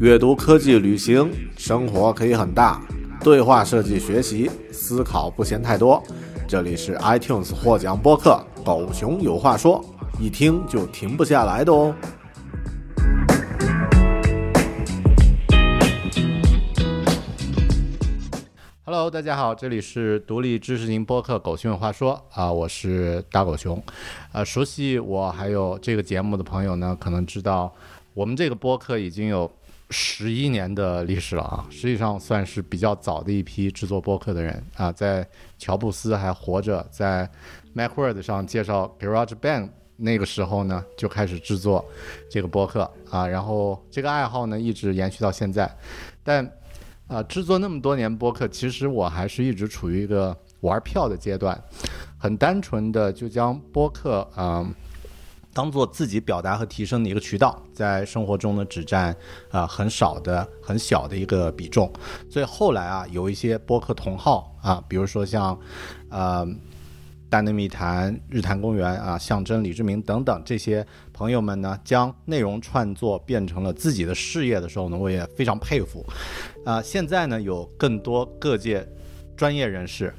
[0.00, 2.80] 阅读、科技、旅行，生活可以很大。
[3.20, 6.00] 对话设计、学习、思考不嫌太多。
[6.46, 9.84] 这里是 iTunes 获奖播客《狗熊有话说》，
[10.22, 11.92] 一听就停不下来的哦。
[18.84, 23.82] Hello，大家好，这里是独立知识型播客《狗熊有话说》啊，我是大狗熊。
[24.30, 27.74] 呃，熟悉我还有这个节目的朋友呢，可能知道
[28.14, 29.50] 我们这个播客已经有
[29.90, 34.92] 十一年的历史了啊，实际上算是比较早的一批制作播客的人啊。
[34.92, 35.26] 在
[35.58, 37.30] 乔布斯还活着，在
[37.74, 41.84] MacWorld 上介绍 GarageBand 那个时候呢，就开始制作
[42.30, 45.70] 这个播客啊，然后这个爱好呢一直延续到现在，
[46.22, 46.50] 但。
[47.08, 51.58] 啊，制作那么多年播客，其实我还是一直处于一个玩票的阶段，
[52.18, 54.70] 很单纯的就将播客啊
[55.58, 59.16] 当做自己表达和提升的一个渠道，在生活中呢只占
[59.50, 61.92] 啊很少的很小的一个比重，
[62.30, 65.58] 所以后来啊有一些播客同号啊，比如说像
[66.10, 66.46] 呃。
[67.30, 76.02] 大内密谈、日坛公园啊、象征、李志明等等这些朋友们呢，将内容创作变成了自己的事业的时候呢，我也非常佩服。
[76.64, 78.88] 啊，现在呢，有更多各界
[79.36, 80.10] 专业人士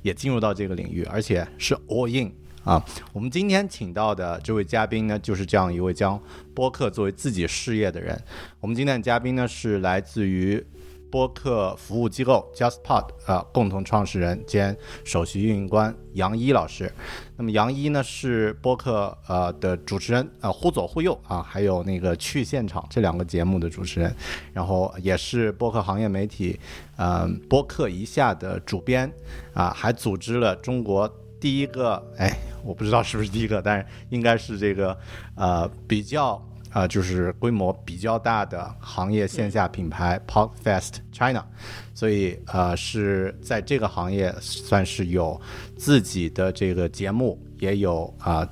[0.00, 2.32] 也进入到这个领域，而且是 all in
[2.64, 2.84] 啊。
[3.12, 6.20] 我们今天请到的这位嘉宾呢，就是这样一位将
[6.54, 8.20] 播客作为自己事业的人。
[8.60, 10.64] 我们今天的嘉宾呢，是来自于。
[11.10, 16.92] 播客服务机构 JustPod 啊，共同创始人兼首席运营官杨一老师。
[17.36, 24.12] 那么杨一呢是播客呃的主持人啊，忽左忽右啊，还有那个去现场这两个节目的主持人，
[24.52, 26.58] 然后也是播客行业媒体
[26.96, 29.08] 嗯播客一下的主编
[29.52, 31.08] 啊，还组织了中国
[31.44, 34.98] 第一个哎，我不知道是不是第一个，但是应该是这个
[35.34, 36.42] 呃比较。
[36.70, 41.46] 啊，就是规模比较大的行业线下品牌 Podfest China，
[41.94, 45.40] 所以呃是在这个行业算是有
[45.76, 48.44] 自己的这个节目，也有啊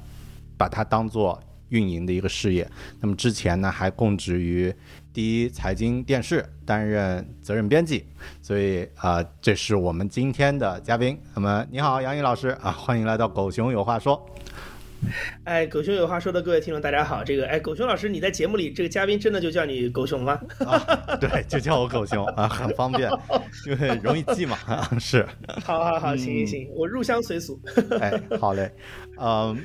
[0.57, 2.71] 把它当做运营的一个事业。
[3.01, 4.73] 那么之前呢还供职于
[5.13, 8.03] 第一财经电视担任责任编辑，
[8.41, 11.19] 所以啊这是我们今天的嘉宾。
[11.35, 14.19] 那么你好，杨毅老师啊，欢迎来到狗熊有话说。
[15.45, 17.23] 哎，狗熊有话说的各位听众，大家好。
[17.23, 20.41] 这个，哎，狗熊老师，你在节目里这个嘉宾真的就叫你狗熊吗？
[20.65, 20.81] 啊，
[21.21, 23.11] 对，就叫我狗熊啊，很方便，
[23.67, 24.57] 因为容易记嘛。
[24.99, 25.29] 是。
[25.63, 27.61] 好好好，行行行，我入乡随俗。
[28.01, 28.73] 哎，好嘞，
[29.21, 29.59] 嗯。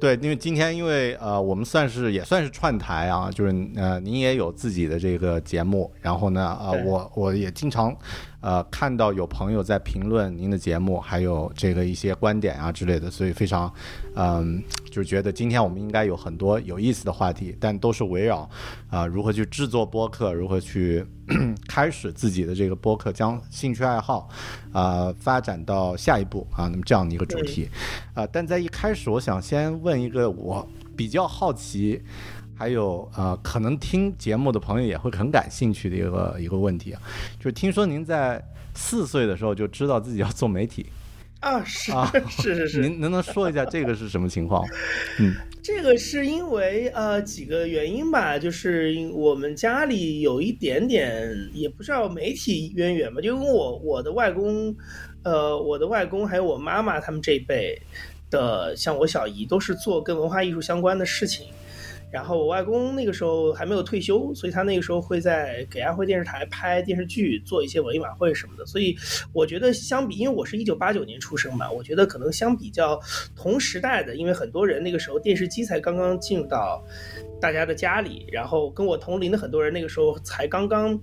[0.00, 7.94] 对，因为今天因为呃，我们算是也算是串台啊，就是呃，您也有自己的这个节目，然后呢，呃，我我也经常
[8.40, 13.70] 呃看到有朋友在评论您的节目，还有这个一些观点啊之类的，所以非常
[14.14, 18.48] 嗯，就是觉得今天我们应该有很多有意思的话题，但都是围绕
[18.88, 21.04] 啊如何去制作播客，如何去
[21.68, 24.26] 开始自己的这个播客，将兴趣爱好
[24.72, 27.68] 啊发展到下一步啊，那么这样的一个主题
[28.14, 29.90] 啊，但在一开始，我想先问。
[29.90, 30.64] 问一个我
[30.96, 32.00] 比较好奇，
[32.60, 37.00] 还有呃，可能听节目的朋友也会很感兴趣的一个一个问题啊，
[37.38, 38.38] 就是听说您在
[38.74, 40.84] 四岁的时候就知道自己要做媒体
[41.40, 44.62] 啊，是啊， 是是是，您能不能说一下这个是什么情况？
[45.20, 54.76] 嗯，这个是因为呃几个原因吧，就是我们家里有一点点也不知道媒体渊源吧，就因为我我的外公，
[55.22, 57.80] 呃，我的外公还有我妈妈他们这一辈。
[58.30, 61.48] 的像我小姨都是做跟文化艺术相关的事情，
[62.10, 68.66] 然后我外公那个时候还没有退休，所以他那个时候会在给安徽电视台拍电视剧，做一些文艺晚会什么的。
[68.66, 68.96] 所以
[69.32, 73.00] 我觉得相比，因为我是一九八九年出生嘛，我觉得可能相比较
[73.36, 76.84] 同时代的，因为很多人那个时候电视机才刚刚进入到
[77.40, 81.00] 大家的家里，然后跟我同龄的很多人那个时候才刚刚。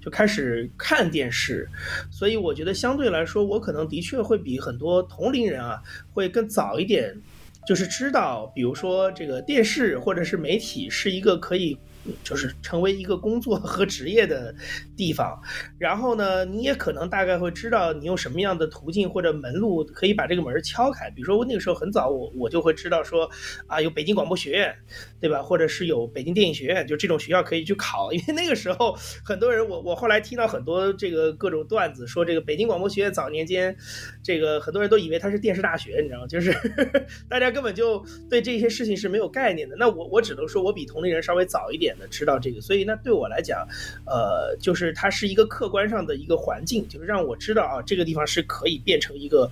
[0.00, 1.68] 就开始看电视，
[2.08, 5.82] 所以我觉得相对来说，我可能的确会比很多同龄人啊，
[6.12, 7.20] 会更早一点，
[7.68, 11.76] 就是知道，比如说这个电视或者是媒体是一个可以。
[12.24, 14.54] 就是成为一个工作和职业的
[14.96, 15.38] 地方，
[15.76, 21.10] 然后呢，你也可能大概会知道你用什么样的途径或者门路可以把这个门敲开。
[21.10, 23.28] 比如说我那个时候很早，我我就会知道说
[23.66, 24.74] 啊，有北京广播学院，
[25.20, 25.42] 对吧？
[25.42, 28.12] 或者是有北京电影学院，就这种学校可以去考。
[28.14, 33.74] 因为那个时候很多人，我我后来听到很多这个各种段子，说这个北京广播学院早年间，
[34.22, 36.26] 这个很多人都以为它是电视大学，你知道吗？
[36.26, 36.52] 就是
[37.28, 39.76] 大家根本就对这些事情是没有概念的。
[39.78, 42.06] 那我我只能说我比同龄人稍微早一点的。
[42.08, 43.64] 知道这个，所以那对我来讲，
[44.04, 49.48] 呃，就是它是一个客观上的一个环境，就是让我知道啊，这个地方是可以变成一个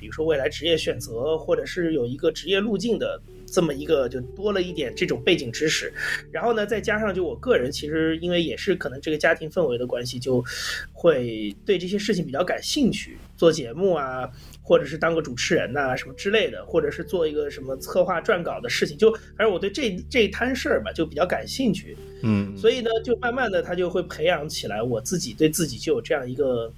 [0.00, 3.20] 比如说未来职业选择，或者是有一个职业路径的
[3.52, 5.92] 这么一个，就多了一点这种背景知识。
[6.30, 10.44] 然后呢，再加上就我个人，其实因为也是可能这个家庭氛围的关系，就
[10.92, 14.30] 会对这些事情比较感兴趣，做节目啊。
[14.68, 26.70] 或者是当个主持人呐，什么之类的，或者是做一个什么策划撰稿的事情，就反正我对这这一摊事儿吧，就比较感兴趣，嗯，所以呢，就慢慢的他就会培养起来，我自己对自己就有这样一个。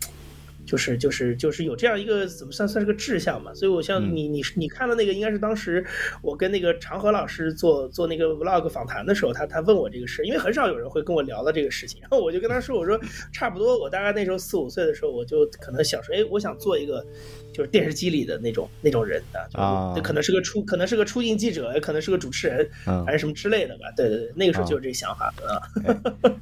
[0.67, 5.85] 就是就是就是有这样一个怎么算算是个志向嘛，所以我像你你你看的那个应该是当时
[6.23, 12.99] 我跟那个长河老师做做那个 vlog 访谈的时候，他他问我这个事，因为很少有人会跟我聊到这个事情，然后我就跟他说，我说
[13.33, 17.05] 差不多，我大概那时候四五岁的时候，我就可能想说，哎，我想做一个
[17.53, 19.23] 就是电视机里的那种那种人
[19.53, 22.69] 啊，就，可能是个出可能是个出镜记者，也可能是个主持人，
[23.05, 25.61] 还是什么之类的吧，对对对，那个时候就有这个想法啊，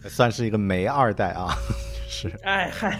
[0.09, 1.49] 算是一个煤二代啊。
[2.11, 2.99] 是，哎嗨，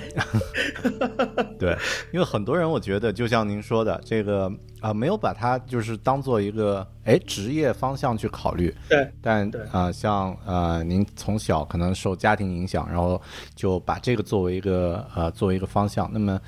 [1.59, 1.75] 对，
[2.13, 4.53] 因为很多人我觉得就像您说的这个
[4.83, 8.73] 啊，没有把它就是当做一个哎职业方向去考虑。
[8.87, 13.21] 对，但啊，像呃您从小可能受家庭影响，然后
[13.55, 16.09] 就把这个作为一个呃作为一个方向。
[16.13, 16.39] 那么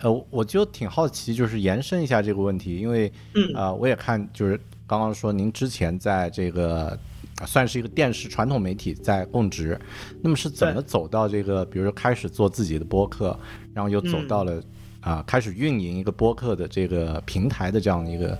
[0.00, 3.10] 呃，我就挺好奇，就是延伸一下这个问题，因为
[3.54, 6.98] 啊，我也看就是刚刚说您之前在这个。
[7.46, 9.80] 算是一个电视传统媒体在供职，
[10.22, 13.38] 那么是怎么走到这个，比如说开始做自己的播客，
[13.74, 14.62] 然后又走到了
[15.00, 18.38] 啊，开始运营一个播客的这个平台的这样的一个。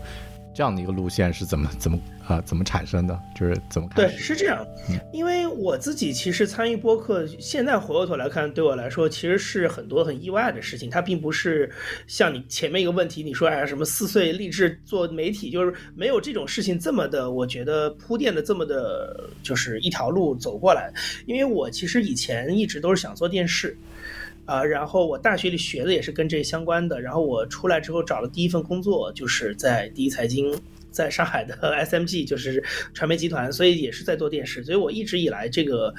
[0.54, 3.18] 这样的一个路线是怎么怎么啊怎么产生的？
[3.34, 4.66] 就是怎么对是这样，
[5.12, 10.88] 因为我自己其实参与播客，现在回过头来看，对我来说其实是很多很意外的事情。
[10.88, 11.70] 它并不是
[12.06, 20.92] 像你前面一个问题，你说哎什么四岁立志做媒体，就是没有这种事情这么的，我觉得铺垫的这么的，就是一条路走过来。
[21.26, 23.76] 因为我其实以前一直都是想做电视。
[24.44, 30.52] 啊，然后我大学里学的也是跟这相关的，然后我出来之后找了第一份工作就是在第一财经。
[30.92, 32.62] 在上海的 SMG 就是
[32.94, 35.92] 传媒集团，所以也是在做电视，所以我一直以来这个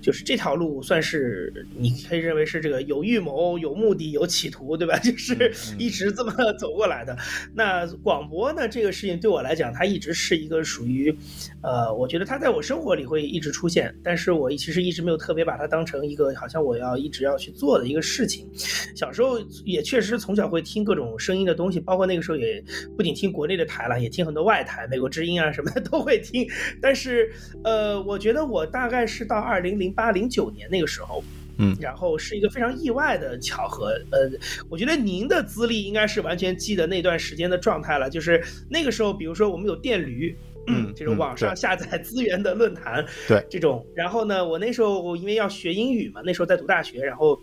[0.00, 4.98] 就是这条路算是你可以认为是这个有预谋、有目的、有企图，对吧？
[5.00, 7.16] 就是一直这么 走过来的。
[7.54, 8.68] 那广播呢？
[8.68, 11.16] 这个事情对我来讲，它一直是一个属于
[11.62, 18.48] 呃，我觉得它在我生活里会一直出现，但是我其实一直没有特别把它当成一个好像我要一直要去做的一个事情。
[18.96, 22.62] 小时候也确实从小会听各种声音的东西，包括那个时候也
[22.96, 24.34] 不仅听国内的台了，也听很。
[24.34, 26.48] 的外台，美国之音啊什么的都会听，
[26.80, 27.30] 但是，
[27.62, 31.22] 呃，我觉得我大概是到二零零八零九年那个时候，
[31.58, 34.30] 嗯，然后是一个非常意外的巧合，呃，
[34.70, 40.34] 我觉得您的资历应该是完全记得那段时间的状态了，就是那个时候，比如说我们有电驴，
[40.66, 47.38] 嗯，这种网上下载资源的论坛，对，这种，然后呢，我那时候我因为要学英语嘛，那时候在读大学，然后。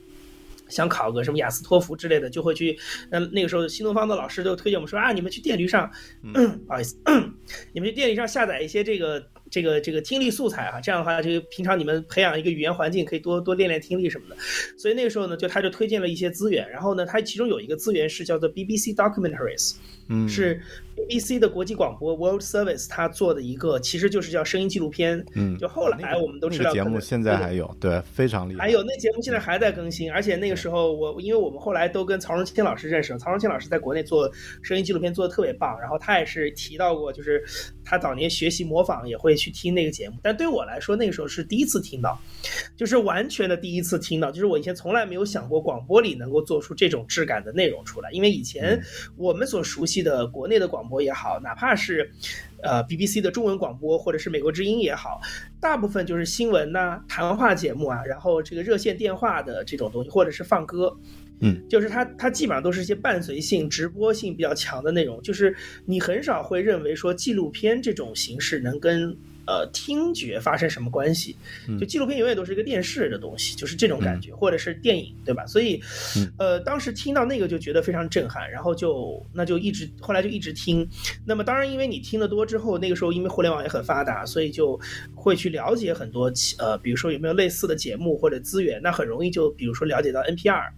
[0.69, 2.77] 想考个什么雅思托福之类的，就会去。
[3.09, 5.89] 那，那个时候新东方的老师就推荐我们说啊，你们去电驴上，
[6.23, 6.95] 嗯不好意思，
[7.73, 14.37] 你们去电驴上下载一些这个这个这个听力素材啊，这样的话，就平常你们培养一个语言环境，可以多多练练听力什么的。
[14.77, 19.75] 所以那个时候呢，就他就推荐了一些资源，然后呢，他其中有一个资源是叫做 BBC Documentaries，
[20.09, 20.61] 嗯，是。
[21.07, 25.25] BBC 的国际广播 World Service，他做的一个其实就是叫声音纪录片。
[25.33, 28.59] 嗯，就后来我们都知道，节目现在还有，对，非常厉害。
[28.63, 34.29] 还有那节目现在还在更新，而且那个时候我，因为我们后来都跟曹荣清老师认识，曹荣清老师在国内做
[34.61, 37.41] 声音纪录片做的特别棒，然后他也是提到过，就是
[37.85, 40.17] 他早年学习模仿也会去听那个节目。
[40.21, 42.19] 但对我来说，那个时候是第一次听到，
[42.75, 48.77] 就是完全的第一次听到，就是我以前从来没有想过广播里能够做出这种质感的内容出来，因为以前
[49.15, 52.11] 我们所熟悉的国内的广播也好，哪怕是，
[52.61, 55.21] 呃，BBC 的中文广播，或者是美国之音也好，
[55.59, 60.95] 大部分就是新闻呐、谈话节目啊，然后这个热线电话的这种东西，或者是放歌，
[61.41, 69.17] 嗯，就是它它基本上都是一些伴随性、直播性比较强的内容，就是你很少会认为说纪录片这种形式能跟。
[69.49, 71.35] 呃，听觉发生什么关系？
[71.79, 75.43] 就纪录片永远都是一个电视的东西，就是这种感觉，或者是电影，对吧？
[75.47, 75.81] 所以，
[76.37, 80.87] 呃，当时听到那个就觉得非常震撼，然后就那就一直后来就一直听。
[81.25, 84.79] 那么当然，因为你听得多之后，那个时候因为互联网也很发达，所以就
[85.15, 90.69] 会去了解很多呃，比如说有没有类似的节目或者资源，那很容易就比如说了解到 NPR。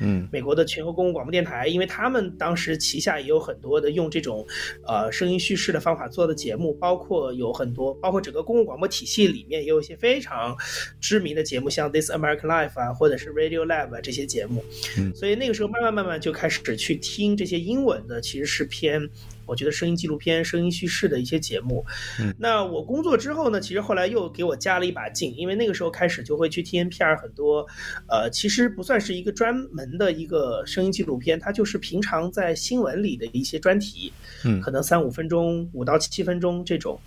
[0.00, 4.46] 嗯，美国的全国公共广播电台，因为他们当时旗下也有很多的用这种，
[4.86, 10.56] 呃，声音叙事的方法做的节目，包括有很多，包括整个公共广播体系里面也有一些非常
[11.00, 14.64] 知名的节目，像 This American Life 啊，或者是 Radio Lab 啊这些节目。
[14.98, 19.08] 嗯，所以那个时候慢慢慢慢就开始去听这些英文的，其实是偏。
[19.48, 21.84] 我觉得声音纪录片、声音叙事的一些节目。
[22.20, 27.66] 嗯，那我工作之后呢，其实后来又给我加了一把劲，因为那个时候开始就会去 T N P R 很多，
[28.06, 34.12] 呃，其实不算是一个专门的一个声音纪录片，它就是平常在新闻里的一些专题，
[34.44, 37.00] 嗯，可能三五分钟、五到七分钟这种。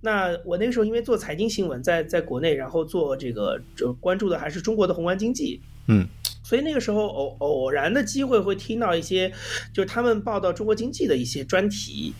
[0.00, 6.06] 那我那个时候因为做财经新闻，在在国内，然后做这个就关注的还是中国的宏观经济，嗯。
[6.50, 9.32] 所以那个时候偶偶然的机会会听到一些，
[9.72, 12.12] 就是他们报道中国经济的一些专题，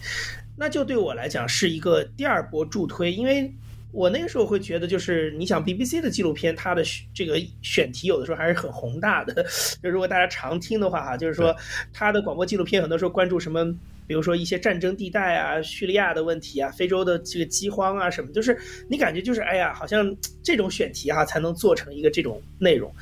[0.57, 3.53] 那就对我来讲是一个第二波助推，因为
[3.91, 9.45] 我那个时候会觉得，就是你想 BBC 的纪录片，它的这个选题有的时候还是很宏大的，
[9.83, 11.53] 就如果大家常听的话哈，就是说
[11.93, 13.75] 它的广播纪录片很多时候关注什么。
[14.11, 20.13] 比如说一些战争地带啊、叙利亚的问题啊、非洲的这个饥荒啊什么，就是你感觉就是哎呀，好像
[20.43, 22.93] 这种选题哈才能做成一个这种内容。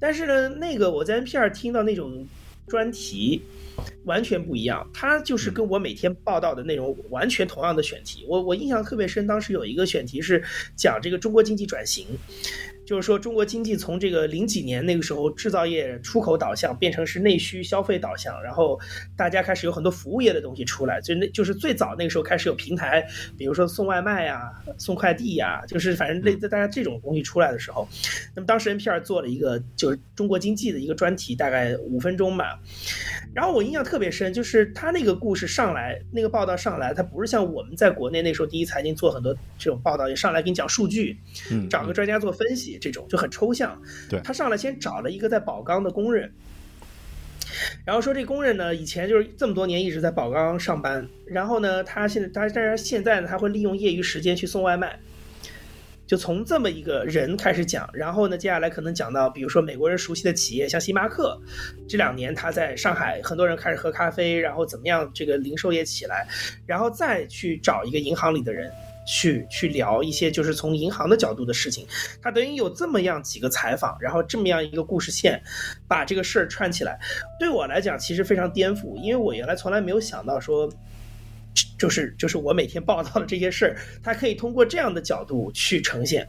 [0.00, 2.26] 但是呢，那个我在 NPR 听到那种
[2.66, 3.42] 专题
[4.06, 8.24] 完全不一样，它就是跟我每天报道的内容完全同样的选题。
[8.26, 10.42] 我我印象特别深，当时有一个选题是
[10.74, 12.06] 讲这个中国经济转型。
[12.86, 18.78] 就是说，中国经济从这个零几年那个时候制造业出口导向，变成是内需消费导向，然后
[19.16, 23.04] 大家开始有很多服务业的东西出来，就那就是最早那个时候开始有平台，
[23.36, 27.88] 比如说送外卖呀、送快递呀，就是反正类似大家这种东西出来的时候，
[28.36, 32.60] 那么当时 NPR 做了一个就是中国经济的一个专题，大概五分钟吧。
[33.34, 41.18] 然后我印象特别深，就是他那个故事上来，那个报道上来，他不是像我们在国内那时候第一财经做很多这种报道，也上来给你讲数据，
[41.50, 43.80] 嗯，找个专家做分析，这种就很抽象。
[44.08, 46.32] 对他上来先找了一个在宝钢的工人，
[47.84, 54.98] 然后说这工人呢，以前就是这么多年一直在宝钢上班，然后呢，他现在他但是现在呢，他会利用业余时间去送外卖。
[56.06, 61.36] 就从这么一个人开始讲，然后呢，接下来可能讲到，比如说美国人熟悉的企业，像星巴克，
[61.88, 66.24] 这两年他在上海，很多人开始喝咖啡，然后怎么样，这个零售业起来，
[66.64, 68.70] 然后再去找一个银行里的人
[69.06, 71.86] 去去聊一些就是从银行的角度的事情，
[72.20, 75.40] 他等于有这么样几个采访，然后这么样一个故事线，
[75.88, 76.98] 把这个事儿串起来，
[77.38, 80.70] 对我来讲其实非常颠覆，因为我原来从来没有想到说。
[81.78, 86.28] 就是就是我每天报道的这些事儿，它可以通过这样的角度去呈现，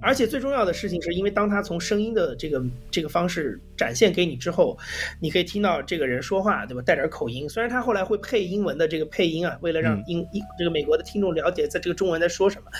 [0.00, 4.78] 而且最重要的事情是因为当他从声音的这个这个方式展现给你之后，
[5.20, 6.82] 你可以听到这个人说话，对吧？
[6.82, 12.70] 带点口音，虽然他后来会配英文的这个配音啊，为了让英英这个美国的听众了解在这个中文在说什么，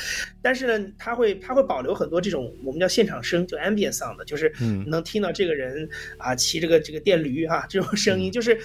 [0.42, 4.52] 但是呢，他会他会保留很多这种我们叫现场声，就 ambient sound，就是
[4.87, 8.58] 能听到这个人啊骑这个这个电驴哈这种声音，就是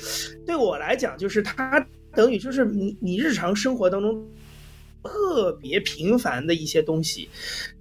[0.45, 1.85] 对我来讲，就是他。
[2.15, 4.23] 等于就是你你日常生活当中
[5.03, 7.29] 特别平凡的一些东西，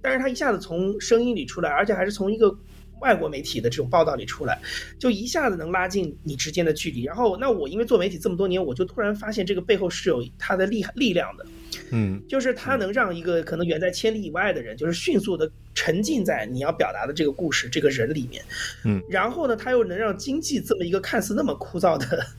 [0.01, 2.55] 但是他一下子从声音里出来，而且还是从一个
[2.99, 4.59] 外国媒体的这种报道里出来，
[4.99, 7.03] 就一下子能拉近你之间的距离。
[7.03, 11.45] 然后，那我因为做媒体这么多年，我就突然发现这个背后是有它的力力量的，
[11.91, 18.43] 嗯，就是它能让一个可能远在千里以外的人，就是迅速的沉浸在你要表达的这个故事这个人里面，
[18.85, 22.25] 嗯，然后呢，它又能让经济这么一个看似那么枯燥的。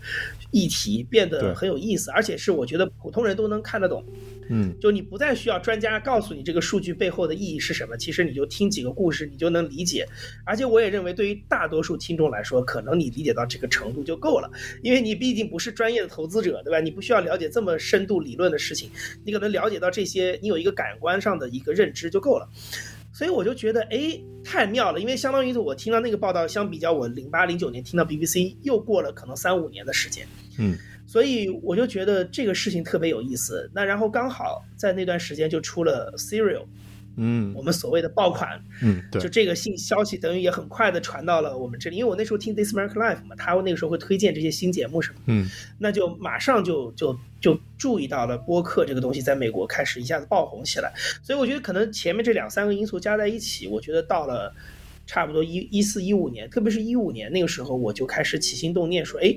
[0.51, 4.05] 议题变得很有意思，而且是我觉得普通人都能看得懂。
[4.49, 10.07] 嗯，就你不再需要专家告诉你这个数据背后的意义是什么，其实你就听几个故事，你就能理解。
[10.45, 14.51] 而且我也认为，对于大多数听众来说，可能你理解到这个程度就够了，
[14.83, 16.81] 因为你毕竟不是专业的投资者，对吧？
[16.81, 18.91] 你不需要了解这么深度理论的事情，
[19.25, 22.49] 你可能了解到这些，你有一个感官上的一个认知就够了。
[23.13, 30.27] 所以我就觉得，哎，太妙了，因为相当于我听到那个报道，相比较我零八零九年听到 BBC，又过了可能三五年的时间。
[30.59, 33.71] 嗯，所以我就觉得这个事情特别有意思。
[33.75, 36.65] 那然后刚好在那段时间就出了 Serial，
[37.17, 45.47] 嗯，我们所谓的爆款，嗯，对，就这个信消息等于也很快的传到了我们这里，因为我那时候听 This American Life 嘛，他那个时候会推荐这些新节目什么，嗯，
[45.79, 50.93] 那就马上就就就注意到了播客这个东西在美国开始一下子爆红起来。
[51.23, 54.55] 所以我觉得可能前面这两三个因素加在一起，我觉得到了。
[55.07, 59.37] 差不多一一四一五年，特别是一五年那个时候，我就开始起心动念说，哎，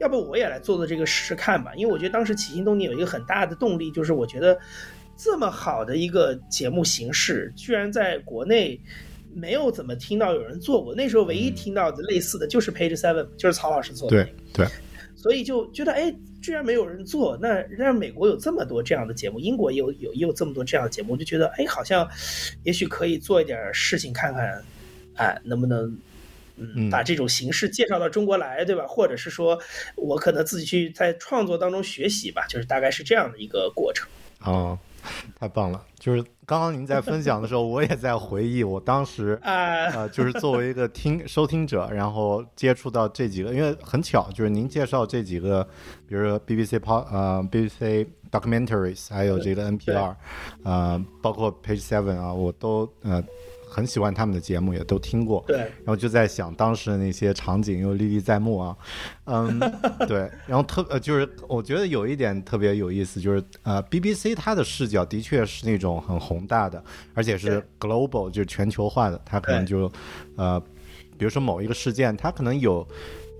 [0.00, 1.74] 要不我也来做做这个试试看吧？
[1.76, 4.58] 因为我觉得当时起心动念有一个很大的动力，就是我觉得
[5.16, 8.80] 这么好的一个节目形式，居然在国内
[9.34, 10.94] 没有怎么听到有人做过。
[10.94, 14.24] 那时候唯一听到的类似的就是 Page Seven，就是曹老师做的。
[14.24, 14.66] 对对。
[15.14, 22.06] 所以就觉得，哎，居然没有人做，那让美国有这么多这样的节目，英国也有有也有这么多这样的节目，我就觉得，哎，好像
[22.64, 24.62] 也许可以做一点事情看看。
[25.16, 25.98] 哎，能不能，
[26.56, 28.84] 嗯，把这种形式介绍到中国来，对吧？
[28.86, 29.58] 或者是说，
[29.96, 34.08] 我可能自己去在创作当中学习吧，就是大概是这样的一个过程。
[34.44, 34.78] 哦，
[35.38, 35.82] 太棒了！
[35.98, 45.66] 就是刚刚您在分享的时候，我也在回忆我当时 啊，呃，就是作为一个听收听者，然后接触到这几个，因为很巧，就是您介绍这几个，
[46.06, 50.14] 比如说 BBC p 呃 BBC documentaries，还有这个 NPR，
[50.64, 53.22] 呃，包括 Page Seven 啊，我都呃。
[53.68, 55.42] 很喜欢他们的节目，也都听过。
[55.46, 58.76] 对，然后就在想当时的那些场景又历历在目啊，
[59.24, 59.58] 嗯，
[60.06, 60.30] 对。
[60.46, 66.82] 然后特呃，就是我觉得有一点特别有意思，就是呃，BBC 它的视角的确是那种很宏大的，
[67.12, 69.20] 而且是 global，就是全球化的。
[69.24, 69.90] 它可能就
[70.36, 70.60] 呃，
[71.18, 72.86] 比如说某一个事件，它可能有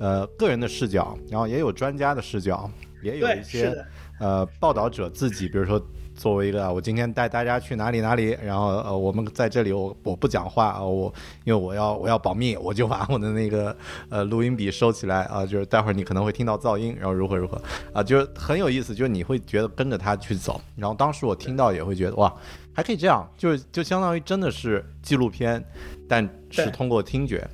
[0.01, 2.69] 呃个人的视角，然后也有专家的视角，
[3.03, 3.73] 也有一些
[4.19, 5.81] 呃报道者自己，比如说。
[6.17, 11.13] 作为一个，我今天带大家去哪里哪里，然后呃，我们在这里，我我不讲话啊，我
[11.45, 13.77] 因为我要我要保密，我就把我的那个
[14.09, 17.61] 呃录音笔收起来啊，就是待会儿你可能会听到噪音，然后如何如何
[17.93, 22.35] 啊，就是很有意思，就是你会觉得跟着他去走，然后当时我听到也会觉得哇，
[22.73, 25.63] 还可以这样，就是就相当于真的是纪录片，
[26.09, 27.47] 但是通过听觉，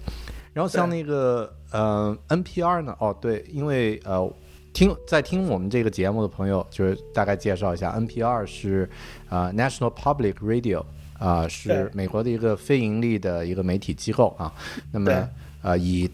[0.52, 4.32] 然后像那个呃 NPR 呢，哦对，因为呃。
[4.72, 8.88] 听在听我们这个节目的朋友，就是大概介绍一下，NPR 是
[9.28, 10.84] 啊 National Public Radio
[11.18, 14.52] 啊，是美国的一个非盈利的一个媒体机构啊。
[14.90, 15.28] 那么
[15.62, 16.10] 呃以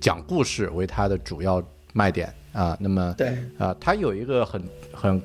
[0.00, 1.62] 讲故事为它的主要
[1.92, 2.76] 卖点啊。
[2.80, 4.62] 那么对啊，它有一个很
[4.92, 5.22] 很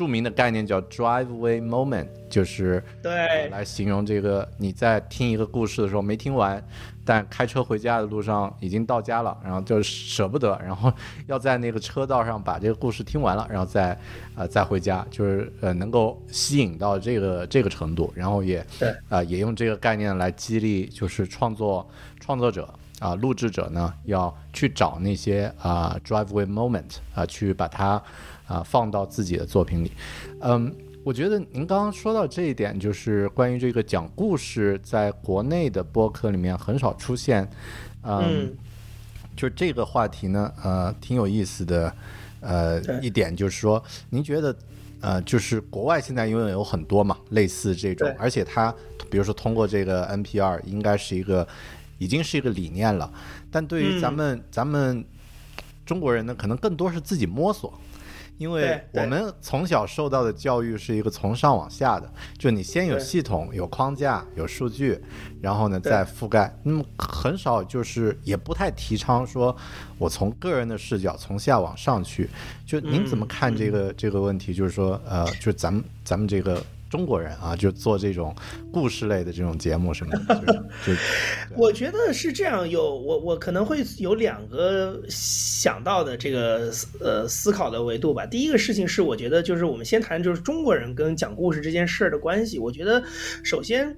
[0.00, 6.64] 著名的概念叫 Driveway Moment，就是对来形容这个你在听一个故事的时候没听完。
[7.04, 10.90] 但开车回家的路上已经到家了，然后就舍不得，然后
[11.26, 13.98] 要在那个车道上把这个故事听完了，然后再，
[14.36, 21.86] 呃，再回家，就是呃能够吸引到这个这个程度，然后也对，啊也用这个概念来激励，就是创作
[22.20, 28.00] 创作者啊录制者呢要去找那些啊 driveway moment 啊去把它
[28.50, 29.92] 啊放到自己的作品里，
[30.40, 30.74] 嗯。
[31.02, 37.48] 我觉得您刚刚说到这一点，就是关于这个讲故事在国内的播客里面很少出现，
[38.02, 38.54] 嗯，
[39.34, 41.90] 就这个话题呢，呃，挺有意思的，
[42.40, 44.54] 呃，一点就是说，您觉得，
[45.00, 48.70] 呃，就是国外现在因为有很多嘛，类似这种，而且它，
[49.10, 51.48] 比如说通过这个 NPR，应该是一个，
[51.96, 53.10] 已经是一个理念了，
[53.50, 55.02] 但对于咱们咱们
[55.86, 57.72] 中国人呢，可能更多是自己摸索。
[58.40, 64.98] 因为我们从小受到的教育是一个从上往下的，就你先有系统、有框架、有数据，
[65.42, 66.50] 然后呢再覆盖。
[66.62, 69.54] 那么很少就是也不太提倡说，
[69.98, 72.30] 我从个人的视角从下往上去。
[72.64, 74.54] 就您怎么看这个这个问题？
[74.54, 76.64] 就是说，呃，就咱们咱们这个。
[76.90, 78.34] 中国人啊，就做这种
[78.72, 80.92] 故事类的这种节目什么的， 就
[81.56, 82.68] 我觉得是这样。
[82.68, 88.26] 有我我可能会有两个想到的这个呃思考的维度吧。
[88.26, 92.58] 第一个事情是，我觉得就是我们先谈就是中国人跟讲故事这件事儿的关系。
[92.58, 93.02] 我觉得
[93.44, 93.96] 首先，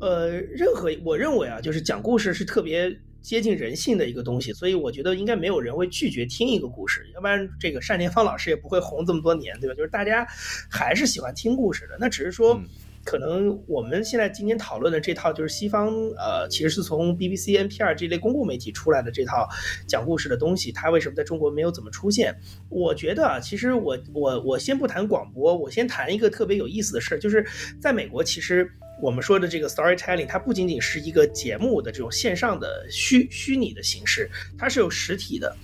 [0.00, 2.96] 呃，任何我认为啊，就是讲故事是特别。
[3.28, 9.74] 接近人性的一个东西，所以我觉得应该没有人会拒绝听一个故事，要不然这个单田芳老师也不会红这么多年，对吧？
[9.74, 10.26] 就是大家
[10.70, 12.58] 还是喜欢听故事的，那只是说，
[13.04, 19.46] 可能我们现在今天讨论的这套就是西方，呃，其实是从 BBC、NPR 这类公共媒体出来的这套
[19.86, 22.34] 讲故事的东西，它为什么在中国没有怎么出现？
[22.70, 27.46] 我觉得啊，其实我我我先不谈广播，我先谈一个特别有意思的事儿，就是
[27.78, 28.72] 在美国其实。
[29.00, 35.56] 我们说的这个 storytelling，它不仅仅是一个节目的这种线上的虚虚拟的形式，它是有实体的。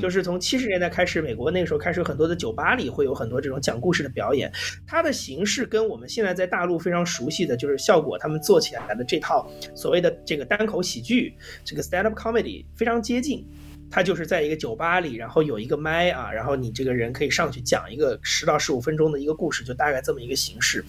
[0.00, 4.52] 就是从七十年代开始，美国那个时候开始有很多的酒吧里会有很多这种讲故事的表演，
[4.86, 13.46] 它的形式跟我们现在在大陆非常熟悉的就是效果他们做起来的这套所谓的这个单口喜剧，这个 stand up comedy 非常接近。
[13.90, 20.84] 他就是在一个酒吧里，然后有一个麦啊，然后你这个人可以上去讲一个十到十五分钟的一个故事，就大概这么一个形式。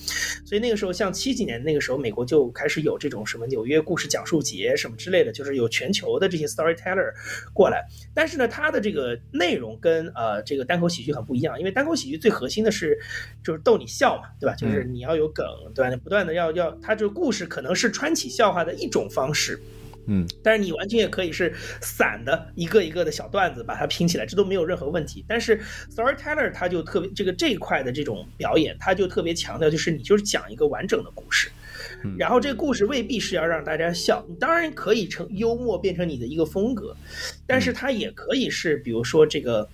[0.46, 7.12] 所以那个时候，像七几年那个时候，美国就开始有这种什么纽约故事讲述节什么之类的，就是有全球的这些 storyteller
[7.54, 7.86] 过来。
[8.14, 12.98] 但是呢，它的这个内容跟呃这个单口喜剧很不一样，因为单口喜剧最核心的是
[13.44, 14.56] 就是逗你笑嘛，对吧？
[14.56, 15.90] 就是你要有梗，对吧？
[15.90, 19.60] 你不断的要要，它这个故事可能是穿起笑话的一种方式。
[20.08, 25.24] 嗯，但是你完全也可以是散的一个一个的小段子，把它拼起来，这都没有任何问题。
[25.28, 31.50] 但是 storyteller 他就特别这个这一块的这种表演，他就特别强调，就是你就是讲一个完整的故事。
[32.20, 36.96] 然后这个故事未必是要让大家笑，你当然可以成幽默变成你的一个风格，
[37.48, 39.68] 但是它也可以是，比如说这个，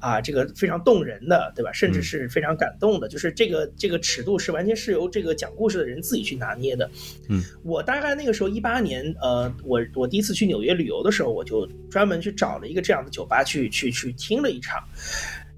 [0.00, 1.72] 啊，这个非常动人的，对吧？
[1.72, 6.88] 甚至是非常感动的，就是这个这个尺度是完全是由这个讲故事的人自己去拿捏的。
[7.28, 14.82] 嗯，我大概那个时候一八年，呃，我我第一次去纽约旅游的时候，我就专门去找了一个这样的酒吧去去去听了一场。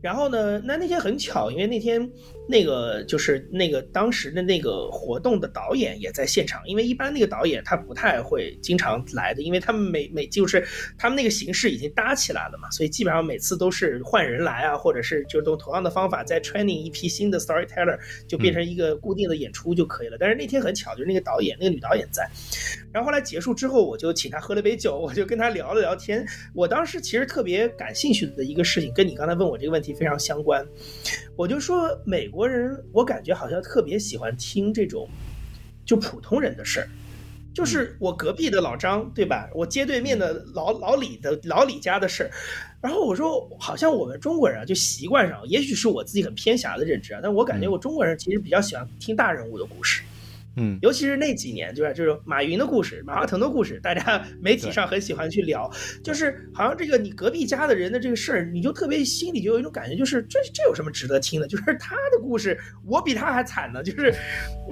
[0.03, 2.11] 然后呢，那那天很巧，因为那天
[2.50, 10.66] 那个就是那个当时的那个活动的导演也在现场，因为一般那个导演他不太会经常来的，因为他们每每就是
[10.98, 20.16] 他们那个形式已经搭起来了嘛，所以基本上每次都是换人来啊，或者是就用同样的方法再 training 一批新的 storyteller，就变成一个固定的演出就可以了。
[20.18, 22.28] 但是那天很巧，就是那个导演那个女导演在，
[22.92, 26.26] 然后后来结束之后，我就请他喝了杯酒，我就跟他聊了聊天。
[26.53, 30.66] 我当时其实特别感兴趣的一个事情，跟你刚才问我这个问题非常相关。
[31.37, 35.09] 我就说美国人，我感觉好像特别喜欢听这种
[35.85, 36.88] 就普通人的事儿，
[37.55, 39.48] 就是我隔壁的老张，对吧？
[39.55, 42.31] 我街对面的老老李的老李家的事儿。
[42.81, 50.03] 然后我说，好像我们中国人啊，就习惯上，也许是我自己很偏狭的认知啊，但我感觉我中国人其实比较喜欢听大人物的故事。
[50.61, 55.70] 嗯，尤其是那几年，就是就是马云的故事、马化腾的故事，大家媒体上很喜欢去聊。
[56.05, 61.49] 就是好像这个你隔壁家的人的这个事儿，你就特别心里就有一种感觉，就是这这有什么值得听的？
[61.49, 63.83] 就是他的故事，我比他还惨呢。
[63.83, 64.14] 就是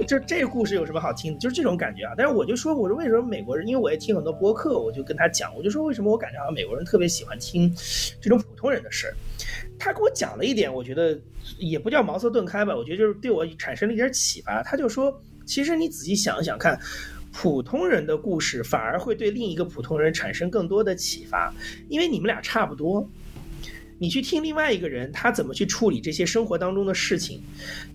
[0.07, 1.39] 就这个故事有什么好听的？
[1.39, 2.13] 就是这种感觉啊。
[2.19, 3.67] 但是我就说，我说为什么美国人？
[3.67, 7.75] 因为我也听很多播客，我就跟他讲，我就说为什么我感觉好像美国人特别喜欢听
[8.21, 9.15] 这种普通人的事儿。
[9.79, 11.19] 他给我讲了一点，我觉得
[11.59, 14.63] 也不叫茅塞顿开吧，我觉得就是对我产生了一点启发。
[14.63, 15.19] 他就说。
[15.49, 16.79] 其实你仔细想想看，
[17.33, 21.53] 普通人的故事反而会对另一个普通人产生更多的启发，
[21.89, 23.11] 因为你们俩差不多。
[24.01, 27.43] 你去听另外一个人他怎么去处理这些生活当中的事情，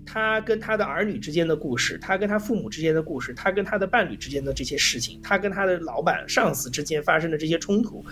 [0.05, 8.03] 他跟他的儿女之间的故事，他跟他父母之间的故事，他跟他的伴侣之间的这些事情，他跟他的老板上司之间发生的这些冲突，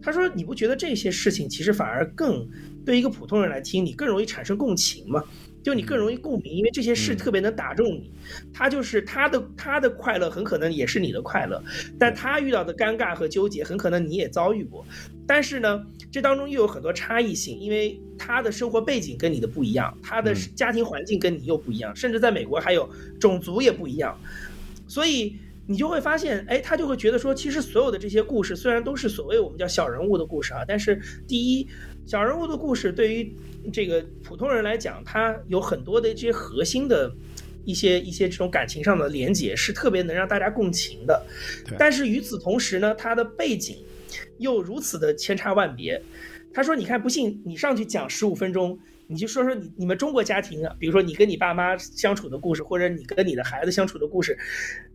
[0.00, 2.48] 他说你不觉得这些事情其实反而更
[2.86, 5.22] 对一个普通人来听，你更容易产生共情吗？
[5.66, 8.12] 就你更容易共鸣，因为这些事特别能打中你。
[8.54, 11.60] 他就是他的他的快乐很可能也是你的快乐，
[11.98, 14.86] 但他遇到的尴尬和纠结很可能你也遭遇过。
[15.26, 24.16] 但是呢，这当中又有很多差异性，因为他的生活背景跟你的不一样，他的家庭环境跟你又不一样，甚至在美国还有种族也不一样。
[24.86, 25.34] 所以
[25.66, 31.66] 你就会发现，哎，他就会觉得说，其实所有的这些故事虽然都是所谓我们叫小人物的故事啊，但是第一，
[32.06, 33.34] 小人物的故事对于
[33.72, 37.12] 这个普通人来讲，他有很多的这些核心的
[37.64, 41.26] 一些一些这种感情上的连接，是特别能让大家共情的。
[41.76, 43.84] 但是与此同时呢，他的背景
[44.38, 46.00] 又如此的千差万别。
[46.54, 54.38] 他说：“你看，不信你上去讲十五分钟，你就说说你你们中国家庭啊，比如说你跟你爸妈相处的故事，或者你跟你的孩子相处的故事，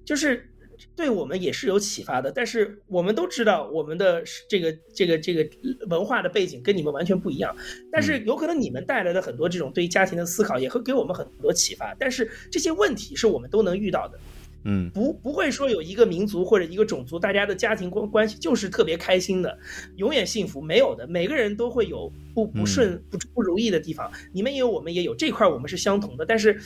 [0.06, 0.47] 就是。”
[0.96, 5.48] 对我们也是有启发的，但是我们都知道我们的这个这个这个
[5.88, 7.56] 文化的背景跟你们完全不一样，
[7.91, 14.20] 但是有可能你们带来的很多这种对于家庭的思考也会给我们很多启发，但是这些问题是我们都能遇到的，
[14.63, 19.58] 嗯，不不会说有一个民族或者一个种族大家的家庭关关系就是特别开心的，
[19.96, 26.60] 永远幸福没有的，每个人都会有不不顺不不如意的地方，你们也有我们也有这块我们是相同的，但是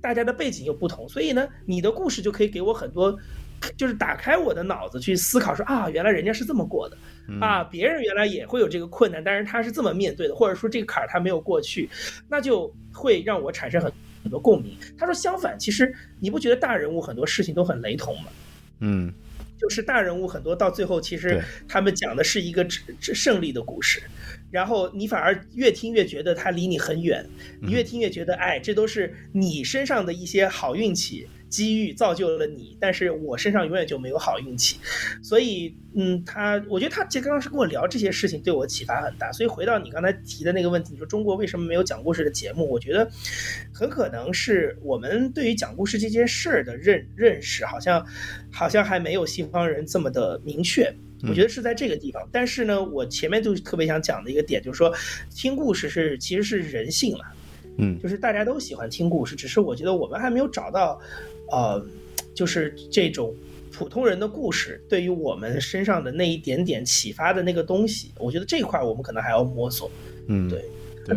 [0.00, 3.18] 大家的背景又不同，所以呢，你的故事就可以给我很多。
[3.76, 6.96] 就是打开我的脑子去思考，说啊，原来人家是这么过的，
[7.40, 11.88] 啊，别人原来也会有这个困难，但是他是这么面对的，或者说这个坎儿他没有过去，
[12.28, 13.92] 那就会让我产生很
[14.22, 14.76] 很多共鸣。
[14.98, 18.28] 他说相反，其实你不觉得大人物很多事情都很雷同吗？
[18.80, 19.12] 嗯，
[19.58, 22.66] 就是大人物很多到最后，其实他们讲的是一个
[23.00, 24.02] 胜利的故事。
[24.50, 27.24] 然后你反而越听越觉得他离你很远，
[27.60, 34.78] 你越听越觉得，哎，这都是你身上的一些好运气、机遇造就了你，但是我身上永远就没有好运气。
[35.22, 39.30] 所以，嗯，他，我觉得他其实刚刚是跟我聊这些事情，对我启发很大。
[39.32, 42.66] 所以回到你刚才提的那个问题，你说中国为什么没有讲故事的节目？
[42.70, 43.10] 我觉得
[43.74, 48.06] 很可能是我们对于讲故事这件事儿的认认识，好像
[48.50, 50.90] 好像还没有西方人这么的明确。
[51.28, 54.90] 我觉得是在这个地方，但是呢，我前面就特别想讲的一个点，就是说，
[55.28, 57.26] 听故事是其实是人性嘛，
[57.76, 60.98] 嗯，就是大家都喜欢听故事，只是我觉得我们还没有找到，
[61.50, 61.84] 呃，
[62.34, 63.34] 就是这种
[63.72, 69.90] 普通人的故事对于我们身上的那一点点启发的那个东西，我觉得这块我们可能还要摸索。
[70.28, 70.64] 嗯，对，
[71.04, 71.16] 对，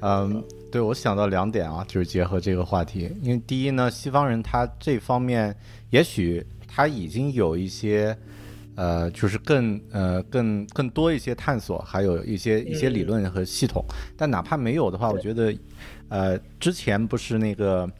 [0.00, 5.54] 嗯，对我想到两点啊，就是结合这个话题，因为第一呢，西方人他这方面
[5.90, 8.16] 也许他已经有一些。
[8.78, 13.82] 呃，就是更呃更更多一些探索，还有一些一些理论和系统。
[14.18, 15.56] 但哪怕没有的话，我觉得，
[16.10, 17.90] 呃，之前不是那个。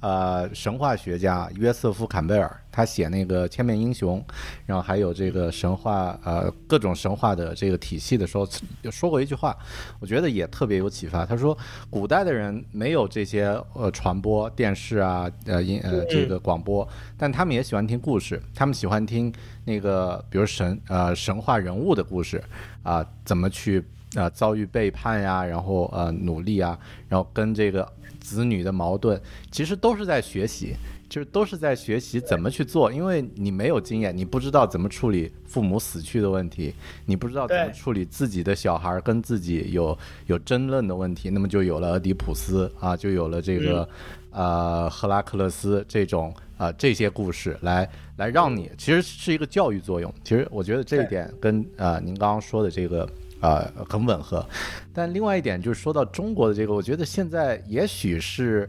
[0.00, 4.20] 呃，神话学家约瑟夫·坎贝尔，他写那个《千面英雄》，
[4.66, 8.46] 然后还有这个神话，呃，各种神话的这个体系的时候，
[8.90, 9.56] 说过一句话，
[9.98, 11.24] 我觉得也特别有启发。
[11.24, 11.56] 他说，
[11.88, 19.32] 古代的人没有这些呃传播电视啊，呃音呃这个广播，但他们也喜欢听故事，他们喜欢听
[19.64, 22.42] 那个比如神呃神话人物的故事
[22.82, 23.82] 啊，怎么去。
[24.14, 27.86] 啊遭遇背叛呀，然后呃努力啊，然后跟这个
[28.26, 30.74] 子女的矛盾，其实都是在学习。
[31.08, 43.88] 就是都是在学习怎么去做，因为你没有经验，你不知道怎么处理父母死去的问题，你不知道怎么处理自己的小孩跟自己有有争论的问题，那么就有了俄狄浦斯啊，就有了这个
[44.32, 50.12] 呃赫拉克勒斯这种啊这些故事来来让你其实是一个教育作用。
[50.24, 53.08] 其实我觉得这一点跟啊您刚刚说的这个
[53.40, 54.46] 啊很吻合。
[54.92, 58.68] 但另外一点就是说到中国的这个，我觉得现在也许是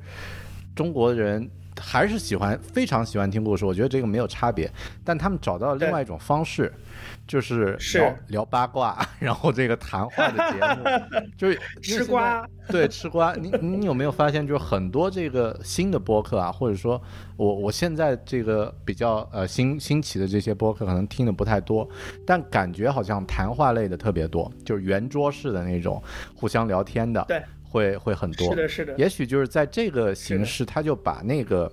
[0.75, 1.49] 中国人。
[1.79, 4.67] 还是喜欢非常喜欢听故事，我觉得这个没有差别。
[5.03, 6.73] 但他们找到了另外一种方式，
[7.27, 12.47] 就是聊聊八卦， 然后这个谈话的节目， 就是吃瓜。
[12.69, 13.33] 对，吃瓜。
[13.35, 17.01] 你你有没有发现，就是很多这个新的播客啊，或者说
[17.35, 21.87] 我我现在这个比较呃新兴起的这些播客，可能听的不太多，
[22.25, 26.01] 但感觉好像谈话类的特别多，就是圆桌式的那种
[26.35, 27.23] 互相聊天的。
[27.27, 27.41] 对。
[27.69, 28.95] 会会很多，是的，是的。
[28.97, 31.69] 也许就是在这个形式，他就把那个，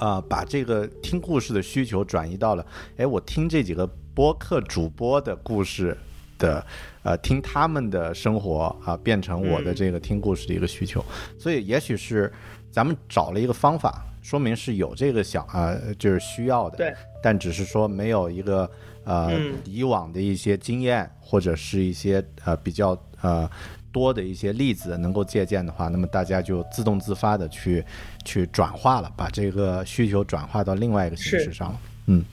[0.00, 5.94] 啊，把这个听故事的需求转移到了，哎，我听这几个播客主播的故事
[6.38, 6.64] 的，
[7.02, 11.04] 呃，听他们的生活啊，变成我的这个听故事的一个需求。
[11.38, 12.32] 所以，也许是
[12.72, 16.78] 咱们找了一个方法，说明是有这个想啊，就是需要的。
[16.78, 16.94] 对。
[17.22, 18.70] 但只是说没有一个
[19.04, 23.48] 呃以往的一些经验，或者是一些呃比较呃。
[23.92, 27.84] 多的一些例子能够借鉴的话，那么大家就自动自发的去
[28.24, 31.80] 去转化了，把这个需求转化到另外一个形式上了。
[32.06, 32.24] 嗯，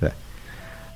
[0.00, 0.10] 对，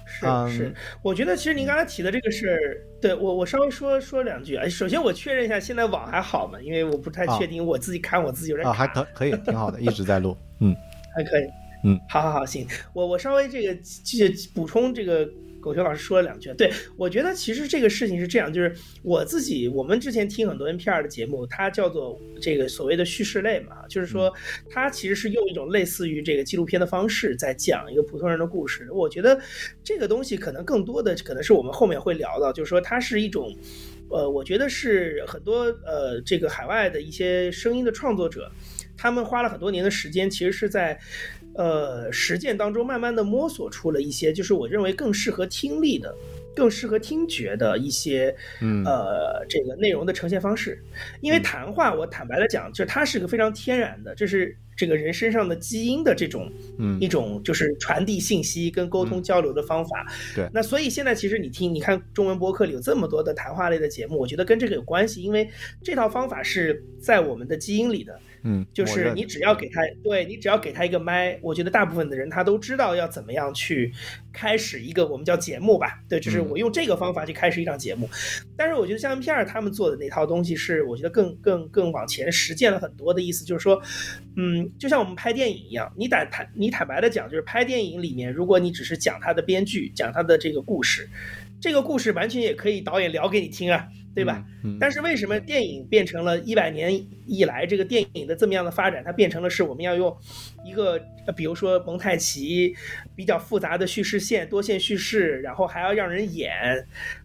[0.04, 2.58] 是是，我觉得其实您刚才提的这个事儿，
[3.00, 4.68] 对我我稍微说说两句啊。
[4.68, 6.58] 首先我确认一下，现在网还好吗？
[6.62, 10.36] 因为我不太确定，我自己看我自己有点啊，还可可以，挺好的，一直在录。
[10.60, 10.74] 嗯，
[11.14, 11.44] 还可以。
[11.84, 15.28] 嗯，好好好，行，我我稍微这个继续补充这个。
[15.66, 24.33] 狗熊老师说了两句，对我觉得其实这个事情是这样，就是我自己，我们之前听很多 NPR 的节目，它叫做这个所谓的叙事类嘛，就是说
[24.70, 28.88] 它其实是用一种类似于这个纪录片的方式在讲一个普通人的故事。
[28.92, 29.37] 我觉得
[29.83, 33.52] 这个东西可能更多的可能是我们后面会聊到，就是说它是一种，
[34.09, 38.48] 呃，我觉得是很多呃这个海外的一些声音的创作者，
[38.96, 40.96] 他们花了很多年的时间，其实是在。
[41.56, 46.14] 呃，实践当中慢慢的摸索出了一些，就是我认为更适合听力的、
[46.54, 48.34] 更适合听觉的一些，
[48.84, 50.82] 呃，这个内容的呈现方式。
[51.20, 60.06] 因为谈话，我坦白的讲，就是它是个非常天然的，这是这个人身上的基因的这种，嗯，一种就是传递信息跟沟通交流的方法。
[60.34, 60.48] 对。
[60.52, 65.48] 那所以现在其实你听，你看中文播客里有这么多的谈话类的节目，我觉得跟这个有关系，因为
[65.82, 68.20] 这套方法是在我们的基因里的。
[68.48, 73.92] 嗯，就是你只要给他，对你只要给他一个麦，我觉得大部分的人他都知道要怎么样去
[74.32, 78.09] 开始一个我们叫节目吧，对，就是我用这个方法去开始一场节目。
[78.56, 83.82] 但是我觉得像片儿他们做的那套东西是，我觉得更更更往前实践了很多的意思，就是说，
[84.37, 91.09] 嗯，就像我们拍电影一样，你坦坦你坦白的讲，就是拍电影里面，如果你只是讲他的编剧，讲他的这个故事，
[91.61, 93.88] 这个故事完全也可以导演聊给你听啊。
[94.16, 94.42] 对吧？
[94.81, 96.90] 但是为什么电影变成了一百年
[97.26, 99.05] 以来这个电影的这么样的发展？
[99.05, 100.16] 它变成了是我们要用
[100.64, 100.98] 一个，
[101.37, 102.74] 比如说蒙太奇
[103.14, 106.50] 比较复杂的叙事线、多线叙事，然后还要让人演，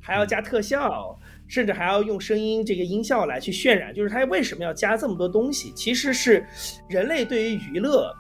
[0.02, 3.94] 还要加特效，甚至还要用声音这个音效来去渲染。
[3.94, 5.72] 就是它为什么要加这么多东西？
[5.72, 6.46] 其实是
[6.90, 8.14] 人类对于娱乐。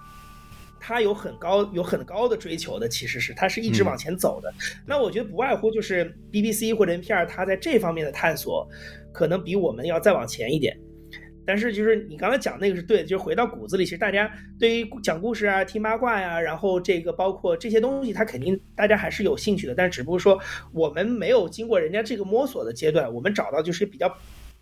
[0.83, 4.51] 它有很高、有很高的追求的，其实是他是一直往前走的。
[4.83, 8.67] 那我觉得不外乎就是 BBC 或者 NPR，他在这方面的探索
[9.13, 10.75] 可能比我们要再往前一点。
[11.45, 19.75] 但是就是你刚才讲那个是对的，就是回到骨子里，其实大家对于讲故事啊、听八卦呀，然后这个包括这些东西，他肯定大家还是有兴趣的。
[19.75, 20.39] 但是只不过说
[20.73, 24.11] 我们没有经过人家这个摸索的阶段，我们找到就是比较。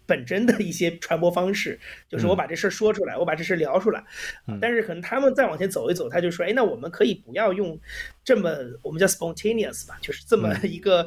[0.09, 4.03] 本真的一些传播方式，就是我把这事儿说出来，我把这事儿聊出来。
[4.59, 7.79] 但是可能他们再往前走一走，他就说：“哎，那我们可以不要用
[8.23, 8.49] 这么
[8.81, 11.05] 我们叫 spontaneous 吧，就是这么一个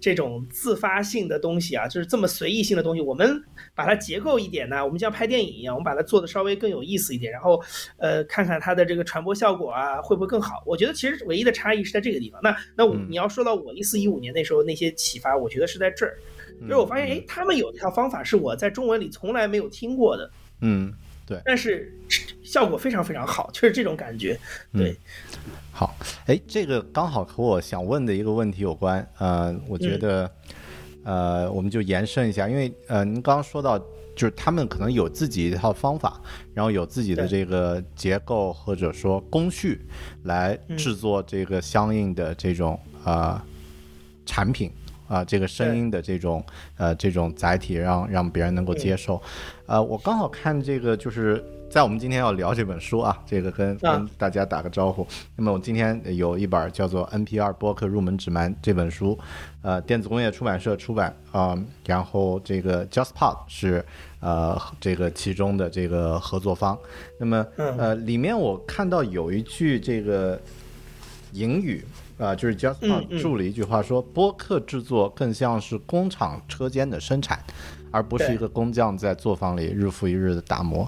[0.00, 3.00] 这种自发性的东西啊，就是这么随意性的东西。
[3.00, 3.42] 我们
[3.74, 7.62] 把它结构一点呢，我们像拍电影一样，我们把它做的稍微更有意思一点，然后
[7.98, 10.62] 呃，看看它的这个传播效果啊，会不会更好？
[10.66, 12.40] 我觉得其实唯一的差异是在这个地方。
[12.42, 16.18] 那那你要说到我一四一五年那时候那些启发，我觉得是在这儿。
[16.60, 20.92] 就是我发现，哎，他们有一套方法是我在中文里从来没有听过的，嗯，
[21.26, 21.92] 对，但是
[22.42, 24.38] 效果非常非常好，就是这种感觉，
[24.72, 24.96] 对。
[25.72, 25.94] 好，
[26.26, 30.30] 哎，这个刚好和我想问的一个问题有关，呃，我觉得，
[31.04, 33.78] 呃，我们就延伸一下，因为呃，您刚刚说到，
[34.14, 36.20] 就是他们可能有自己一套方法，
[36.52, 39.80] 然后有自己的这个结构或者说工序
[40.24, 43.42] 来制作这个相应的这种啊
[44.26, 44.70] 产品。
[45.10, 46.42] 啊，这个声音的这种
[46.78, 49.20] 呃这种载体，让让别人能够接受。
[49.66, 51.44] 呃，我刚好看这个就是。
[51.70, 55.06] 在我们今天要聊这本书啊，这个跟跟大家打个招呼。
[55.36, 59.16] 那么我今天有一本叫做《NPR 播客入门指南》这本书，
[59.62, 63.84] 呃，电子工业出版社出版啊，然后这个 JustPod 是
[64.18, 66.76] 呃这个其中的这个合作方。
[67.20, 70.40] 那么呃，里面我看到有一句这个
[71.34, 71.84] 引语
[72.20, 77.42] 啊，就是 JustPod 注了一句话说，播客制作更像是工厂车间的生产，
[77.90, 80.86] 而不是一个工匠在作坊里日复一日的打磨。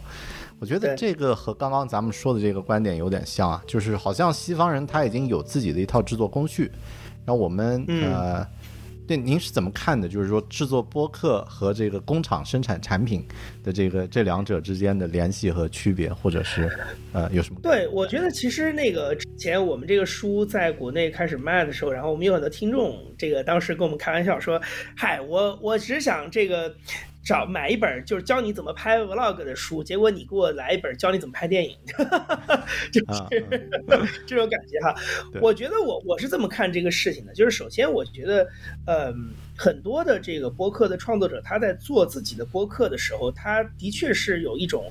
[0.60, 6.70] 我觉得这个和刚刚咱们说的这个观点有点像啊，就是好像西方人他已经有自己的一套制作工序，
[7.24, 8.46] 然后我们呃，
[9.12, 10.08] 对您是怎么看的？
[10.08, 13.22] 就是说制作播客和这个工厂生产产品
[13.62, 16.66] 的这个这两者之间的联系和区别，或者是
[17.12, 17.60] 呃有什么？
[17.62, 24.58] 对，我觉得其实那个之前我们这个书在国内开始卖的时候，然后我们有很多听众，这个当时跟我们开玩笑说
[24.96, 26.74] ：“嗨，我我只想这个。”
[27.24, 31.76] 找买一本就是教你怎么拍 vlog 的书，结果你给我来一本教你怎么拍电影，
[32.92, 33.22] 就是
[34.26, 34.94] 这种感觉哈。
[35.40, 38.48] 我觉得我我是这么看这个事情的，就是首先我觉得，
[38.86, 39.32] 嗯，
[39.62, 44.90] 很多的这个播客的创作者他在做自己的播客的时候，他的确是有一种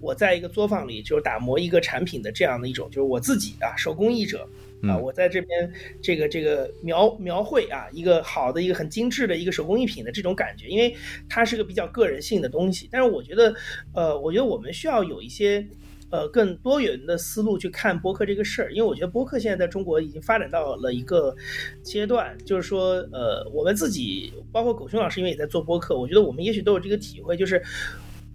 [0.00, 4.48] 我在一个作坊里就是打磨一个产品的这样的一种，就是我自己啊手工艺者。
[4.86, 5.72] 啊，我在这边
[6.02, 10.94] 这个这个描描绘啊，一个好的一个很精致的一个手工艺品的这种感觉，因为
[11.26, 12.86] 它是个比较个人性的东西。
[12.92, 13.54] 但是我觉得，
[13.94, 15.66] 呃，我觉得我们需要有一些
[16.14, 21.34] 呃更多元的思路去看播客这个事儿，因为我觉得播客现在在中国已经发展到了一个
[21.82, 27.60] 阶段，就是说，呃，我们自己包括狗熊老师，因为也在做播客，我觉得我们也许都有这个体会，就是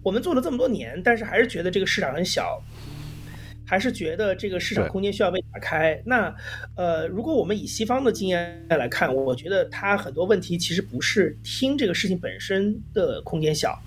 [0.02, 2.62] 我们做了这么多年，但是还是觉得这个市场很小。
[3.64, 6.02] 还是觉得这个市场空间需要被打开。
[6.04, 6.34] 那，
[6.74, 13.80] 呃，如果我们以西方的经验来看，我觉得它很多问题其实不是听这个事情本身的空间小，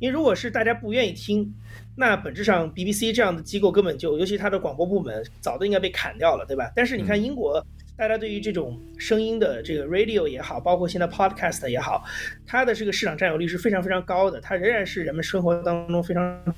[0.00, 1.54] 因为如果是大家不愿意听，
[1.98, 6.70] 那本质上 BBC 这样的机构根本就，尤其它的广播部门早都应该被砍掉了，对吧？
[6.76, 7.60] 但是你看英国，
[7.96, 12.04] 大家对于这种声音的这个 radio 也好，包括现在 podcast 也好，
[12.46, 16.54] 它的这个市场占有率是非常非常高的，它仍然是人们生活当中非常。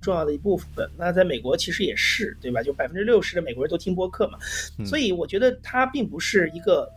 [0.00, 2.62] 重要的一部分，那在美国其实也是，对吧？
[2.62, 4.38] 就百分之六十的美国人都听播客嘛，
[4.86, 6.88] 所以我觉得它并不是一个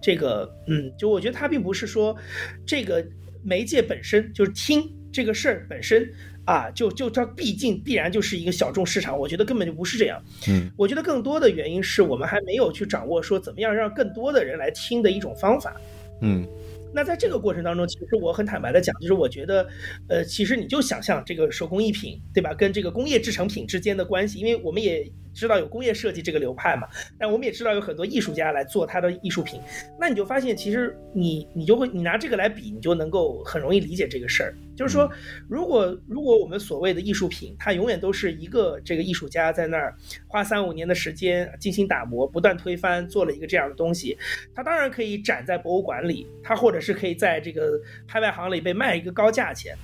[0.00, 2.16] 这个，嗯，就我觉得它并不是说
[2.64, 3.06] 这个
[3.44, 6.10] 媒介本身就是听这个事儿本身
[6.50, 10.20] 啊，就就它毕竟必然就是一个小众市场，我觉得根本就不是这样。
[10.48, 15.80] 嗯，我觉得更多的原因是我们还没有去掌握说怎么样让更多的人来听的一种方法。
[16.22, 16.44] 嗯。
[16.92, 19.68] 那在这个过程当中，其实我很坦白的讲，就是我觉得，
[20.08, 22.52] 呃，其实你就想象这个手工艺品，对吧？
[22.52, 25.08] 跟这个工业制成品之间的关系，因为我们也。
[25.34, 26.88] 知道有工业设计这个流派嘛？
[27.18, 29.60] 但我们也知道有很多艺术家来做他的艺术品。
[29.98, 34.54] 那你就发现，其实你你就会你拿这个来比，你就能够很容易理解这个事儿。
[34.76, 35.10] 就是说，
[35.48, 39.94] 如果如果我们所谓的艺术品，它永远都是一个这个艺术家在那儿
[40.26, 44.16] 花三五年的时间进行打磨、不断推翻，做了一个这样的东西，
[44.54, 49.76] 它当然可以展在博物馆里，它或者是可以在这个拍卖行里被卖一个高价钱，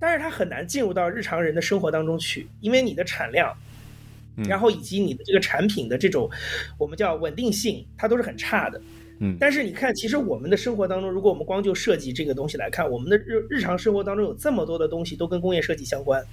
[0.00, 3.54] 但是它很难进入到日常人的生活当中去，因为你的产量。
[4.46, 6.28] 然后以及你的这个产品的这种，
[6.78, 8.80] 我们叫稳定性，它都是很差的。
[9.20, 16.24] 嗯，但是你看，其实我们的生活当中，如果我们光就设计这个东西来看，我们的日日常生活当中有这么多的东西都跟工业设计相关，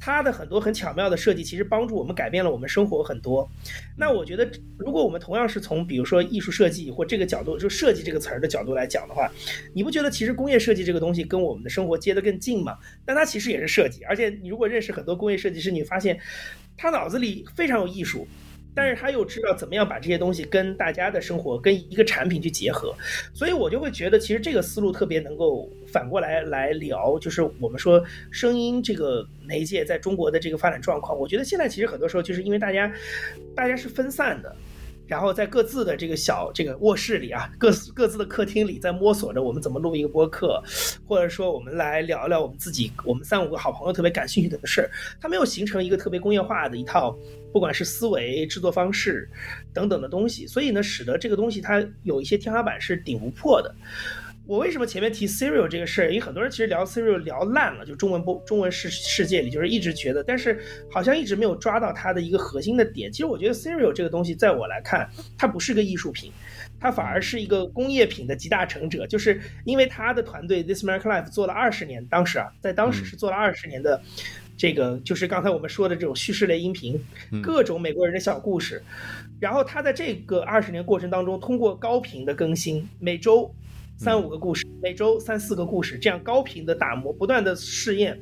[0.00, 3.46] 它的很多很巧妙的设计，其实帮助我们改变了我们生活很多。
[3.94, 9.30] 那我觉得，如果我们同样是从比如说艺术设计或这个角度，就设计这个词儿的角度来讲的话，
[9.74, 12.78] 你不觉得其实工业设计这个东西跟我们的生活接得更近吗？
[13.04, 16.18] 但它其实也是设计，而且你如果认识很多工业设计师，你发现
[16.76, 18.26] 他脑子里非常有艺术。
[18.76, 22.92] 但是他又知道怎么样把这些东西跟大家的生活、跟一个产品去结合，
[23.32, 31.16] 所以我就会觉得，其实这个思路特别能够反过来来聊，就是我们说声音这个媒介在中国的这个发展状况。
[31.16, 32.92] 我觉得现在其实很多时候就是因为大家，
[33.54, 34.56] 大家是分散的。
[35.06, 40.62] 然后在各自的这个小这个卧室里啊，各各自的客厅里，在摸索着我们怎么录一个播客，
[41.06, 44.90] 或者说我们来聊聊我们自己，我们三五个好朋友特别感兴趣的事儿。
[45.20, 47.16] 它没有形成一个特别工业化的一套，
[47.52, 49.28] 不管是思维、制作方式
[49.72, 53.74] 等等的东西，所以呢，使得这个东西它有一些天花板是顶不破的。
[54.46, 56.08] 我为什么前面提 Serial 这个事儿？
[56.08, 63.10] 因为很多人其实聊 Serial 聊烂了，就中文不中文世世界里，就是一直觉得，但是好像一直没有抓到它的一个核心的点。
[63.10, 66.30] 其实我觉得 Serial 这个东西，在我来看，它不是个艺术品，
[66.78, 69.06] 它反而是一个工业品的集大成者。
[69.06, 74.02] 就是因为他的团队 This American Life 做了二十年，当时啊，在当时是做了二十年的
[74.58, 77.02] 这个，就是刚才我们说的这种叙事类音频，
[77.42, 78.82] 各种美国人的小故事。
[79.40, 83.50] 然后他在这个二十年过程当中，通过高频的更新，每周。
[83.96, 88.18] 三五个故事，每周三四个故事，这样高频的打磨，不断的试验，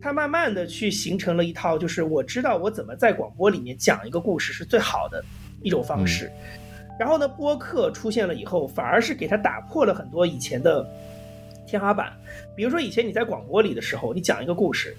[0.00, 5.24] 它慢慢的去形成了一套，就是我知道我怎么在广播里面讲一个故事是最好的
[5.62, 6.30] 一种方式。
[6.98, 10.86] 然后呢，播客出现了以后，反而是给它打破了很多以前的
[11.66, 12.12] 天花板。
[12.54, 14.94] 比如说以前你在广播里的时候，你讲一个故事，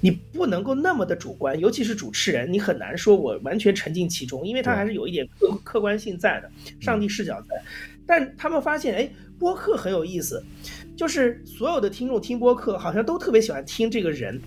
[0.00, 6.50] 你不能够那么的主观，尤其是主持人，你很难说我完全沉浸其中，因为它还是有一点客客观性在的，
[6.80, 7.62] 上帝视角在。
[8.08, 10.42] 但他们发现，哎，播客很有意思，
[10.96, 14.40] 就是所有的听众听播客好像都特别喜欢听这个人，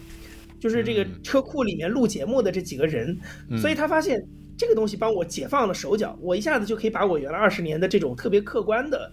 [0.60, 3.18] 就是这个车库里面录节目的这几个人，
[3.62, 4.20] 所以他发现。
[4.60, 9.10] 这个东西帮我解放了手脚，我一下子就可以把我原来二十年的这种特别客观的，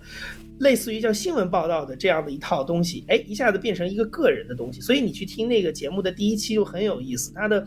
[0.59, 4.81] 类似于叫新闻报道的这样的一套东西，哎，一下子变成一个个人的东西。
[4.81, 7.33] 所以你去听那个节目的第一期就很有意思。
[7.35, 7.67] 他的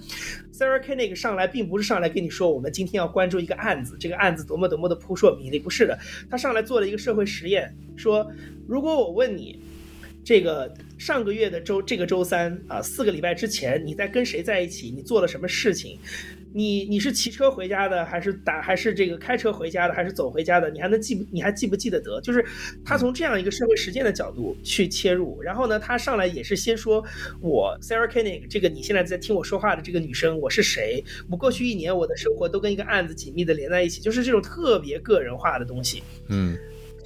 [0.53, 5.97] Sarah Koenig 上来并不是上来跟你说我们今天要关注一个案子，这个案子多么多么的扑朔迷离，不是的。
[6.29, 8.31] 他上来做了一个社会实验，说
[8.67, 9.59] 如果我问你，
[10.23, 15.97] 这个上个月的周这个周三啊，四个礼拜之前你在跟谁在一起，你做了什么事情？
[16.52, 20.70] 你你是骑车回家的，还是打还是这个开车回家的，还是走回家的？
[20.72, 21.24] 你还能记不？
[21.32, 22.20] 你还记不记得得？
[22.22, 22.43] 就是
[22.84, 27.04] 他从这样一个社会实践的角度去切入，然后呢，他上来也是先说
[27.39, 31.04] 我 Sarah Koenig 这个你现在在听我说话的这个女生我是谁？
[31.30, 36.02] 我过去一年我的生活都跟一个案子紧密的连在一起，就是这种特别个人化的东西。
[36.30, 36.58] 嗯，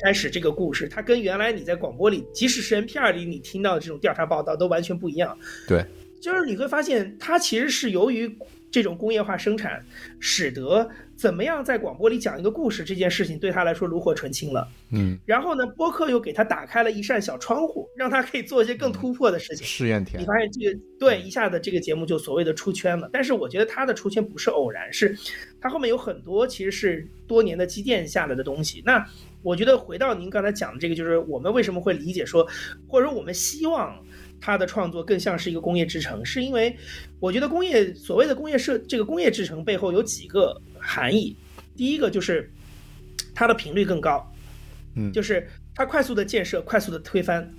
[0.01, 5.37] 开始这个故事，它跟原来你在广播里，即使是 NPR 里你听到的这种调查报道都完全不一样。
[5.67, 5.85] 对，
[6.21, 8.33] 就是你会发现它其实是由于。
[8.73, 9.85] 这种工业化生产，
[10.19, 14.67] 使得怎么样在广播里讲一个故事这件事情对他来说炉火纯青了。
[14.89, 19.63] 嗯，然后呢，播客又给他打开了一扇小窗户，让他可以做一些更突破的事情。
[19.63, 23.07] 试验田，你发现这个对一下子这个节目就所谓的出圈了。
[23.13, 25.15] 但是我觉得他的出圈不是偶然，是
[25.61, 28.81] 他后面有很多其实是多年的积淀下来的东西。
[28.83, 29.05] 那
[29.43, 32.43] 我觉得回到您刚才讲的这个，就是我们为什么会理解说，
[32.87, 34.03] 或者说我们希望。
[34.45, 36.75] 他的创作更像是一个工业之城，是因为
[37.21, 41.33] 我觉得工业所谓的工业设这个工业之城背后有几个含义。
[41.77, 42.51] 第一个就是
[43.33, 44.29] 它的频率更高，
[44.97, 47.49] 嗯，就是它快速的建设，快速的推翻，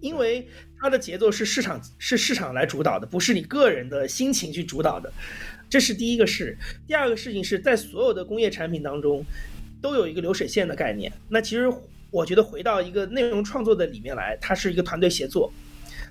[0.00, 5.12] 因为它的节奏是市场是市场来主导的，不是你个人的心情去主导的，
[5.68, 6.56] 这是第一个事。
[6.86, 9.22] 第二个事情是在所有的工业产品当中
[9.82, 11.12] 都有一个流水线的概念。
[11.28, 11.70] 那其实
[12.10, 15.52] 我觉得回到一个内容创作的里面来，它是一个团队协作。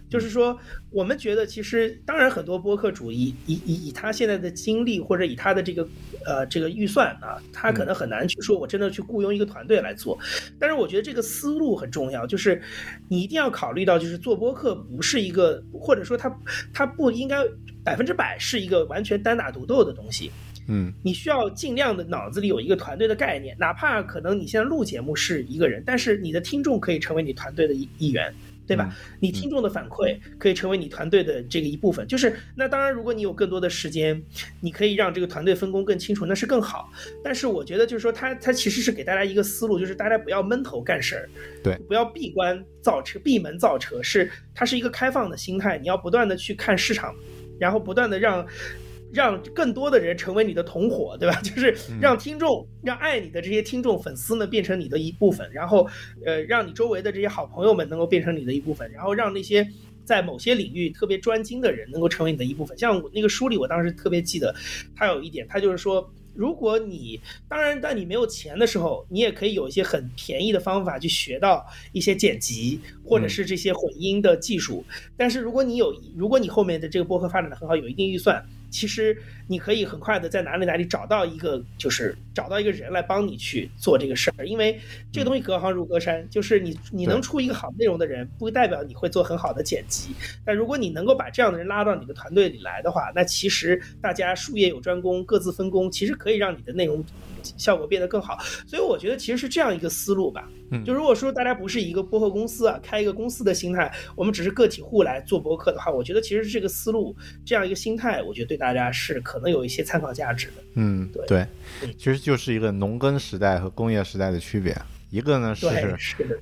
[0.09, 0.57] 就是说，
[0.89, 5.87] 我们觉得其实，当然很多播客主以以以以他现在的精力或者以他的这个
[6.25, 10.17] 呃这个预算啊，他可能很难去说我真的去雇佣一个团队来做。
[10.57, 12.59] 但是我觉得这个思路很重要，就是
[13.07, 16.35] 你一定要考虑到，就是做播客不是一个，或者说他
[16.73, 17.37] 他不应该
[17.83, 20.31] 百分之百是一个完全单打独斗的东西。
[20.67, 28.33] 嗯，你需要尽量的脑子里有一个团队的概念，哪怕可能你现在录节目是一个人，但是你的听众可以成为你团队的一一员。
[28.69, 28.95] 对吧？
[29.19, 32.05] 你听众的反馈可以成为你团队的这个一部分。
[32.05, 34.21] 就是那当然，如果你有更多的时间，
[34.61, 36.91] 你可以让这个团队分工更清楚，那是更好。
[37.23, 41.29] 但是我觉得，就是说，它它其实是给大家一个思路，就是大家不要闷头干事儿，
[41.63, 45.79] 对，不要闭关造车、闭门造车，是它是一个开放的心态。
[45.79, 47.15] 你要不断的去看市场，
[47.59, 48.45] 然后不断的让。
[49.11, 51.39] 让更多的人成为你的同伙，对吧？
[51.41, 55.87] 就是让听众、让爱你的这些听众、粉丝呢变成你的一部分，然后，
[56.25, 59.67] 呃，让你周围的这些好朋友们能够变成你的一部分，然后让那些
[60.05, 62.77] 在某些领域特别专精的人能够成为你的一部分。
[62.77, 64.53] 像那个书里，我当时特别记得，
[64.95, 74.85] 他有一点，他就是说，如果你当然，在你没有钱的时候，你也可以有一些很便宜的方法去学到一些剪辑或者是这些混音的技术。
[75.17, 78.43] 但是如果你有，如果你后面的这个播客发展的很好，有一定预算。
[78.69, 84.79] 其实你可以很快的在哪里哪里找到一个，就是找到一个人来帮你去做这个事儿，因为
[85.11, 90.13] 这个东西隔行如隔山，就是你你能出一个好内容的人，不代表你会做很好的剪辑。
[90.45, 97.03] 但如果你能够把这样的人拉到你的团队里来的话，那其实大家术业有专攻，各自分工，其实可以让你的内容
[97.41, 98.37] 效果变得更好。
[98.67, 100.47] 所以我觉得其实是这样一个思路吧。
[100.85, 110.63] 就如果说大家不是一个播客公司啊，开一个公司的心态，我们只是个体户来做播客的话，我觉得其实是这个思路，这样一个心态，我觉得对大家是可能有一些参考价值的。
[110.75, 111.45] 嗯，对，
[111.97, 114.75] 其实就是一个农耕时代和工业时代的区别。
[115.09, 115.65] 一个呢是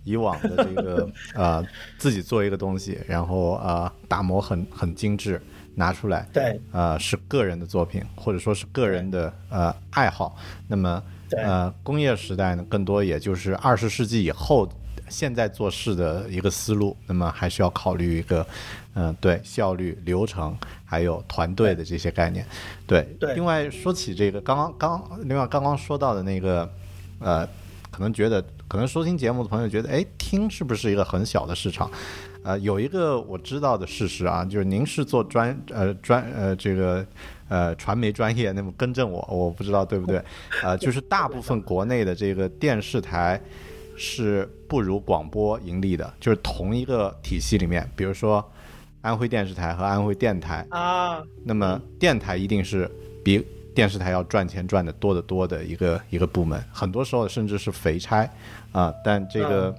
[0.04, 1.66] 以往的这个 呃
[1.98, 5.42] 自己做一个东西，然后呃打磨很很精致
[5.76, 10.38] 拿出来，对，呃是个人的作品或者说是个人的呃爱好。
[10.68, 14.70] 那么呃工业时代呢，更多也就是二十世纪以后
[15.08, 16.98] 现在做事的一个思路。
[17.08, 18.46] 那么还需要考虑一个
[18.98, 22.46] 嗯对效率、流程还有团队的这些概念。
[22.86, 26.70] 对，另外说起这个刚刚刚另外刚刚说到的那个
[27.20, 27.48] 呃。
[27.90, 31.90] 可能觉得可能收听节目的朋友觉得，哎，听是不是一个很小的市场？
[32.44, 37.04] 呃，有一个我知道的事实啊，就是您是做专呃专呃这个
[37.48, 40.22] 呃传媒专业，那么更正我，我不知道对不对？
[40.62, 43.42] 呃，就是大部分国内的这个电视台
[43.96, 48.48] 是不如广播盈利的，就是同一个体系里面，比如说
[49.08, 52.90] 安徽电视台和安徽电台啊，那么电台一定是
[53.24, 53.42] 比
[53.74, 58.30] 电视台要赚钱赚的多得多的一个一个部门，很多时候甚至是肥差
[58.72, 59.74] 啊，但这个。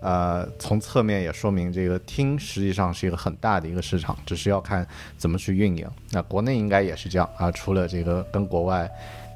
[0.00, 5.84] 呃，从侧面也说明这个听实际上是一个很大的一个市场，只是要看怎么去运营。
[6.12, 8.88] 那国内应该也是这样啊，除了这个跟国外，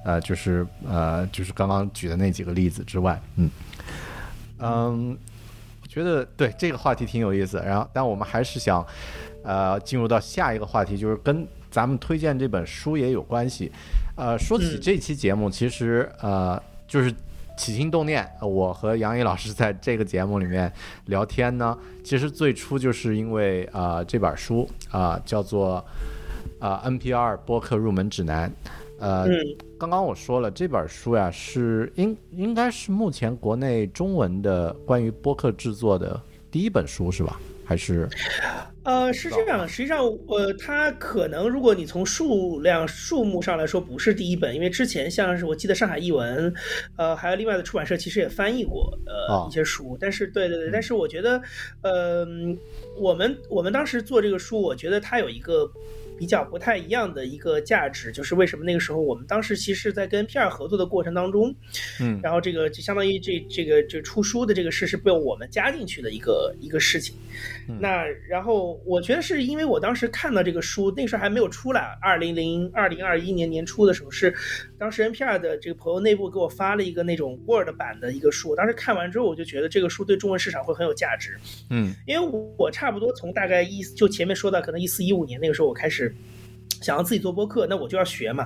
[0.04, 3.50] 呃，就是呃，就是刚刚举的那几个例子之外，嗯，
[4.60, 5.18] 嗯，我
[5.92, 7.58] 觉得对这个话题挺有意思。
[7.58, 8.86] 然后，但我们还是想，
[9.44, 13.70] 呃，进入到下一个话题，就是跟咱们推荐这本书也有关系。
[14.16, 17.14] 呃，说起这期节目，其实呃，就是。
[17.54, 20.72] 起心动念，我和杨毅老师在这个节目里面
[21.06, 25.84] 聊天呢，其实最初就是因为啊这本书啊叫做
[26.58, 28.50] 啊 NPR 播客入门指南，
[29.02, 29.26] 呃，
[29.76, 36.20] 刚刚我说了这本书呀是应应该是目前国内中文的关于播客制作的
[36.52, 37.40] 第一本书是吧？
[37.64, 38.08] 还是？
[38.84, 39.66] 呃，是这样。
[39.66, 46.52] 实际上，呃，它可能如果你从数量、数目上来说，不是第一本，因为之前像是我记得上海译文，
[46.96, 49.98] 呃，还有另外的出版社其实也翻译过呃一些书。
[50.00, 51.42] 但是，对对对，但是我觉得，
[51.82, 52.24] 呃，
[52.96, 55.68] 我们我们当时做这个书，我觉得它有一个。
[56.22, 61.52] 比较不太一样的一个价值，就是为什么那个时候我们当时其实，在跟 PR 合作的过程当中，
[62.00, 67.16] 嗯，然后这个就相当于这这个这出书的这个事是被我们加进去的一个一个事情。
[67.80, 74.32] 那然后我觉得是因为我当时看到这个书，那时候还没有出来，二零零二零二一年年初的时候，是
[74.78, 81.36] 当时 NPR 的这个朋友内部给我发了一个那种 Word 版的一个书，当时看完之后我就觉得这个书对中文市场会很有价值。
[81.68, 86.11] 嗯，因为我差不多从大概一就前面说到可能一四一五年那个时候我开始。
[86.80, 88.44] 想要自己做播客，那我就要学嘛，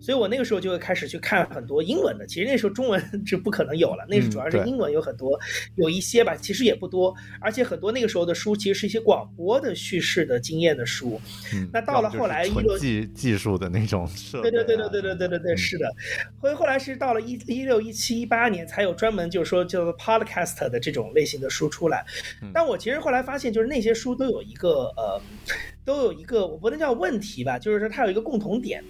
[0.00, 2.24] 所以我那个时候就会开始去看很多英文的。
[2.28, 5.36] 其实那时候中文是不可能有了，那是主要是英文有很多，
[5.74, 11.20] 有一些吧，其实也不多，而且很多那个时候的书其实是一些广播的叙事的经验的书。
[11.72, 15.92] 那到了后来，一六技技术的那种设备，对对对对对对对对对，是的。
[16.38, 22.06] 后后来是到了一一六一七一八年才有专门就是说叫做 podcast 的这种类型的书出来。
[22.54, 25.20] 但我其实后来发现，就是那些书都有一个呃。
[25.84, 28.82] 都有一个我不能叫问题吧，就是说它有一个共同点，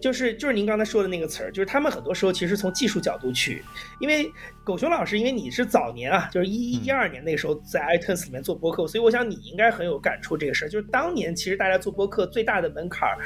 [0.00, 3.62] 就是就是您刚才说的那个词儿，就是他们很多时候其实从技术角度去，
[4.00, 4.30] 因为
[4.62, 13.18] 狗熊老师，因为你是早年啊，就是一一一二年那个时候在 iTunes 里面做播客，所以我想你应该很有感触这个事儿，就是当年其实大家做播客最大的门槛儿。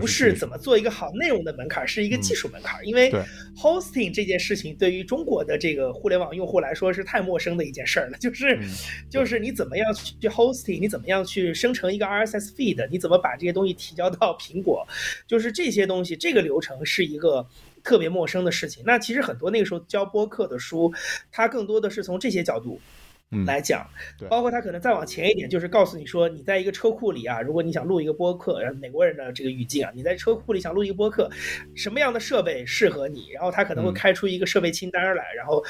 [0.00, 2.84] 不是怎么做一个好内容的门槛，是一个技术门槛。
[2.86, 3.12] 因为
[3.56, 8.18] hosting 这件事情对于中国的这个互联网用户来说是太陌生的一件事儿了。
[8.18, 8.58] 就是，
[9.10, 14.86] 就是你怎么样去 hosting，你怎么样去生成一个 RSS feed，你怎么把这些东西提交到苹果，
[15.26, 17.46] 就是这些东西，这个流程是一个
[17.82, 18.82] 特别陌生的事情。
[18.86, 20.92] 那其实很多那个时候教播客的书，
[21.30, 22.80] 它更多的是从这些角度。
[23.46, 23.88] 来讲，
[24.28, 31.30] 包括他可能再往前一点，就是告诉你说，你在一个车库里啊，如果你想录一个播客，美国人的这个语境啊，你在车库里想录一个播客，
[31.74, 33.30] 什么样的设备适合你？
[33.30, 35.62] 然后他可能会开出一个设备清单来，然后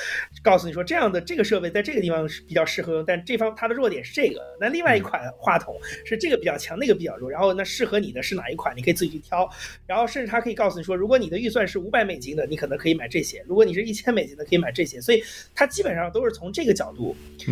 [0.43, 4.41] 告诉你说，这样的这个设备在这个地方是比较适合用，但这方它的弱点是这个。
[4.61, 7.31] 那另外一款话筒是这个比较强，那个比较弱。
[7.31, 8.77] 然后那适合你的是哪一款？
[8.77, 9.49] 你可以自己去挑。
[9.87, 15.01] 然后甚至他可以告诉你说，如果你的预算是五百美金的，你可能可以买这些；如果你是一千美金的，可以买这些。
[15.01, 15.23] 所以
[15.55, 17.15] 它基本上都是从这个角度。
[17.49, 17.52] 嗯，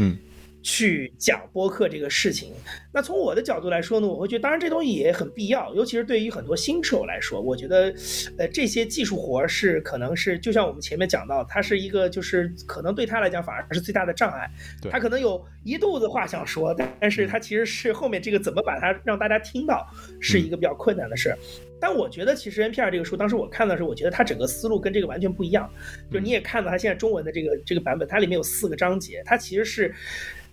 [0.63, 2.53] 去讲播客这个事情，
[2.93, 7.95] 那从我的角度来说呢，我会觉得，当然这东西也很必要，尤其是对于很多新手来说，我觉得，
[8.37, 14.51] 呃，这些技术活是可能是，就像我们前面讲到，它是一个就是可能对他来讲反而是最大的障碍，
[14.91, 19.89] 他可能有一肚子话想说，但是他其实是后面这个怎么把它让大家听到，
[20.21, 21.35] 是一个比较困难的事。
[21.81, 25.69] 但我觉得其实 NPR 这个书，当时我看的时候，我觉得它整个思路跟这个完全不一样，
[26.11, 29.95] 就是你也看到它现在中文的这个这个版本，它里面有四个章节，它其实是。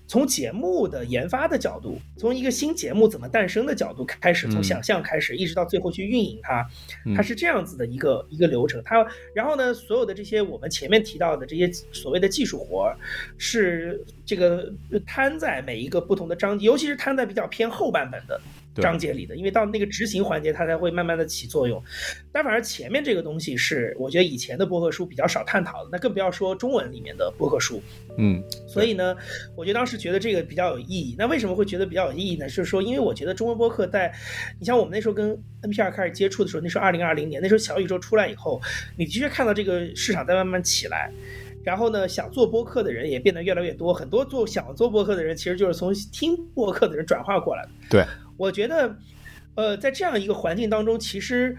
[0.09, 6.65] 从节目的研发的角度，从一个新节目怎么诞生的角度开始，从想象开始，一直到最后去运营它，
[7.13, 8.81] 它是这样子的一个一个流程。
[8.85, 9.05] 它
[9.35, 12.95] 然后呢，所有的这些我们前面提到的这些所谓的技术活，
[13.37, 14.73] 是这个
[15.05, 18.39] 摊在每一个不同的章节，尤其是摊在比较偏后半本的。
[18.81, 21.83] 章节里的，因为到那个执行环节，它才会慢慢的起作用。
[22.31, 27.81] 但反而前面这个东西是，我觉得以前的播客书比较少探讨的，那更不要说中文里面的播客书。
[28.17, 29.15] 嗯，所以呢，
[29.55, 31.15] 我觉得当时觉得这个比较有意义。
[31.17, 32.47] 那为什么会觉得比较有意义呢？
[32.47, 34.13] 就是说，因为我觉得中文播客在，
[34.59, 38.61] 你像我们那时候跟 NPR 开始接触的时候，那时候二零二零年，那时候小宇宙出来以后，
[38.97, 41.11] 你的确看到这个市场在慢慢起来。
[41.63, 47.69] 然后呢，想做播客的人也变得越来越多，很多做想做播客的人其实就是从听播客的人转化过来的。
[47.89, 48.05] 对，
[48.37, 48.97] 我觉得，
[49.55, 51.57] 呃，在这样一个环境当中，其实。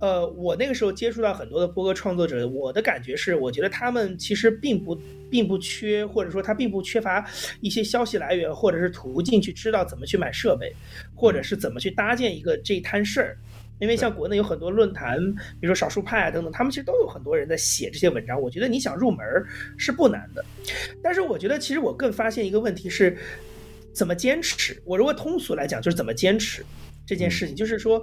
[0.00, 4.98] 呃，我那个时候接触到很多的播客创作者，我的感觉是，我觉得他们其实并不
[5.30, 7.22] 并不缺，或者说他并不缺乏
[7.60, 10.74] 一些消息来源或者是途径去知道怎么去买设备，
[11.14, 13.36] 或者是怎么去搭建一个这一摊事儿。
[13.78, 15.18] 因为像国内有很多论坛，
[15.60, 18.40] 比如说少数派啊等等，他们其实都有很多人在写这些文章。
[18.40, 19.18] 我觉得你想入门
[19.76, 20.42] 是不难的，
[21.02, 23.18] 但是我觉得其实我更发现一个问题是，
[23.94, 24.82] 怎么坚持。
[24.84, 26.64] 我如果通俗来讲，就是怎么坚持。
[27.06, 28.00] 这件事情就是说，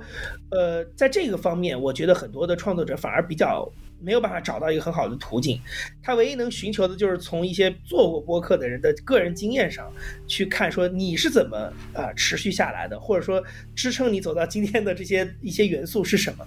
[0.52, 3.72] 呃，在这个方面，我觉得很多的创作者反而比较
[4.02, 5.58] 没有办法找到一个很好的途径。
[6.04, 9.90] 他唯一能寻求的就是从一些做过播客的人的个人经验上
[10.28, 13.42] 去看，说你是怎么啊持续下来的，或者说
[13.74, 16.46] 支撑你走到今天的这些一些元素是什么。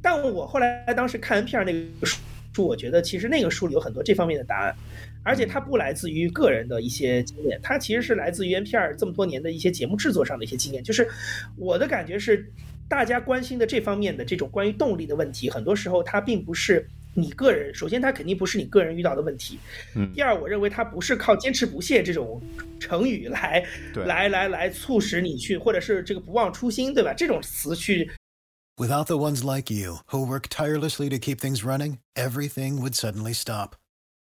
[0.00, 4.72] 但我后来当时看 NPR 那个书，我觉得其实那个书里有很多这方面的答案。
[5.28, 10.82] 而且它不来自于个人的一些经验，它其实是来自于 NPR 这么多年的一些节目制作上的一些经验。
[10.82, 11.06] 就是
[11.54, 12.50] 我的感觉是，
[12.88, 19.58] 大家关心的这方面的这种关于动力的问题，很多时候它并不是你个人，首先它肯定不是你个人遇到的问题。
[19.94, 20.10] 嗯。
[20.14, 22.40] 第二，我认为它不是靠坚持不懈这种
[22.80, 23.62] 成语来
[24.06, 27.12] 来来来促使你去，或者是这个不忘初心，对吧？
[27.12, 28.10] 这种词去。
[28.78, 33.72] Without the ones like you who work tirelessly to keep things running, everything would suddenly stop.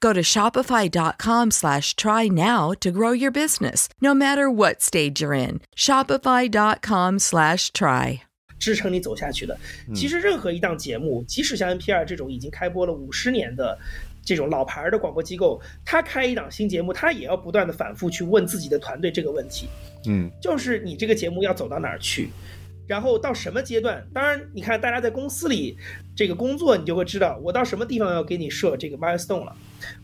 [0.00, 5.34] Go to shopify.com slash try now to grow your business, no matter what stage you're
[5.34, 5.60] in.
[5.76, 8.20] Shopify.com slash try.
[8.58, 9.58] 支撑你走下去的。
[9.94, 13.78] 其实任何一档节目，即使像 NPR 这种已经开播了五十年的
[14.22, 19.66] 这种老牌的广播机构，他开一档新节目，他也要不断的反复去问自己的团队这个问题。
[20.06, 22.30] 嗯，就是你这个节目要走到哪儿去？
[22.87, 24.05] 然后到什么阶段？
[24.13, 25.77] 当然，你看大家在公司里
[26.15, 29.55] 这个工作，你就会知道我到什么地方要给你设这个 milestone 了，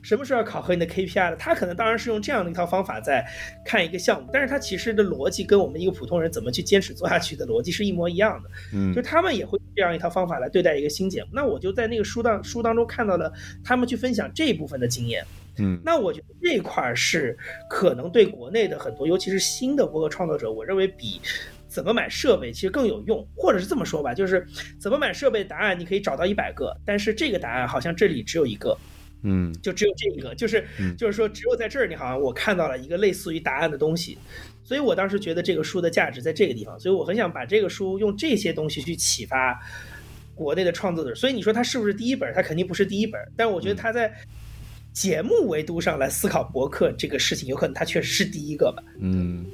[0.02, 1.36] 什么时候要考核你的 KPI 了。
[1.36, 3.26] 他可能当然是用这样的一套方法在
[3.66, 8.50] 看一个项目，但是他其实的逻辑跟我们一个普通人怎么去坚持做下去的逻辑是一模一样的。
[8.74, 11.30] 嗯，就他们也会这样一套方法来对待一个新节目。
[11.32, 13.32] 那我就在那个书当书当中看到了
[13.64, 15.24] 他们去分享这一部分的经验。
[15.58, 17.38] 嗯，那我觉得这块是
[17.70, 21.22] 可能对国内的很多，尤其是新的博客创作者，我认为比。
[21.72, 24.46] 怎么买设备其实更有用，或者是这么说吧，就是
[24.78, 28.78] 怎么买设备答案你可以找到一百个，但是这个答案好像这里只有一个，
[29.24, 30.68] 嗯，就只有这一个，就是
[30.98, 34.18] 就是说只有在这儿你好像我看到了一个类似于答案的东西，
[34.66, 39.58] 所以我当时觉得这个书的价值在这个地方，所以我很想把这个书用这些东西去启发
[40.36, 41.16] 国内的创作者。
[41.16, 42.34] 所以你说它是不是第一本？
[42.36, 44.14] 它肯定不是第一本，但我觉得它在
[44.92, 48.84] 节目维度上来思考博客这个事情，有可能它确实是第一个吧。
[49.00, 49.46] 嗯。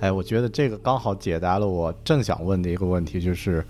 [0.00, 3.64] 哎，我觉得这个刚好解答了我正想问的一个问题，就是，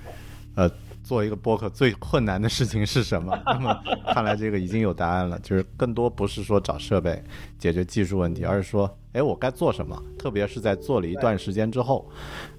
[0.54, 0.70] 呃，
[1.02, 3.36] 做一个播客最困难的事情是什么？
[3.46, 3.76] 那么
[4.12, 7.22] 看来这个已经有答案了，就是更多不是说找设备
[7.58, 10.00] 解决技术问题，而是说，哎，我该做什么？
[10.18, 12.08] 特别是在做了一段时间之后。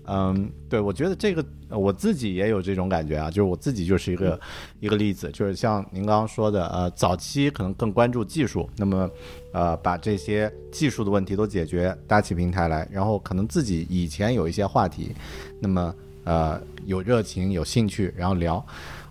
[0.05, 4.37] 嗯，对，我觉得这个我自己也有这种感觉啊，就是我自己就是一个
[4.79, 9.09] 一个例子，就是像您刚刚说的，呃，早期可能更关注技术，那么，
[9.53, 15.15] 呃，把这些技术的问题都解决，搭起平台来，然后可能自己以前有一些话题，
[15.59, 15.95] 那么
[16.25, 18.65] 呃有热情有兴趣，然后聊。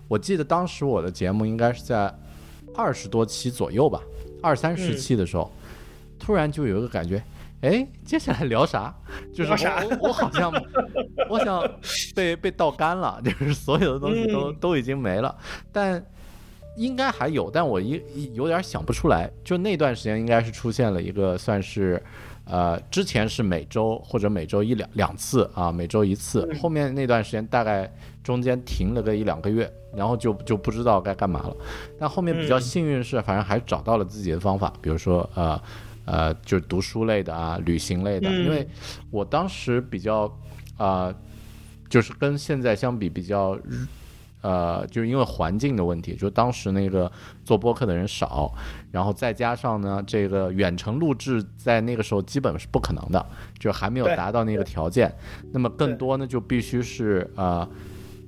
[0.07, 2.13] 我记得当时我的节目应该是在
[2.75, 3.99] 二十多期左右吧，
[4.43, 5.49] 二三十期的时候，
[6.19, 7.23] 突然就有一个感觉。
[7.61, 8.93] 哎，接下来聊啥？
[9.33, 10.51] 就是我我好像，
[11.29, 11.63] 我想
[12.15, 15.35] 被被倒干了，就是所有的东西都都已经没了。
[15.71, 16.03] 但
[16.75, 18.01] 应该还有，但我一
[18.33, 19.29] 有点想不出来。
[19.43, 22.01] 就那段时间应该是出现了一个算是，
[22.45, 26.49] 呃，之前是每周或者每周一两两次啊，每周一次。
[26.59, 27.91] 后面那段时间大概
[28.23, 31.55] 中间停了个一两个月，然后就就不知道该干嘛了。
[31.99, 35.61] 但后面比较幸运是，反正还找到了自己的方法，比如说呃
[36.11, 38.29] 呃，就是读书类的啊，旅行类的。
[38.29, 38.67] 因为
[39.09, 40.31] 我当时比较
[40.77, 41.13] 啊，
[41.89, 43.57] 就是跟现在相比比较。
[44.43, 47.11] 呃，就是因为环境的问题，就当时那个
[47.45, 48.51] 做播客的人少，
[48.91, 53.23] 然后再加上呢，这个远程录制在那个时候基本是不可能的，
[53.59, 55.15] 就还没有达到那个条件。
[55.51, 57.69] 那么更多呢，就必须是呃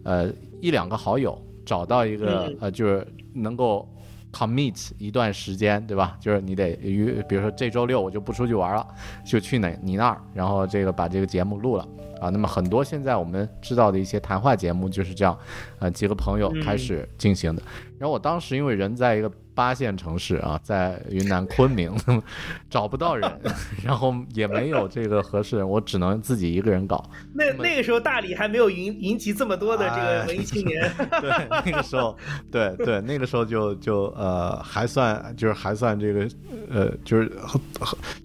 [0.03, 0.31] 呃
[0.61, 3.91] 一两个好友找到一个呃，就是能够
[4.34, 6.17] commit 一段时间，对吧？
[6.19, 8.86] 就是你得于比如说这周六我就不出去玩了，
[9.23, 11.88] 就去哪你那儿，然后这个把这个节目录了。
[12.19, 15.38] 啊，那么很多现在我们知道的一些谈话节目就是这样，
[15.79, 17.61] 呃，几个朋友开始进行的。
[17.99, 19.31] 然后我当时因为人在一个。
[19.56, 21.95] 八线城市啊，在云南昆明，
[22.70, 23.32] 找不到人，
[23.84, 27.04] 然后也没有这个合适人，我只能自己一个人搞。
[27.34, 30.91] 那那个时候大理还没有云云集这么多的这个文艺青年。
[31.22, 32.18] 对，那个时候，
[32.51, 36.28] 对对，那个时候就就呃还算就是还算这个
[36.70, 37.32] 呃就是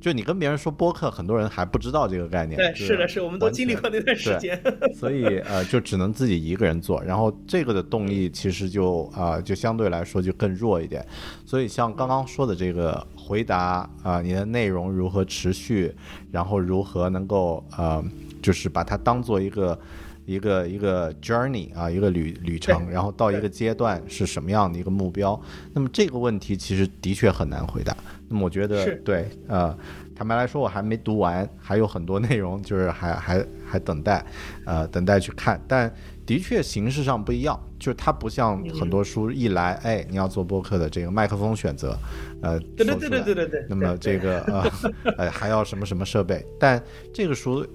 [0.00, 2.56] 就你跟别人说播客，很多人还不知道这个概念。
[2.58, 4.60] 对，是的，是我们都经历过那段时间。
[4.94, 11.04] 所以呃就只能自己一个人做，然后这个的动力其实就啊就相对来说就更弱一点。
[11.44, 15.94] 所以像刚刚说的这个回答啊，你的内容如何持续，
[16.30, 18.04] 然后如何能够呃，
[18.42, 19.78] 就是把它当做一个
[20.26, 25.40] 一个一个 journey 啊，一个旅旅程，然后到一个阶段是什么样的一个目标？
[25.72, 27.96] 那么这个问题其实的确很难回答。
[28.28, 29.74] 那么我觉得对，呃，
[30.14, 34.24] 坦白来说我还没读完，还有很多内容就是还还还等待，
[34.66, 35.92] 呃，等待去看，但。
[36.28, 41.96] 的确，形式上不一样，就是它不像很多书一来，哎，你要做播客的这个麦克风选择，
[42.42, 43.66] 呃，对对对对对对对。
[43.66, 44.70] 那么这个呃，
[45.16, 46.44] 呃，还要什么什么设备？
[46.60, 46.82] 但
[47.14, 47.66] 这个书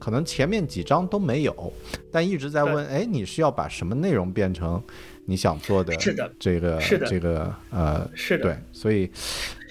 [0.00, 1.72] 可能前面几章都没有，
[2.10, 4.82] 但一直在问，哎，你是要把什么内容变成
[5.24, 5.96] 你想做的？
[6.00, 9.08] 是的，这个是的，这个呃，是的，对，所以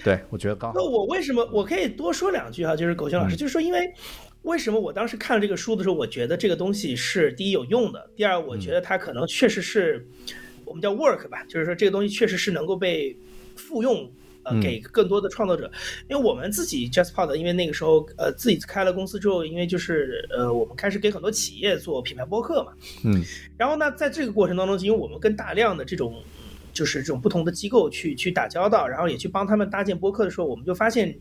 [0.02, 0.80] 对我觉得刚好。
[0.80, 2.74] 那我为什么我可以多说两句哈？
[2.74, 3.92] 就是狗熊老师，就是说因为。
[4.42, 10.04] 为什么我当时看了这个书的时候，我觉得这个东西是第一有用的，第二我觉得它可能确实是
[10.64, 13.16] 我们叫 work 吧，就是说这个东西确实是能够被
[13.54, 14.10] 复用，
[14.42, 15.70] 呃，给更多的创作者。
[16.08, 22.72] 因为我们自己 JustPod，因为那个时候呃自己开了公司之后，因为就是呃我们开始给很多企业做品牌播客嘛，
[23.04, 23.22] 嗯，
[23.56, 26.22] 然后呢，在这个过程当中，因为我们跟大量的这种。
[26.72, 31.14] 就是这种不同的机构去去打交道，然后也去帮他们搭建播客的时候，我们就发现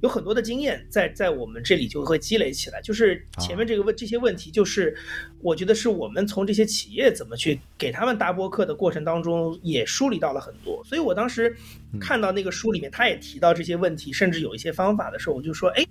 [0.00, 2.80] 有很多的经验在在我们这里就会积累起来。
[2.82, 4.94] 就是前面这个问这些问题，就是
[5.40, 10.82] 我觉得是我们从这些企业怎么去给他们搭播客的过程当中也梳理到了很多。
[10.84, 11.54] 所以我当时
[12.00, 15.86] 看到那个书里面，他也提到这些问题，甚至有一些方法的时候，我就说，哎，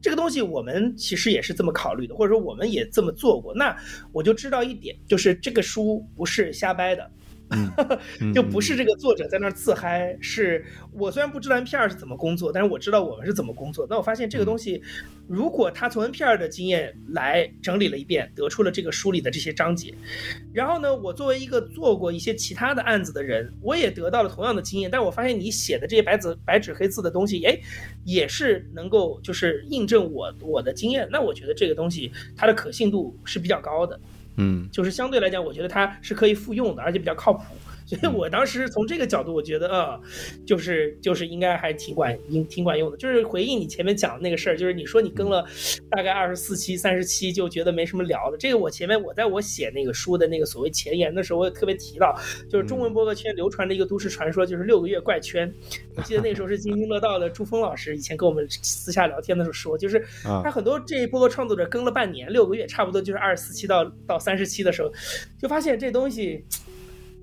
[0.00, 3.54] 这个东西我们其实也是这么考虑的，或者说我们也这么做过。
[3.54, 3.76] 那
[4.12, 7.10] 我就知道一点，就是这个书不是瞎掰的。
[8.34, 13.86] 就不是这个作者在那儿自嗨，是我虽然不知道 NPR 是怎么工作，但是我知道我们是怎么工作。
[13.88, 14.82] 那我发现这个东西，
[15.28, 19.94] 如果他从 NPR 的经验来整理了一遍，得出了这个书里的这些章节，
[20.52, 24.90] 然后呢，我作为一个做过一些其他的案子的人，我也得到了同样的经验。
[24.90, 27.56] 但我发现你写的这些白纸白纸黑字的东西，哎，
[28.04, 31.06] 也是能够就是印证我我的经验。
[31.12, 34.00] 那我觉得这个东西它的可信度是比较高的。
[34.36, 37.42] 嗯，就是相对来讲，我觉得它是可以复用的，而且比较靠谱。
[37.86, 40.00] 所以我当时从这个角度，我觉得呃，
[40.44, 42.96] 就是就是应该还挺管应挺管用的。
[42.96, 45.46] 就是回应你前面讲的那个事儿，就是你说你更了
[45.90, 48.36] 大概二十四期、三十期，就觉得没什么聊的。
[48.36, 52.12] 这个我前面我在我写那个书的那个所谓前言的时候，我也特别提到，
[52.50, 55.52] 就是中文播客圈流传的一个都市传说，就是六个月怪圈。
[55.94, 60.04] 我记得那时候是津津乐道的朱峰老师以前跟我们私下聊天的时候说，就是
[60.42, 64.92] 他很多这一波创作者更了半年、六个月，差不多就是二十四期到到三十期的时候，
[65.40, 66.44] 就发现这东西。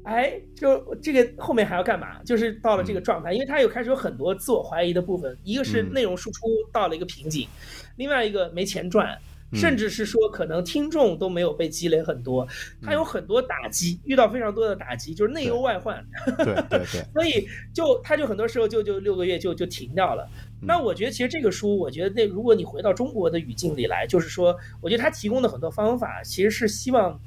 [0.04, 2.22] 哎，就这个后面还要干嘛？
[2.24, 7.48] 就是到了这个状态，因为他有开始有很多自我怀疑的部分，一个是内容输出到了一个瓶颈，
[7.96, 9.18] 另外一个没钱赚，
[9.54, 12.46] 甚至是说可能听众都没有被积累很多，
[12.82, 16.06] 他有很多打击，遇到非常多的打击，就是内忧外患。
[16.38, 17.06] 对对对。
[17.14, 20.30] 所以就他就很多时候就就六个月就就停掉了。
[20.60, 27.18] 那我觉得其实这个书，我觉得那如果你回到中国的语境里来，就是说，我觉得他提供的很多方法其实是希望。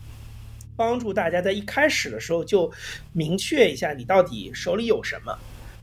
[0.77, 2.71] 帮助大家在一开始的时候就
[3.13, 5.37] 明确一下你到底手里有什么，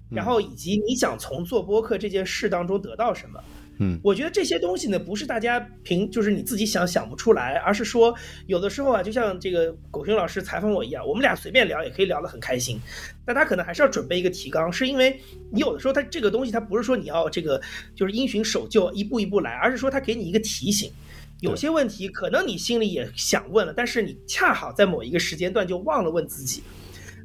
[0.09, 3.43] 然后以及你想从做播客这件事当中得到什么。
[3.79, 8.13] 嗯我觉得这些东西呢，不是大家凭就是你自己想想不出来，而是说
[8.45, 12.79] 有的时候啊，就像这个狗熊老师采访我一样，我们俩随便聊也可以聊得很开心，
[13.25, 15.19] 但他可能还是要准备一个提纲，是因为
[15.51, 17.59] 你有的时候他这个东西他不是说你要这个
[17.95, 20.91] 就是因循守旧一步一步来，而是说他给你一个提醒。
[21.43, 26.63] 有些问题可能你心里也想问了，但是你恰好在某一个时间段就忘了问自己。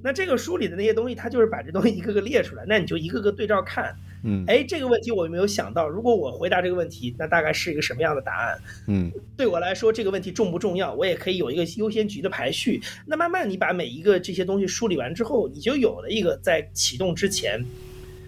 [0.03, 3.95] 那这个书里的那些东西，它就是把这东西一个个列出来，那你就一个个对照看。
[4.25, 5.89] 嗯哎，这个问题我有没有想到？
[5.89, 8.59] 如果我回答这个问题，那大概是一个什么样的答案？
[8.89, 10.93] 嗯对我来说，这个问题重不重要？
[10.95, 12.81] 我也可以有一个优先级的排序。
[13.07, 17.65] 那慢慢你把每一个这些东西梳理完之后，你就有了一个在启动之前，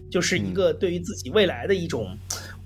[0.08, 2.16] 就是一个对于自己未来的一种，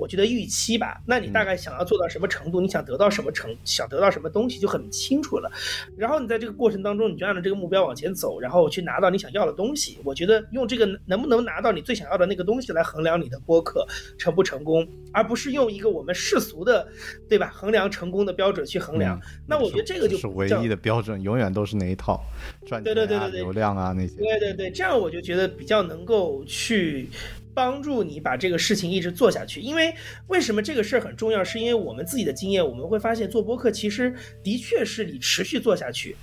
[0.05, 1.01] 我觉得预期吧。
[1.07, 2.61] 那你大概想要做到什么程度？
[2.61, 3.57] 你想得到什么成？
[3.65, 5.51] 想得到什么东西就很清楚了。
[5.97, 9.97] 然后你在这个过程当中，你就按照这个目标往前走，然后去拿到你想要的东西。
[10.05, 13.87] 我觉得用这个能不能拿到你最想要的那个东西来衡量你的播客
[14.19, 16.87] 成不成功，而不是用一个我们世俗的，
[17.27, 17.51] 对吧？
[17.55, 19.19] 衡量成功的标准去衡量。
[19.19, 22.23] 嗯那我觉得这个就是唯一的标准，永远都是那一套，
[22.67, 24.17] 赚钱啊、对对对对对流量啊那些。
[24.17, 27.09] 对对对，这样我就觉得比较能够去
[27.55, 29.61] 帮助你把这个事情一直做下去。
[29.61, 29.95] 因为
[30.27, 31.45] 为什么这个事儿很重要？
[31.45, 36.17] 是因为我们自己的经验，我们会发现做播客其实的确是你持续做下去，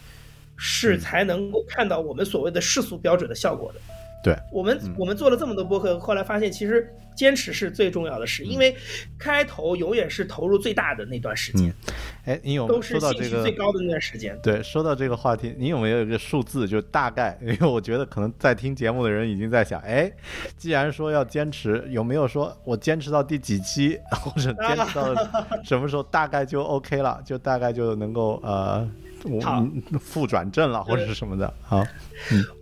[0.58, 3.80] 是才能够看到我们所谓的世俗标准的效果的。
[4.24, 8.76] 对，我们我们做了这么多播客，后来发现其实坚持是最重要的事，因为
[9.18, 11.74] 开头永远是投入最大的那段时间，
[12.26, 14.38] 哎，你有都是兴趣说到这个最高的那段时间。
[14.42, 17.38] 对，说到这个话题，你有没有一个数字，就大概？
[17.42, 20.12] 因为我觉得可能在听节目的人已经在想，哎，
[20.58, 25.14] 既然说要坚持，有没有说我坚持到第几期，或者坚持到
[25.64, 28.88] 什么时候，大概就 OK 了，就大概就能够呃，我
[29.42, 31.54] 好嗯负转正了，或者是什么的。
[31.62, 31.86] 好，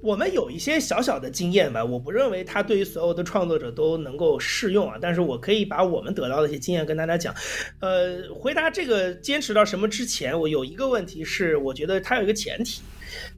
[0.02, 7.34] 我们有一些小小的经验吧，我不认为它对于所有的创作者都能够适用啊，但是我可以把我们得到的一些经验跟大家讲。
[7.80, 12.82] 呃，回答这个坚持到什么之前，我有一个问题是，我觉得它有一个前提，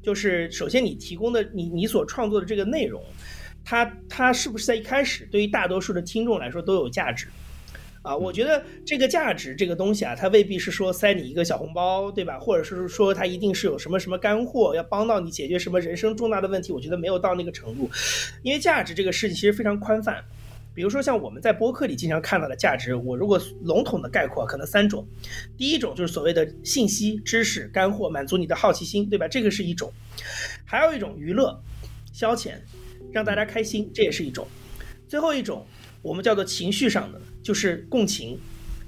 [0.01, 3.03] 就是首先你提供的你你所创作的这个内容，
[3.63, 7.27] 它它是不是在一开始对于大多数的听众来说都有价值？
[8.01, 12.39] 啊，我觉得这个价值这个东西啊，它未必是说塞你一个小红包，对吧？
[12.39, 16.73] 或者是说它一定是有什么什么干货，要帮到你解决什么人生重大的问题。
[16.73, 17.89] 我觉得没有到那个程度，
[18.41, 20.23] 因为价值这个事情其实非常宽泛。
[20.73, 25.05] 比如说像我们在播客里经常看到的价值，我如果笼统的概括，可能三种。
[25.57, 29.27] 第一种就是所谓的信息、知识、干货，满足你的好奇心，对吧？
[29.27, 29.91] 这个是一种。
[30.65, 31.61] 还有一种娱乐、
[32.13, 32.53] 消遣，
[33.11, 34.47] 让大家开心，这也是一种。
[35.09, 35.67] 最后一种
[36.01, 38.37] 我们叫做情绪上的，就是共情。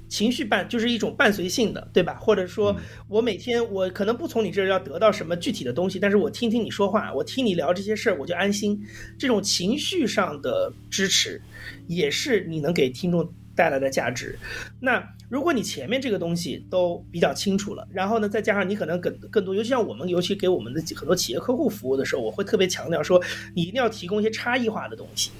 [0.06, 2.14] 情绪伴就是一种伴随性的，对吧？
[2.14, 2.76] 或者说
[3.08, 8.80] 我每天我可能不从你这儿要得到什么具体的东西，但是我听听你说话，我听你聊这些事儿，我就安心。
[9.18, 11.40] 这种情绪上的支持，
[11.88, 14.38] 也是你能给听众带来的价值。
[14.78, 23.20] 那如果你前面这个东西都比较清楚了，然后呢，再加上你可能更更多，尤其像我们，尤其给我们的很多企业客户服务的时候，我会特别强调说，
[23.54, 25.32] 你一定要提供一些差异化的东西。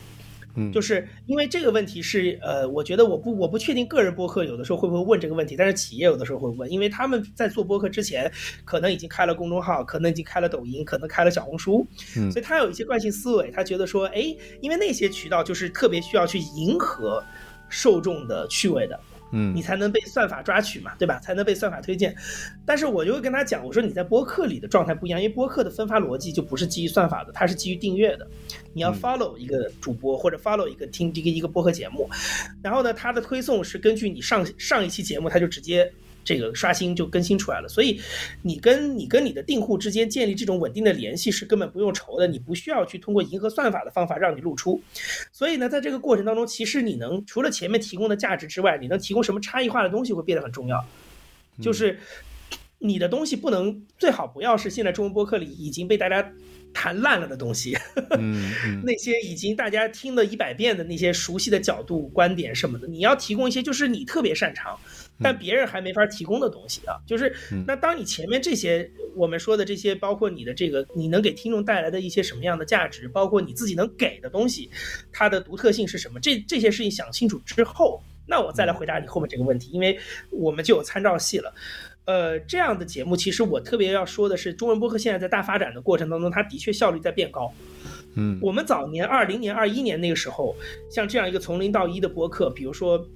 [0.56, 8.30] 嗯，就是因为这个问题是，呃，我觉得我不我不确定个人播客有的时候会不会问这个问题，但是企业有的时候会问，因为他们在做播客之前，
[8.64, 11.86] 可能已经开了公众号，可能已经开了抖音，可能开了小红书，
[12.16, 12.30] 嗯。
[12.30, 17.22] 所以他有一些惯性思维，他觉得说，哎，因为那些渠道就是特别需要去迎合
[17.68, 18.98] 受众的趣味的，
[19.36, 21.18] 嗯你才能被算法抓取嘛，对吧？
[21.18, 22.14] 才能被算法推荐。
[22.64, 28.26] 但是我就会跟他讲，我说你在播客里的状态不一样，因为播客的分发逻辑就不是基于算法的，它是基于订阅的。
[28.72, 32.08] 你要 follow 一个主播或者 follow 一个听这个一个播客节目，
[32.62, 35.92] 然后呢，它的推送是根据你上上一期节目，它就直接。
[36.24, 38.00] 这个刷新就更新出来了，所以
[38.42, 44.82] 你跟你跟你的订户之间建立这种稳定的联系是根本不用愁的，你不需要去通过迎合算法的方法让你露出。
[45.30, 50.84] 所以呢，在这个过程当中，其实你能除了前面提供的价值之外，你能提供什么差异化的东西会变得很重要。
[51.60, 51.98] 就是
[52.78, 56.32] 你的东西不能最好不要是现在中文播客里已经被大家
[56.72, 57.78] 谈烂了的东西，
[58.18, 64.76] 嗯嗯 那些已经大家听了一百遍的那些熟悉的角度、观点什么的，你要提供一些就是你特别擅长，
[65.22, 66.96] 但别人还没法提供的东西啊。
[67.06, 67.34] 就是
[67.66, 74.70] 那当你前面这些我们说的这些，包括你的这个你能给听众带来的一些什么样的价值，包括你自己能给的东西，
[75.12, 79.98] 它的独特性是什么，这这些事情想清楚之后，那我再来回答你后面这个问题，因为
[80.30, 81.54] 我们就有参照系了。
[82.06, 87.52] 呃，这样的节目，其实我特别要说的是，中文播客现在在大发展的过程当中，它的确效率在变高。
[88.16, 90.54] 嗯我们早年二零年、二一年那个时候，
[90.90, 93.08] 像这样一个从零到一的播客，比如说。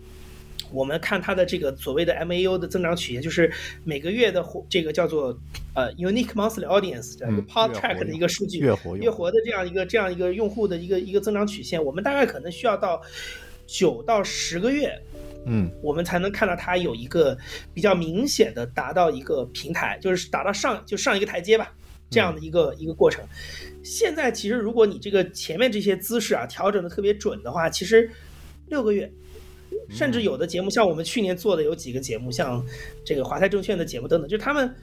[0.71, 3.51] 我们看它的这个所谓的 MAU 的增长曲线，就是
[3.85, 5.39] 每个月的活这个叫做
[5.75, 13.01] 呃 Unique Monthly Audience 这样一个嗯 Pod 月 Track 的一个数据，月活月活的这样一个这样一个用户的一个一个增长曲线，我们大概可能需要到
[13.67, 14.99] 九到十个月，
[15.47, 17.37] 嗯我们才能看到它有一个
[17.73, 21.73] 比较明显的达到一个平台，就是达到上就上一个台阶吧，
[22.11, 23.25] 这样的一个、一个过程。
[23.83, 28.11] 现在其实如果你这个前面这些姿势啊调整的特别准的话，其实
[28.67, 29.11] 六个月。
[29.91, 32.65] 甚至有的节目，像我们去年做的有几个节目，像
[33.05, 34.75] 这个华泰证券的节目等等，就是他们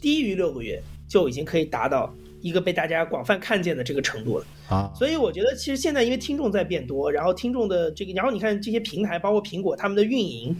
[0.00, 4.46] 低于六个月就已经可以达到一个被大家广泛看见的这个程度了。
[4.68, 10.54] 啊，所以我觉得，其实现在因为听众在变多，然后听众的这个，然后你看这些平台，包括苹果，他们的运营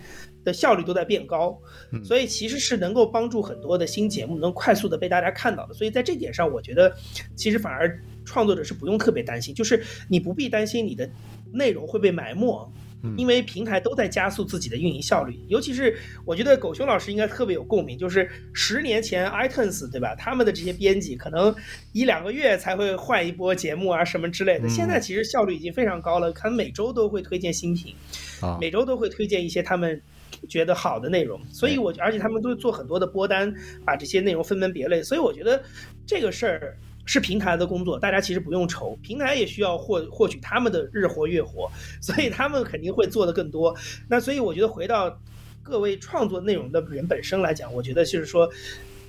[0.45, 1.57] 的效率都在变高，
[2.03, 5.75] 所以其实是能够帮助很多的新节目能快速的被大家看到的。
[5.75, 6.93] 所以在这点上，我觉得
[7.37, 11.09] 其实反而创作者是不用特别担心，就是你不必担心你的
[11.53, 12.69] 内容会被埋没。
[13.17, 20.15] 因为平台都在加速自己的运营效率，尤其是我觉得狗熊老师应该特别有共鸣，就是十年前 iTunes 对吧？
[20.17, 21.55] 他们的这些编辑可能
[21.93, 27.95] 一两个月才会换一波节目啊什么之类的，现在其实效率已经非常高了，可能每周都会推荐新品，
[28.41, 30.01] 啊每周都会推荐一些他们
[30.49, 35.63] 觉得好的内容，所以我而且他们都做很多的播单，把这些内容分门别类，所以我觉得
[36.05, 36.77] 这个事儿。
[37.09, 41.67] 是平台的工作，大家其实不用愁，平台也需要获获取他们的日活月活，
[42.03, 43.75] 所以他们肯定会做的更多。
[44.09, 45.19] 那所以我觉得回到
[45.63, 48.47] 各位创作内容的人本身来讲，我觉得就是说，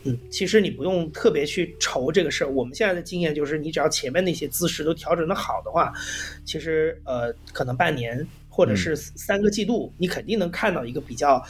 [0.05, 2.49] 嗯，其实你不用特别去愁这个事儿。
[2.49, 5.91] 我们现在的经验就是，你只要前面那些姿势都调整的好的话，
[6.45, 11.45] 其实呃，可能半年或者是三个季度，你肯定能看到一个比较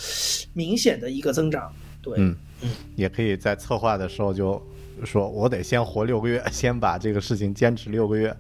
[0.53, 1.71] 明显的一个增长。
[2.01, 4.59] 对，嗯嗯，也可以在策划的时候就。
[5.05, 8.35] 说我得先活六个月，先把这个事情坚持六个月，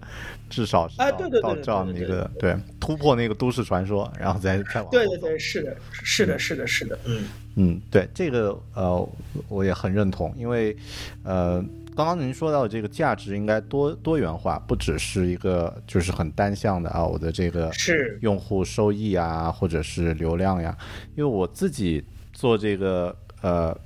[0.49, 9.09] 至少是啊，对对到这样的一个对突破那个都市传说，然后再再往对对对，是的，是的，是的，是的，嗯嗯，对这个呃
[9.47, 10.75] 我也很认同，因为
[11.23, 11.63] 呃
[11.95, 20.77] 刚刚您说到的这个价值应该多多元化，不只是一个就是很单向的啊，我的这个是用户收益啊，或者是流量呀，
[21.15, 22.03] 因为我自己
[22.33, 23.77] 做这个呃。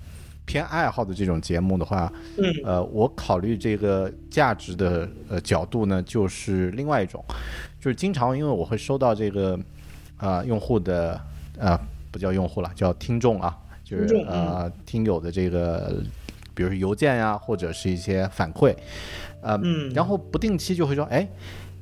[0.46, 7.24] 偏爱好的这种节目的话，嗯，呃，我考虑这个价值的呃角度呢，就是另外一种，
[7.80, 9.58] 就是经常因为我会收到这个
[10.18, 11.20] 啊用户的
[11.58, 11.80] 啊
[12.12, 16.04] 不叫用户了，叫听众啊，就是呃听友的这个，
[16.54, 18.76] 比如说邮件呀，或者是一些反馈，
[19.42, 19.58] 呃，
[19.94, 21.26] 然后不定期就会说，哎，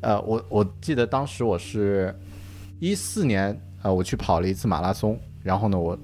[0.02, 2.16] 呃，我我记得当时我是
[2.80, 5.98] 一四年啊，我去跑了一次马拉松，然后呢我。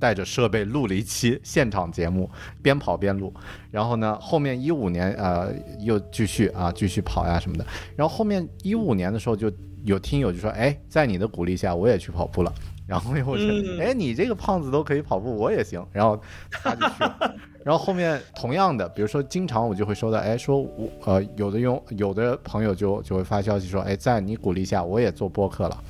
[0.00, 2.28] 带着设备录了一期现场节目，
[2.62, 3.32] 边跑边录。
[3.70, 7.64] 然后呢，后面一五年呃又继续啊继续跑呀什么的。
[7.94, 9.52] 然后后面一五年的时候，就
[9.84, 12.52] 有听友就说：“哎，在你的鼓励下，我也去跑步了。”
[12.88, 13.36] 然后又说
[13.78, 16.20] ：“哎，你这个胖子都可以跑步，我也行。”然后
[16.50, 17.36] 他就去了。
[17.64, 25.84] 然后后面同样的，比如说经常我就会收到：“哎，说我呃有的用有的朋友就就会发消息说：‘哎，在你鼓励下，我也做播客了。’”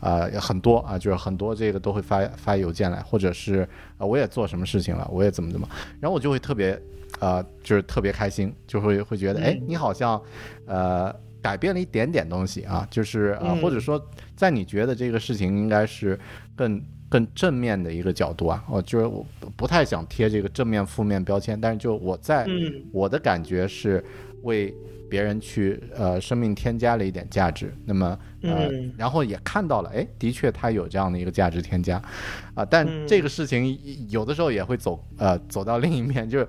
[0.00, 3.68] 啊，很多啊，就是很多这个都会发发邮件来，或者是
[3.98, 5.68] 啊，我也做什么事情了，我也怎么怎么，
[6.00, 6.76] 然后我就会特别，
[7.20, 10.20] 呃，就是特别开心，就会会觉得，哎，你好像，
[10.66, 14.04] 呃，改变了一点点东西啊，就是啊，或者说
[14.34, 16.18] 在你觉得这个事情应该是
[16.56, 22.46] 更更正面的一个角度啊，我就是我不太想贴这个正面负面标签，但是就我在
[22.90, 24.02] 我的感觉是
[24.44, 24.74] 为。
[25.12, 32.00] 别人去呃生命添加了一点价值，那么呃然后也看到了，哎，的确它有这样的一个价值添加，
[32.54, 33.78] 啊，但这个事情
[34.08, 36.48] 有的时候也会走呃走到另一面，就是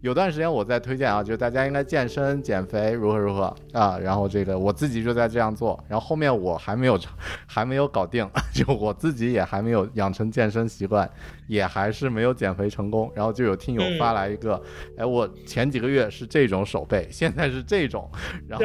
[0.00, 6.98] 有段时间我在推荐啊，就是大家应该健身减肥如何如何啊，然后这个我自己就在这样做，然后后面我还没有
[7.46, 11.08] 还没有搞定， 就我自己也还没有养成健身习惯，
[11.46, 14.60] 也还是没有减肥成功，然后就有听友发来一个，
[14.98, 18.10] 哎，我前几个月是这种手背，现在是这种。
[18.48, 18.64] 然后，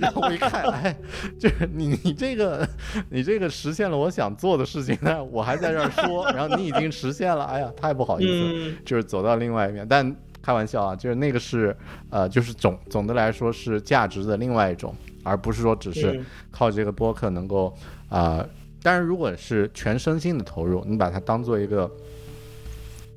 [0.00, 0.96] 然后我一看，哎，
[1.38, 2.68] 就是你，你这个，
[3.10, 9.86] 你这个实现了我想做的事情呢，我还在这儿说，然后你已经实现了，哎呀，太不好意思，就是走到另外一面。
[9.88, 11.76] 但开玩笑啊，就是那个是，
[12.10, 17.74] 呃，就是总总的来说是价值的另外一种，而不是说只是靠这个播客能够
[18.08, 18.44] 啊。
[18.82, 21.90] 当然，如果是全身心的投入，你把它当做一个，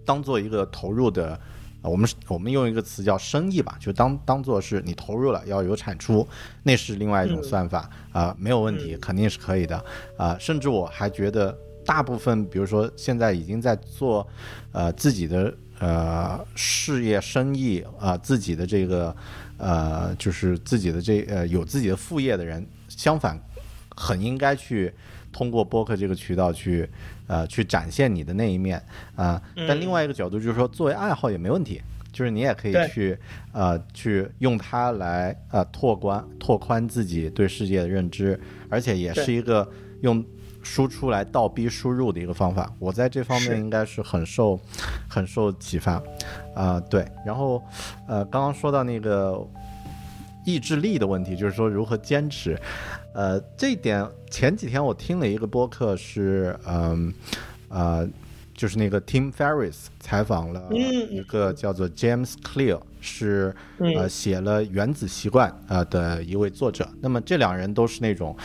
[0.05, 1.39] 当做一个投入的。
[1.87, 6.27] 我们我们用一个词叫生意吧，就当当做是你投入了要有产出，
[6.63, 9.83] 那是另外一种算法啊，没有问题，肯定是可以的
[10.17, 10.35] 啊。
[10.39, 14.27] 甚至我还觉得，大部分比如说现在已经在做
[14.71, 19.15] 呃自己的呃事业生意啊，自己的这个
[19.57, 23.39] 呃就是自己的这呃有自己的副业的人，相反
[23.95, 24.93] 很应该去
[25.35, 26.89] 通过播客这个渠道去。
[27.27, 28.79] 呃，去展现你的那一面
[29.15, 31.81] 啊，但另外一个角度就是说，作为爱好也没问题，
[32.13, 33.17] 就是你也可以去
[33.51, 39.67] 呃，去用它来呃拓宽拓宽自己对世界的认知，而且也是一个
[40.01, 40.23] 用
[40.61, 42.71] 输出来倒逼输入的一个方法。
[42.77, 44.59] 我在这方面应该是很受
[45.09, 45.99] 很受启发，
[46.53, 47.03] 啊、对。
[47.25, 47.59] 然后
[48.07, 49.43] 呃，刚刚说到那个
[50.45, 52.55] 意志力的问题，就是说如何坚持。
[53.15, 57.13] 呃，这一点前几天我听了一个播客是，嗯
[57.69, 58.05] 呃
[58.53, 60.77] 就是那个 Tim Ferriss 采访了嗯
[61.09, 66.85] 一个叫做 James Clear，是嗯呃写了《原子习惯》呃的一位作者。
[66.99, 68.35] 那么这两人都是那种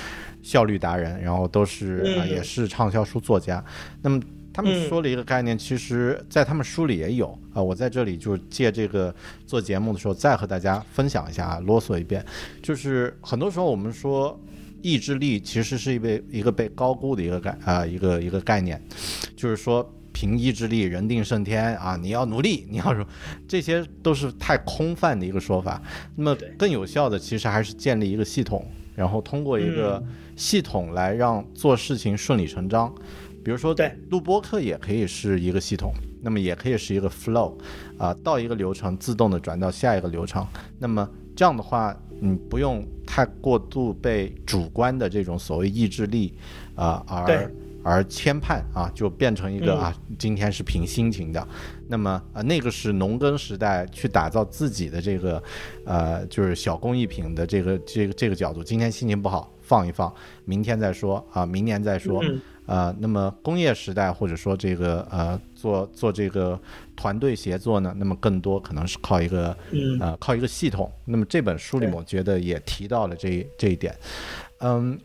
[0.40, 3.64] 效率达人，然后都是也是畅销书作家。
[4.02, 4.20] 那么
[4.52, 9.12] 他们嗯说了一个概念，其实在他们书里也有啊、我在这里就借这个
[9.46, 12.24] 做节目的时候再和大家分享一下，啊啰嗦一遍。
[12.62, 14.38] 就是很多时候我们说
[14.82, 18.82] 意志力其实是一被一个被高估的一个概啊、一个一个概念，
[19.36, 23.06] 就是说凭意志力人定胜天啊，你要努力，你要说
[23.46, 25.80] 这些都是太空泛的一个说法。
[26.16, 30.02] 那么更有效的其实还是建立一个系统，然后通过一个
[30.36, 32.92] 系统来让做事情顺理成章。
[33.42, 37.56] 比如说，对录播课也可以是一个系统，那么也可以是一个 flow，
[37.96, 40.46] 啊、到一个流程自动的转到下一个流程。
[40.78, 46.32] 那么这样的话，你不用太过度被主观的这种所谓意志力，
[46.76, 47.52] 啊、对而
[47.82, 51.48] 而牵绊啊，就变成一个、嗯啊，今天是凭心情的。
[51.88, 55.42] 那么啊、那个是农耕时代去打造自己的这个，
[55.84, 58.62] 呃，就是小工艺品的这个这个这个角度。
[58.62, 62.22] 今天心情不好，放一放，明天再说啊，明年再说。
[62.22, 62.40] 嗯
[62.70, 66.56] 呃，那么工业时代或者说这个呃做做这个
[66.94, 70.88] 团队协作呢，那么更多可能是靠一个嗯呃靠一个系统。
[71.04, 73.92] 那么这本书里面我觉得也提到了这这一点。
[74.60, 74.96] 嗯，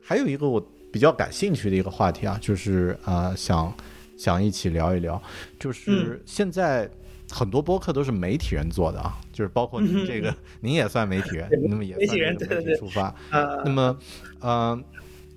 [0.00, 3.74] 还有一个我比较感兴趣的一个话题啊，就是啊、呃想
[4.16, 5.20] 想一起聊一聊，
[5.58, 6.88] 就是嗯现在。
[7.30, 13.14] 很多播客都是媒体人做的啊，就是包括您 这个，您也算媒体人，那么也媒体算媒体出发。
[13.30, 13.98] 呃那么，
[14.40, 14.82] 呃，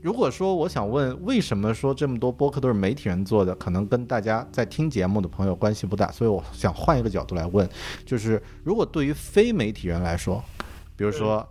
[0.01, 7.67] 如果说我想问，为什么说这么多播客都是媒体人做的，可能跟大家在听节目的朋友关系不大，所以我想换一个角度来问，
[8.05, 10.43] 就是如果对于非媒体人来说，
[10.97, 11.47] 比如说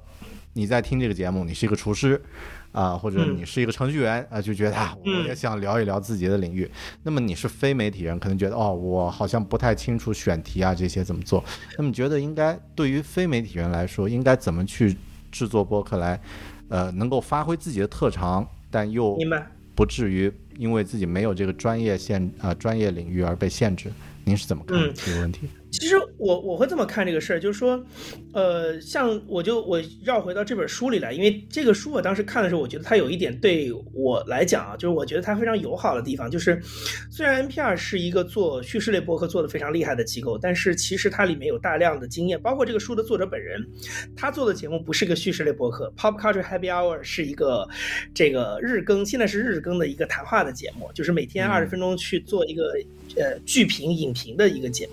[0.52, 2.20] 你在听这个节目，你是一个厨师。
[2.72, 6.70] 啊，或者嗯你是一个程序员啊，就觉得啊，我嗯也想聊一聊自己的领域。
[7.02, 11.42] 那么你是非媒体人，可能觉得哦，我好像不太清楚选题啊这些怎么做。
[11.76, 14.96] 那么你觉得应该对于非媒体人来说，应该怎么去
[15.32, 16.20] 制作播客来，
[16.70, 19.18] 呃，能够发挥自己的特长，但又。
[19.72, 23.90] 不至于因为自己没有这个专业限啊、专业领域而被限制？
[24.24, 25.48] 您是怎么看嗯这个问题？
[25.70, 27.82] 其实我我会这么看这个事儿，就是说，
[28.32, 36.60] 呃，像我就我绕回到这本书里来，因为这个书我当时看的时候，我觉得它有一点对我来讲啊，就是我觉得它非常友好的地方，就是
[37.10, 43.64] 虽然 NPR 是一个做叙事类博客做的非常厉害的机构，但是其实它里面有大量的经验，包括这个书的作者本人，
[44.16, 47.68] 他做的节目不是个叙事类博客，Pop Culture Happy Hour 是一个
[48.12, 52.74] 这个日更，现在是日更的一个谈话的节目，就是每天二十分钟去做一个
[53.16, 54.92] 呃剧评影评的一个节目。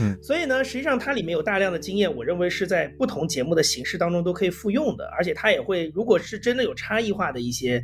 [0.00, 7.82] 嗯所以呢，实际上它里面有大量的经验，我认为是在不同节目的形式当中都可以复用的，而且它也会，如果是真的有差异化的一些，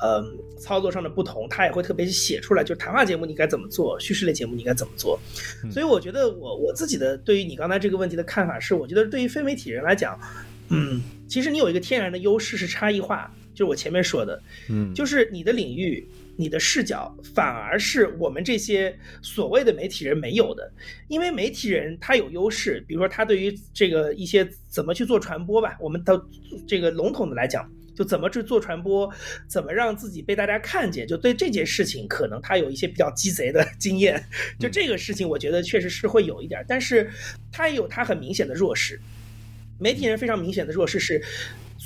[0.00, 0.22] 呃，
[0.58, 5.18] 操作上的不同，它也会特别写出来，就谈话节目你该怎么做，叙事类节目你该怎么做。
[5.62, 10.18] 嗯所以我觉得我我自己的对于你刚才这个问题的看法是，我觉得对于非媒体人来讲，
[10.68, 16.06] 嗯，其实你有一个天然的优势是差异化，就是我前面说的，嗯，就是你的领域、
[16.40, 20.72] 你的视角，反而是我们这些所谓的媒体人没有的。
[21.08, 26.18] 因为媒体人他有优势，比如说他对于这个一些怎么去做传播吧，我们都
[26.66, 27.70] 这个笼统的来讲。
[27.92, 29.12] 就怎么去做传播，
[29.46, 34.24] 怎么让自己被大家看见，就对这件事情，可能他有一些比较鸡贼的 经验。
[34.58, 37.10] 就这个事情，我觉得确实是会有一点，但是
[37.52, 38.98] 他也有他很明显的弱势。
[39.78, 41.22] 媒体人非常明显的弱势是，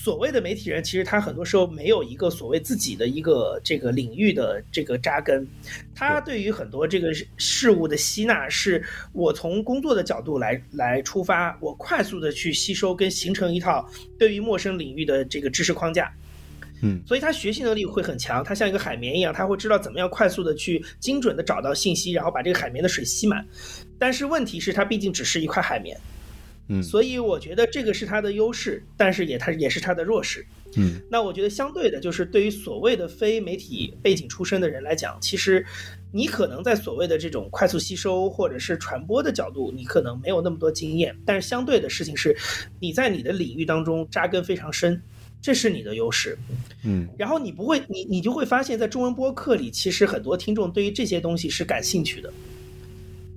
[0.04, 5.48] 所谓的媒体人，其实他很多时候没有一个所谓自己的一个这个领域的这个扎根，
[5.94, 8.84] 他对于很多这个事物的吸纳，是
[9.14, 13.88] 我从工作的角度来来出发，我快速的去吸收跟形成一套
[14.18, 16.12] 对于陌生领域的这个知识框架。
[16.82, 23.42] 嗯所以他学习能力会很强，他像一个海绵一样，他会知道怎么样快速的去精准的找到信息，然后把这个海绵的水吸满。
[23.98, 25.98] 但是问题是，它毕竟只是一块海绵，
[26.68, 30.44] 嗯所以我觉得这个是它的优势，但是也它也是它的弱势。
[30.76, 35.64] 嗯那我觉得相对的，就是对于所谓的非媒体背景出身的人来讲，其实
[36.10, 42.36] 你可能在所谓的这种快速吸收或者是传播的角度，你可能没有那么多经验，但是相对的事情是，
[42.80, 45.00] 你在你的领域当中扎根非常深，
[45.40, 46.36] 这是你的优势。
[46.82, 52.32] 嗯然后你不会，你你就会发现，在中文播客里，其实很多听众对于这些东西是感兴趣的，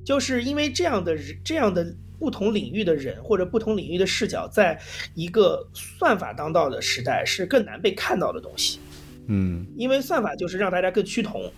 [0.08, 1.86] 就是因为这样的人，这样的
[2.18, 4.80] 不同领域的人或者不同领域的视角，在
[5.16, 8.80] 一个算法当道的时代，是更难被看到的东西。
[9.28, 11.52] 嗯因为算法就是让大家更趋同，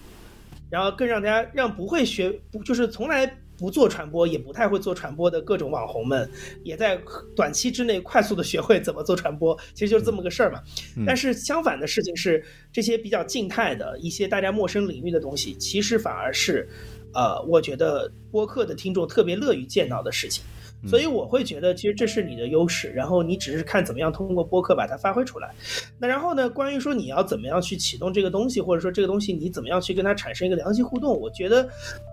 [0.68, 6.28] 然后更让大家让不会学不就是从来不做传播也不太会做传播的各种网红们，
[6.64, 7.00] 也在
[7.36, 10.60] 短期之内快速的学会怎么做传播，其实就是这么个事儿嘛。
[10.98, 12.44] 嗯但是相反的事情是，
[12.74, 16.68] 这些比较静态的一些大家陌生领域的东西，其实反而是，
[17.14, 20.44] 呃，我觉得播客的听众特别乐于见到的事情。
[20.88, 25.54] 所以我会觉得，其实这是你的优势，然后你只是看怎么样通过播客把它发挥出来。
[25.98, 31.68] 那然后呢，关于说你要怎么样去启动这个东西，或者说这个东西你怎么样去跟它产生一个良性互动，我觉得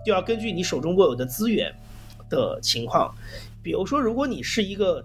[0.05, 1.73] 就要根据你手中握有的资源
[2.29, 3.09] 的情况。
[3.63, 5.01] 比如说，如果你是一个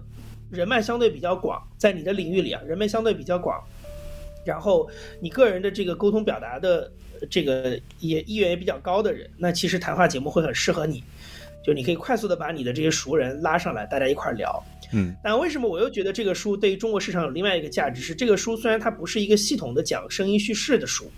[0.51, 3.63] 人脉相对比较广，在你的领域里啊，人脉相对比较广，
[4.43, 4.89] 然后
[5.21, 6.91] 你个人的这个沟通表达的
[7.29, 11.03] 这个也意愿也比较高的人，那其实谈话节目会很适合你。
[11.65, 14.61] 就你可以快速的把你的这些熟人拉上来，大家一块儿聊。
[14.95, 18.01] 嗯但为什么我又觉得这个书对于中国市场有另外一个价值？
[18.01, 21.09] 是这个书虽然它不是一个系统的讲声音叙事的书，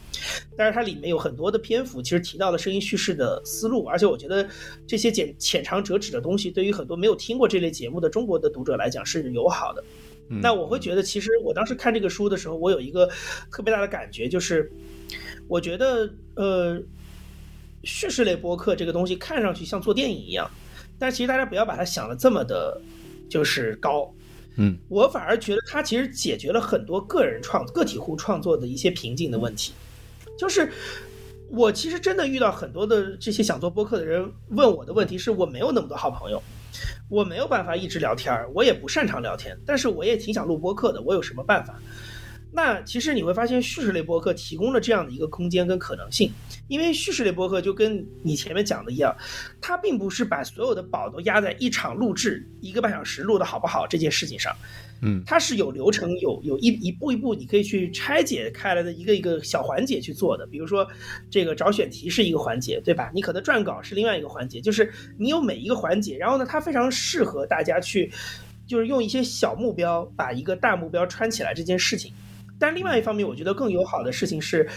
[0.56, 4.48] 但是它里面有很多的篇幅，其实提到了声音叙事的思路，而且我觉得
[4.86, 9.84] 这些浅浅尝辄止的东西，对于很多没有听过这类节目的中国的读者来讲是友好的。
[10.30, 13.10] 嗯那我会觉得，其实我当时看这个书的时候，我有一个
[13.52, 14.72] 特别大的感觉，就是
[15.48, 16.82] 我觉得呃，
[17.84, 20.50] 叙事类播客这个东西看上去像做电影一样，
[21.00, 22.82] 但其实大家不要把它想的这么的，
[23.30, 24.14] 就是高。
[24.58, 29.74] 嗯我反而觉得它其实解决了很多个人创个体户创作的一些瓶颈的问题，
[30.38, 30.72] 就是。
[31.48, 36.42] 我其实真的遇到很多的这些想做播客的人问我的问题是我没有那么多好朋友，
[37.08, 41.80] 我没有办法一直聊天儿，我也不擅长聊天，但是我也挺想录播客的，我有什么办法？
[42.56, 46.32] 那其实你会发现，叙事类播客提供了这样的一个空间跟可能性，
[46.70, 49.14] 因为叙事类播客就跟你前面讲的一样，
[49.60, 54.56] 它并不是把所有的宝都压在一场录制一个半小时录的好不好这件事情上，
[55.02, 60.48] 嗯它是有流程，有有一一步一步你可以去拆解开来的一个一个小环节去做的。
[60.48, 60.88] 比如说，
[61.30, 63.12] 这个找选题是一个环节，对吧？
[63.14, 68.10] 你可能撰稿是另外一个环节，就是你有每一个环节，然后呢，它非常适合大家去，
[68.66, 72.14] 就是用一些小目标把一个大目标穿起来这件事情。
[72.60, 74.68] 但另外一方面，我觉得更友好的事情是，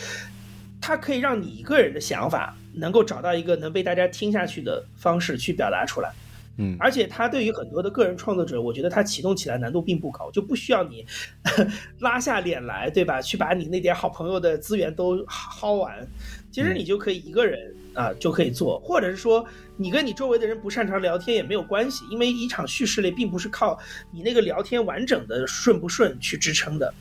[0.80, 6.12] 它可以让你一个人的想法能够找到一个能被大家听下去的方式去表达出来。
[6.60, 11.06] 嗯而且它对于很多的个人创作者，我觉得它启动起来难度并不高，就不需要你
[12.00, 13.22] 拉下脸来，对吧？
[13.22, 16.04] 去把你那点好朋友的资源都薅完，
[16.50, 19.44] 其实你就可以一个人啊就可以做，或者是说
[19.76, 23.78] 你跟你周围的人不擅长聊天也没有关系，因为一场叙事类并不是靠
[24.12, 26.92] 你那个聊天完整的顺不顺去支撑的，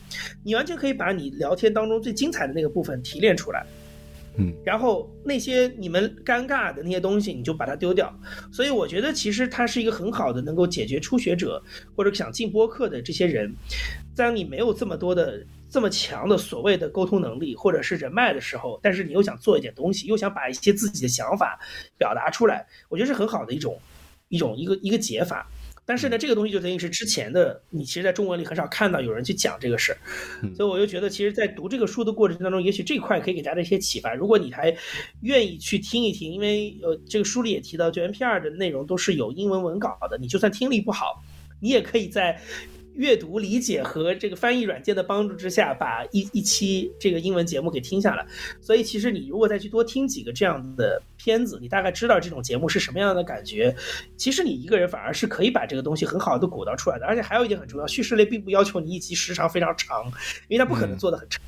[0.44, 3.66] 你完全可以把你聊天当中最精彩的那个部分提炼出来。
[4.40, 8.16] 嗯然后那些你们尴尬的那些东西，你就把它丢掉。
[8.52, 11.60] 所以我觉得其实它是一个很好的能够解决初学者
[11.96, 13.52] 或者想进播客的这些人，
[14.14, 21.58] 在你没有这么多的这么强的所谓的沟通能力或者是人脉的时候，但是你又想做一点东西，又想把一些自己的想法
[21.96, 23.78] 表达出来，我觉得是很好的一种
[24.28, 25.46] 一种一个一个解法。
[25.84, 29.96] 但是呢，这个东西就等于是之前的你，其实在中文里很少看到有人去讲这个事儿，
[30.54, 34.12] 所以我就觉得，其实，在读这个书的过程当中，也许这块可以给大家一些启发。
[34.12, 34.76] 如果你还
[35.22, 41.24] 愿意去听一听，因为呃，这个书里也提到，就 NPR 的内容都是有英文文稿的，你就算听力不好，
[41.58, 42.38] 你也可以在
[42.98, 48.26] 阅读理解和这个翻译软件的帮助之下，把一一期这个英文节目给听下来。
[48.60, 53.72] 所以，其实你如果再去多听几个这样的片子，你大概知道这种节目是什么样的感觉。
[54.16, 57.06] 其实你一个人反而是可以把这个东西很好的鼓捣出来的。
[57.06, 60.04] 而且还有一点很重要，叙事类并不要求你一集时长非常长，
[60.48, 61.40] 因为它不可能做的很长，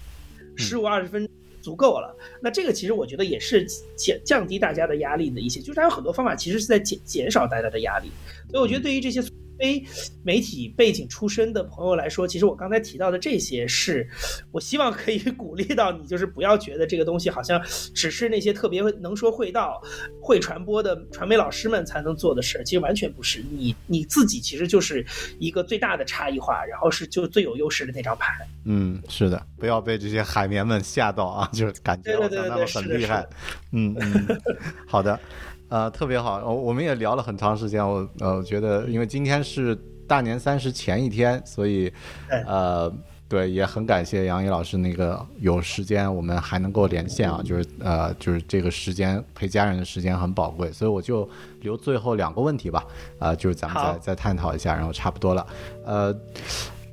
[0.56, 1.28] 十五二十分。
[1.62, 8.10] 足够了，那这个其实我觉得也是减降低大家的压力的一些，就是它有很多方法其实是在减减少大家的压力，
[8.48, 9.20] 所以我觉得对于这些
[9.60, 9.84] 非
[10.24, 14.08] 媒体背景出身的朋友来说，其实我刚才提到的这些是，
[14.50, 17.62] 我希望可以 鼓励到你，就是不要觉得这个东西好像
[17.94, 19.80] 只是那些特别能说会道、
[20.22, 23.44] 会传播的传媒老师们才能做的事儿，其实完全不是。
[23.50, 25.04] 你你自己其实就是
[25.38, 28.32] 一个最大的差异化，然后是就最有优势的那张牌。
[28.64, 33.26] 嗯，是的，不要被这些海绵们吓到啊，就是感觉对好像他们很厉害。
[33.72, 34.40] 嗯嗯，
[34.86, 35.18] 好的，
[35.70, 39.74] 呃，特别好，我我们也聊了很长时间，我呃我觉得，因为今天是
[40.06, 41.90] 大年三十前一天，所以
[42.46, 42.92] 呃。
[43.30, 51.30] 对，也很感谢杨毅老师，那个有时间我们还能够连线啊，就是呃，就是这个时间陪家人的时间很宝贵，所以我就
[51.60, 52.84] 留最后两个问题吧，
[53.20, 55.46] 啊、就是咱们再再探讨一下，然后差不多了，
[55.84, 56.16] 呃，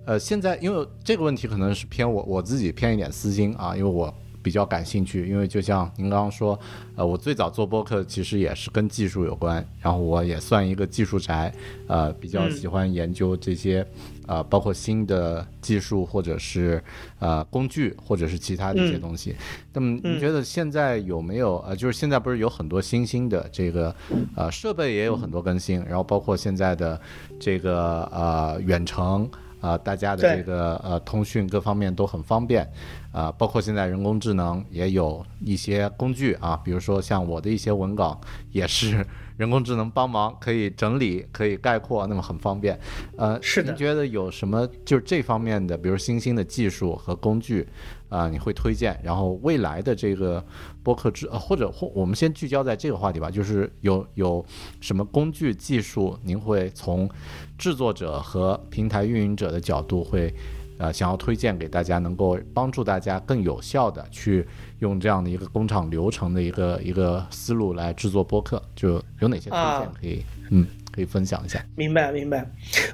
[0.05, 4.13] 呃，现在因为这个问题可能是偏我我自己偏一点私心啊，因为我
[4.47, 6.57] 比较感兴趣，因为就像您刚刚说，
[6.95, 11.53] 呃，我最早做播客其实也是跟技术有关，然后我也算一个技术宅，
[11.85, 13.85] 呃，比较喜欢研究这些，
[14.25, 16.81] 呃，包括新的技术或者是
[17.19, 19.35] 呃工具或者是其他的一些东西。
[19.73, 23.93] 那么您觉得现在有没有呃，就是现在不是有很多新兴的这个
[24.33, 26.97] 呃设备也有很多更新，然后包括现在的
[27.37, 29.29] 这个呃远程。
[29.59, 32.69] 啊，大家的这个呃通讯各方面都很方便，
[33.17, 38.21] 啊，包括现在人工智能也有一些工具啊，比如说像我的一些文稿
[38.51, 39.03] 也是
[39.37, 42.79] 人工智能帮忙可以整理、可以概括，那么很方便。
[43.17, 43.71] 呃，是的。
[43.71, 47.67] 您觉得有什么就是这方面的，比如新兴的技术和工具？
[48.09, 48.97] 啊，你会推荐？
[49.03, 50.41] 然后未来的这个
[50.81, 54.45] 播客制，或者或我们先聚焦在这个话题吧，就是有有
[54.79, 57.09] 什么工具技术，您会从
[57.57, 60.33] 制作者和平台运营者的角度会
[60.77, 64.47] 呃想要推荐给大家，能够帮助大家更有效的去
[64.79, 70.23] 用这样的一个工厂流程的一个一个思路来制作播客，就有哪些推荐可以？
[70.51, 70.67] 嗯。
[70.97, 72.51] 可以分享一下，明白明白。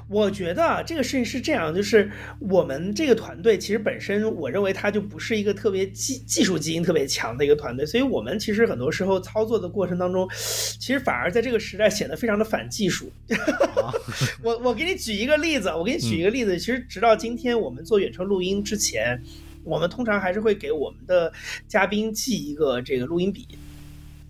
[0.08, 10.28] 我觉得啊，这个事情是这样，就是我们这个团队其实本身，我认为它就不是一个特别技技术基因特别强的一个团队，所以我们其实很多时候操作的过程当中，
[10.78, 13.10] 其实反而在这个时代显得非常的反技术。
[14.44, 19.18] 我我给你举一个例子，我给你举一个例子，其实直到今天我们做远程录音之前，
[19.64, 21.32] 我们通常还是会给我们的
[21.66, 23.48] 嘉宾寄一个这个录音笔。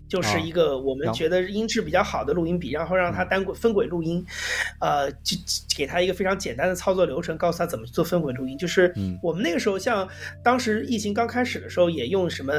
[0.07, 4.25] 就是一个我们觉得音质比较好的录音笔，然后让它单轨分轨录音，
[4.79, 5.35] 呃，就
[5.75, 8.57] 给他一个非常简单的操作流程，告诉他怎么做分轨录音。
[8.57, 10.07] 就是我们那个时候，像
[10.43, 12.53] 当时疫情刚开始的时候，也用什么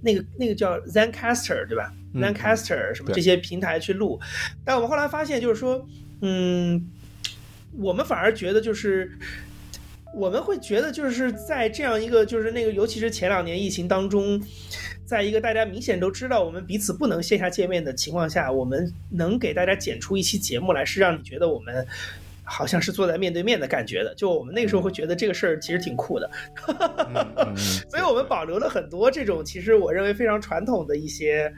[0.00, 4.20] 那个那个叫 ZenCaster 对吧？ZenCaster 什么这些平台去录，
[4.64, 5.86] 但我们后来发现，就是说，
[6.20, 6.90] 嗯，
[7.78, 9.10] 我们反而觉得就是。
[10.14, 14.40] 我们会觉得，就是在这样一个，就是那个，尤其是前两年疫情当中，
[15.04, 21.86] 在一个大家明显都知道我们彼此不能线下见面的情况下，我们能给大家剪出一期节目来，是让你觉得我们
[22.44, 24.14] 好像是坐在面对面的感觉的。
[24.14, 26.30] 就我们那个时候会觉得这个事儿其实挺酷的，
[27.90, 31.52] 所以我们保留了很多这种其实我认为非常传统的一些。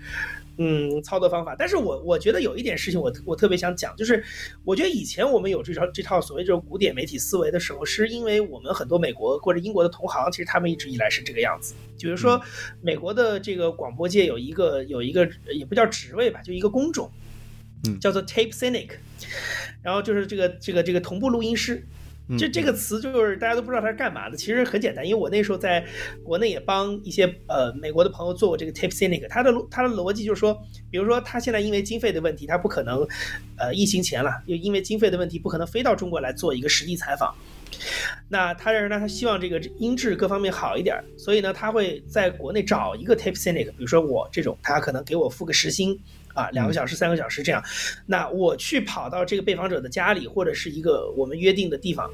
[0.58, 4.24] 嗯，操作方法，但是我我觉得有一点事情，我我特别想讲，就是
[4.64, 11.74] 我觉得以前我们有这套这套所谓这种古典媒体思维的时候，是因为我们很多美国或者英国的同行，其实他们一直以来是这个样子。
[12.00, 12.40] 比如说，
[12.80, 17.10] 美国的这个广播界有一个有一个也不叫职位吧，就一个工种，
[17.86, 18.92] 嗯，叫做 tape cynic，
[19.82, 21.84] 然后就是这个这个这个同步录音师。
[22.36, 25.86] 这这个词就是大家都不知道它是干嘛的，其实很简单，因为我那时候在
[26.24, 33.06] 国内也帮一些呃美国的朋友做过这个 tape cynic，他的他的逻辑就是说，比如说他现在因为经费的问题，他不可能，
[33.56, 37.32] 呃疫情前了，又因为经费的问题不可能飞到中国来做一个实地采访，
[38.28, 45.96] 那他认为呢，他希望这个音质各方面好一点，所以呢他会在国内找一个 tape cynic，比如说我这种，他可能给我付个时薪。
[46.36, 47.60] 啊，两个小时、三个小时这样，
[48.04, 52.10] 那我去跑到这个被访者的家里，或者是一个我们约定的地方，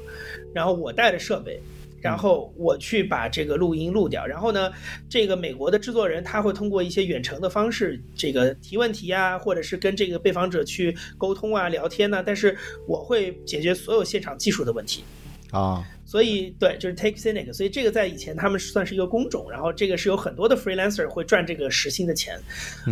[0.55, 1.61] 然后我带着设备，
[2.01, 4.25] 然后我去把这个录音录掉。
[4.25, 4.71] 然后呢，
[5.09, 12.23] 这个美国的制作人他会通过一些远程的方式，这个提问题啊，或者是跟这个被访者去沟通啊、聊天呢。
[12.25, 15.03] 但是我会解决所有现场技术的问题。
[15.51, 15.83] 啊。
[16.13, 17.51] 所以，对，就是 take cynic。
[17.51, 22.35] 所以这个在以前他们算是一个工种，然后这个是有很多的 freelancer 会赚这个时薪的钱，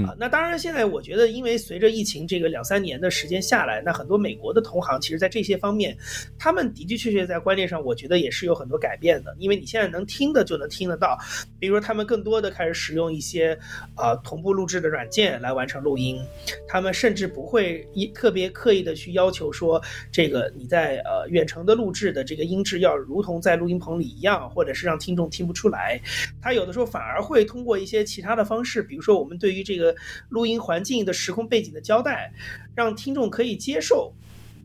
[0.03, 5.95] 啊，那当然现在我觉得，因为随着疫情这个两三年的时间下来，那很多美国的同行其实在这些方面，
[6.39, 9.35] 他们的的确确在观念上，我觉得也是有很多改变的。
[9.37, 11.15] 因为你现在能听的就能听得到，
[11.59, 13.55] 比如说他们更多的开始使用一些
[13.97, 16.19] 呃同步录制的软件来完成录音，
[16.67, 19.79] 他们甚至不会一特别刻意的去要求说
[20.11, 22.97] 这个你在呃远程的录制的这个音质要。
[23.11, 25.99] 如同在录音棚里一样，或者是让听众听不出来，
[26.41, 29.93] 他有的时候反而会通过一些其他的方式，比如说我们对于这个
[30.29, 32.31] 录音环境的时空背景的交代，
[32.73, 34.13] 让听众可以接受，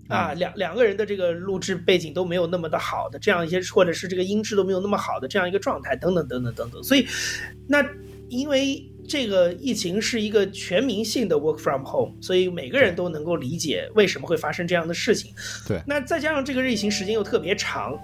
[0.08, 6.82] 啊，两两个人的这个录制背景都没有那么的好的这样一些，或者是这个音质都没有那么好的这样一个状态，等等等等等等。
[6.82, 7.06] 所以，
[7.66, 7.84] 那
[8.28, 8.90] 因为。
[9.08, 15.32] 这个疫情是一个全民性的 work from home，所以每个人都能够理解为什么会发生这样的事情。
[15.64, 17.96] 对，那再加上这个疫情时间又特别长，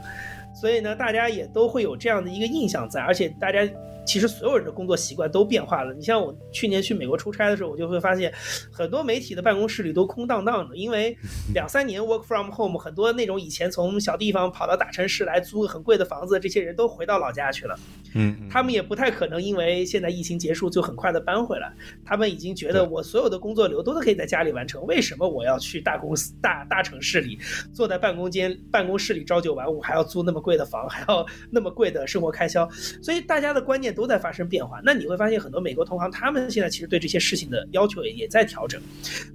[0.63, 3.69] 所以呢，大家也都会有这样的一个印象在，而且大家。
[4.05, 5.93] 其实所有人的工作习惯都变化了。
[5.95, 8.33] 你像我去年去美国出差的时候，我就会发现
[8.71, 11.17] 很多媒体的办公室里都空荡荡的，因为
[11.55, 17.79] 两三年 work from home，很多那种以前从小地方跑到大城市来租很贵的房子，这些人都回到老家去了。
[18.15, 21.73] 嗯，他们也不太可能因为现在疫情结束就很快的搬回来。
[22.05, 27.39] 他们已经觉得我所有的工作流都可以在家里完成，为什么我要去大公司、大大城市里
[27.73, 32.69] 坐在办公间、办公室里朝九晚五，还要租那么贵的房，还要那么贵的生活开销？
[33.01, 33.92] 所以大家的观念。
[33.93, 34.81] 业都在发生变化。
[34.85, 38.81] 那你会发现很多美国同行，他们现在其实对这些事情的要求也也在调整。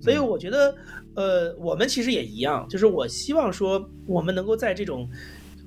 [0.01, 0.75] 所以我觉得，
[1.13, 5.07] 呃，我们其实也一样，就是我希望说，我们能够在这种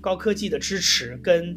[0.01, 1.57] 高科技的支持跟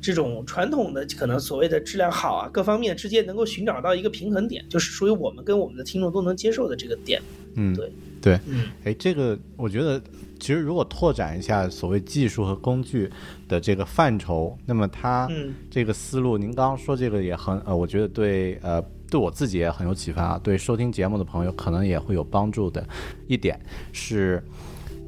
[0.00, 7.22] 这种传统的可能所谓的质量好啊各方面之间，能够寻找到一个平衡点，就是属于我们跟我们的听众都能接受的这个点。
[7.56, 7.90] 嗯，对
[8.20, 10.02] 对，嗯哎，这个我觉得，
[10.40, 13.10] 其实如果拓展一下所谓技术和工具
[13.48, 15.54] 的这个范畴，那么它嗯。
[15.70, 18.80] 这个思路，您刚刚说这个也很呃，我觉得对呃
[19.10, 22.86] 对我自己也很有启发啊，对收听节目的朋友可能也会有帮助的
[23.26, 23.58] 一点
[23.92, 24.42] 是，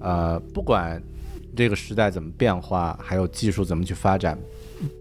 [0.01, 1.03] 呃，不管
[1.57, 4.39] 这个时代怎么变化，还有技术怎么去发展，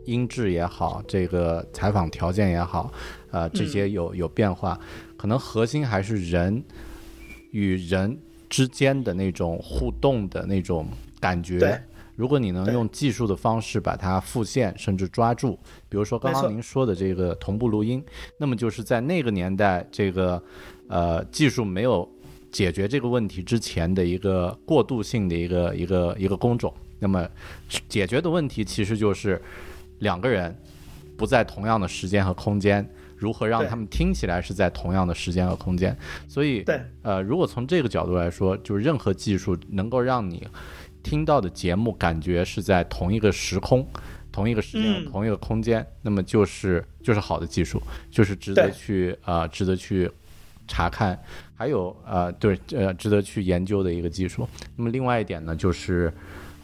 [0.06, 2.92] 音质也好，这个采访条件也好，
[3.32, 4.80] 呃，这些有有变化，
[5.18, 6.64] 可能核心还是人
[7.52, 8.18] 与人
[8.50, 10.88] 之间的那种互动的那种
[11.20, 11.82] 感觉。
[12.16, 15.60] 如果你能用技术的方式把它复现，甚至抓住，
[15.90, 18.02] 比如说刚刚您说的这个同步录音，
[18.38, 20.42] 那么就是在那个年代，这个
[20.88, 22.10] 呃技术没有
[22.54, 26.74] 解决这个问题之前的一个过渡性的一个一个一个工种。
[27.00, 27.28] 那么
[27.90, 29.42] 解决的问题其实就是
[30.00, 30.56] 两个人
[31.18, 35.98] 不在同样的时间和空间，如何让他们听起来是在同样的时间和空间。
[36.28, 40.48] 所以，对呃，如果从这个角度来说，就是任何技术能够让你
[41.02, 43.88] 听到的节目感觉是在同一个时空、
[44.32, 50.10] 同一个时间嗯同一个空间，那么就是就是好的技术，就是值得去呃值得去
[50.68, 51.18] 查看，
[51.56, 54.48] 还有呃对呃值得去研究的一个技术。
[54.76, 56.12] 那么另外一点呢，就是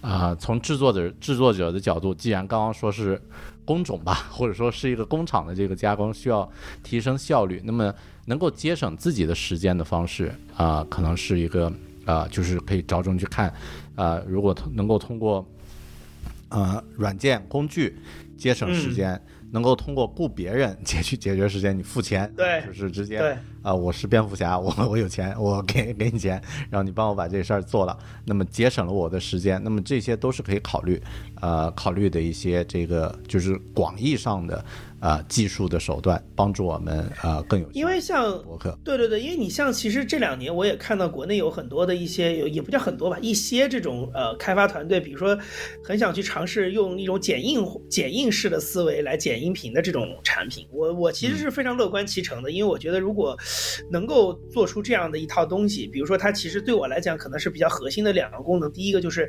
[0.01, 3.21] 啊、从制作者制作者的角度，既然刚刚说是
[3.65, 6.49] 工种吧，或者说是一个工厂的这个加工需要
[6.83, 7.93] 提升效率，那么
[8.25, 11.71] 能够节省自己的时间的方式啊、可能是一个
[12.05, 13.53] 啊、就是可以着重去看
[13.95, 15.47] 啊、如果能够通过
[16.49, 17.97] 呃软件工具
[18.37, 19.21] 节省时间。
[19.51, 23.37] 能够通过雇别人 解去解决时间，你付钱，对就是直接对。
[23.61, 27.95] 啊、我是蝙蝠侠， 我我有钱，我给给你钱，然后你帮我把这事儿做了，
[28.25, 30.99] 那么节省了我的时间，那么这些都是可以考虑，
[31.41, 34.65] 呃，考虑的一些这个就是广义上的
[35.01, 45.37] 呃技术的手段，帮助我们呃更有效因为像博客，对对对，因为你像其实这两年我也看到国内有很多的一些有也不叫很多吧，一些这种呃开发团队，比如说
[45.83, 53.37] 很想去尝试用一种剪映剪映式的思维来剪音频的这种产品，我我其实是非常乐观其成的，因为我觉得如果
[53.89, 59.27] 能够做出这样的一套东西，比如说它其实对我来讲可能是比较核心的两个功能，第一个就是。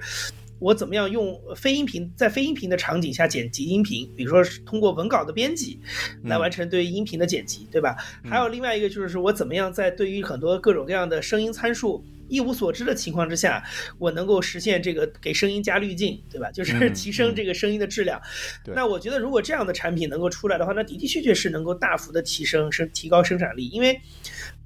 [0.63, 4.09] 我怎么样用非音频在非音频的场景下剪辑音频？
[4.15, 5.81] 比如说是通过文稿的编辑
[6.23, 7.97] 来完成对于音频的剪辑，对吧？
[8.25, 13.65] 还有另外一个就是我怎么样在对于很多各种各样的声音参数一无所知的情况之下，
[13.99, 16.49] 我能够实现这个给声音加滤镜，对吧？
[16.53, 18.23] 就是嗯提升这个声音的质量。
[18.65, 24.01] 对那我觉得如果这样的产品能够出来的话，那的的确确是能够大幅的提升生提高生产力，因为。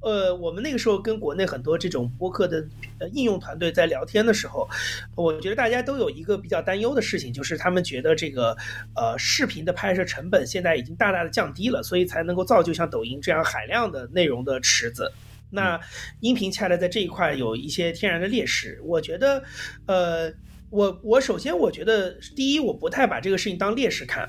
[0.00, 2.64] 呃，我们那个时候跟国内很多这种播客的
[3.00, 4.68] 呃应用团队在聊天的时候，
[5.16, 8.56] 我觉得大家都有一个比较担忧的事情，就是他们觉得这个
[8.94, 15.10] 呃视频的拍摄成本现在已经大大的降低了，所以才能够造就像抖音这样海量的内容的池子。
[15.50, 15.80] 那
[16.20, 19.42] 音频恰恰在这一块有一些天然的劣势，我觉得，
[19.86, 20.32] 呃，
[20.70, 24.28] 我我首先我觉得第一，我不太把这个事情当劣势看，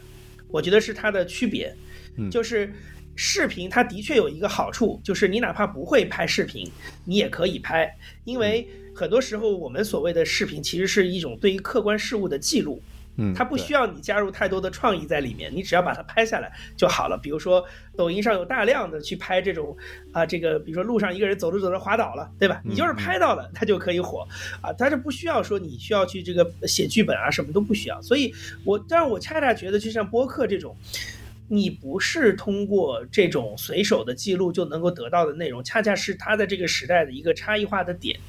[0.49, 1.75] 我觉得是它的区别，
[2.17, 2.73] 嗯就是。
[3.19, 6.71] 视频它的确有一个好处，就是你哪怕不会拍视频，
[7.03, 7.91] 你也可以拍，
[8.25, 12.79] 因为很多时候我们所谓的视频其实是一种对于客观事物的记录，
[13.17, 17.17] 嗯，它不需要你加入太多的创意在里面，你只要把它拍下来就好了。
[17.17, 17.65] 比如说
[17.95, 19.75] 抖音上有大量的去拍这种
[20.11, 22.61] 啊，这个比如说路上一个人走着走着滑倒了，对吧？
[22.63, 24.27] 你就是拍到了，它就可以火
[24.61, 27.99] 啊，它是不需要说你需要去这个写剧本啊，什么都不需要。
[28.03, 28.31] 所以
[28.63, 30.75] 我，但是我恰恰觉得，就像播客这种。
[31.47, 38.19] 你不是通过这种随手的记录就能够得到的内容，恰恰是它在这个时代的一个差异化的点。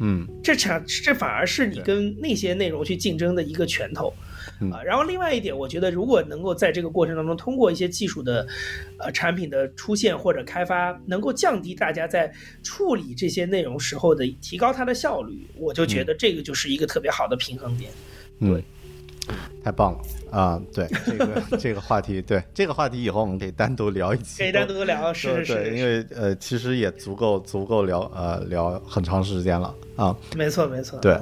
[0.00, 4.14] 嗯这恰这反而是你跟那些内容去竞争的一个拳头。
[4.60, 8.46] 嗯啊，然后另外一点，我觉得如果能够在这个过程当中，通过一些技术的，
[8.98, 12.32] 呃，产品的出现或者开发，能够降低大家在
[12.62, 17.90] 处理这些内容时候的提高它的效率，我就觉得这个就是一个特别好的平衡点。
[18.40, 18.62] 嗯，
[19.64, 19.98] 太棒了
[20.30, 20.60] 啊！
[20.74, 30.16] 对这个这个话题，对这个话题以后我们可以单独聊一期，可以单独聊，是是是因为呃，其实也足够足够聊呃聊很长时间了啊。
[30.30, 31.18] 是，没错没错，对，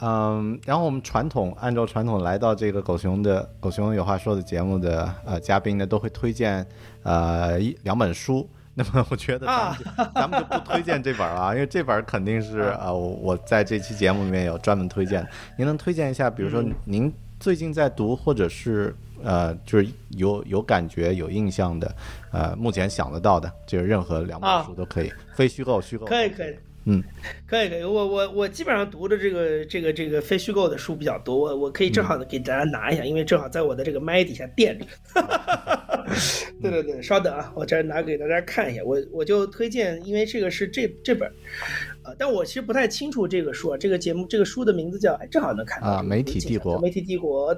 [0.00, 6.66] 嗯，然后我们传统按照传统来到这个狗熊的狗熊有话说的节目的呃嘉宾呢，都会推荐
[7.02, 8.48] 呃一两本书。
[8.78, 15.26] 那么我觉得咱们就、咱们就不推荐这本啊，因为这本肯定是啊、呃我我在这期节目里面有专门推荐。
[15.56, 17.10] 您能推荐一下，比如说您
[17.46, 18.92] 最近在读或者是
[19.22, 19.86] 呃，就是
[20.18, 21.94] 有有感觉、有印象的，
[22.32, 26.06] 呃，目前想得到的，就是任何两本书都可以，非虚构、虚构。
[26.06, 26.52] 可以，可以。
[26.86, 27.00] 嗯，
[27.46, 34.84] 可以可以，我我我基本上读的这个这个这个非虚构的书比较多，我我可以正好的给大家拿一下，因为正好在我的这个麦底下垫着。
[36.60, 41.30] 对对对，稍等啊，我这拿给大家看一下，我我就推荐，因为这个是这这本。
[42.06, 47.54] 啊，但我其实不太清楚这个书啊，这个节目这个书的名字叫，哎，正好能看到啊，媒体帝国，媒体帝国，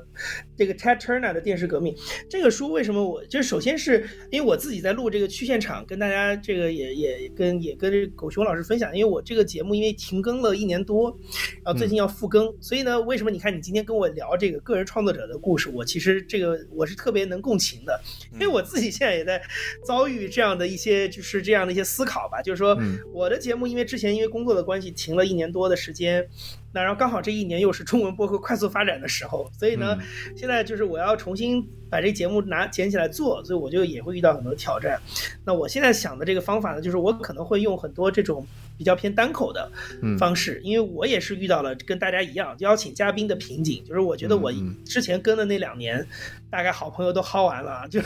[0.56, 1.94] 这个 Ted Turner 的电视革命，
[2.30, 11.14] 这个书为什么我就是首先是因为我自己在录这个去现场，跟大家这个也也跟也跟这狗熊老师分享，因为我这个节目因为停更了一年多，
[11.62, 18.00] 然后最近要复更，所以呢，为什么你看你今天跟我聊这个个人创作者的故事，我其实这个我是特别能共情的，
[18.32, 19.42] 因为我自己现在也在
[19.84, 22.78] 遭遇这样的一些就是这样的一些思考吧，就是说
[23.12, 26.27] 我的节目因为之前因为工作的关系停了一年多的时间，
[26.73, 29.98] 那然后刚好这一年又是中文播客快速发展的时候，所以呢，
[30.36, 35.01] 现在就是我要重新把这节目拿捡起来做，所以我就也会遇到很多挑战。
[35.44, 38.47] 那我现在想的这个方法呢，就是我可能会用很多这种
[38.77, 39.70] 比较偏单口的
[40.19, 44.52] 方式，因为我也是遇到了跟大家一样邀请嘉宾的瓶颈，就是我觉得我
[44.85, 46.06] 之前跟的那两年，
[46.51, 48.01] 大概好朋友都薅完了，就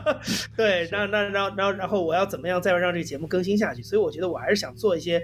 [0.56, 3.82] 对，那那然后然后然后我要怎么样再让这个节目更新下去？
[3.82, 5.22] 所以我觉得我还是想做一些。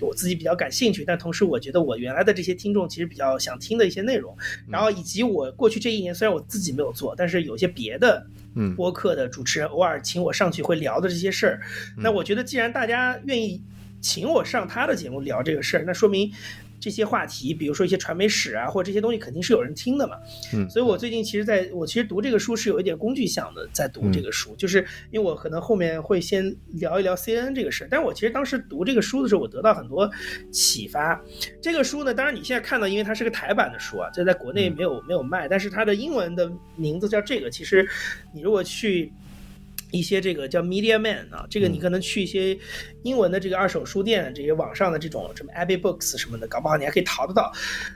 [0.00, 4.36] 我自己比较感兴趣，但同时我觉得我原来的这些听众其实比较想听的一些内容，
[4.68, 8.26] 然后以及我过去这一年虽然我自己没有做，但是有些别的
[8.76, 11.60] 播客的主持人偶尔请我上去会聊的这些事儿，
[11.96, 13.62] 那我觉得既然大家愿意
[14.00, 16.32] 请我上他的节目聊这个事儿，那说明。
[16.80, 20.16] 这些话题，比如说一些传媒史啊，或者这些东西，肯定是有人听的嘛。
[20.54, 24.78] 嗯，所以我最近其实在我其实读这个书是有一点工具项的，在读这个书，就是
[25.10, 27.86] 因为我可能后面会先聊一聊 CNN 这个事。
[27.90, 30.10] 但是我其实当时读这个书的时候，我得到很多
[30.50, 31.20] 启发。
[31.60, 37.50] 这个书呢，当然你现在看到，因为它是个台版的书啊，就在国内没有没有卖，但是它的英文的名字叫这个。
[37.50, 37.88] 其实
[38.32, 39.12] 你如果去。
[39.92, 42.58] 一些这个叫 Media Man 啊，这个你可能去一些
[43.04, 47.52] 英文的这个二手书店，这些网上的这种什么 Abbey Books 什么的，搞不好你还可以淘得到。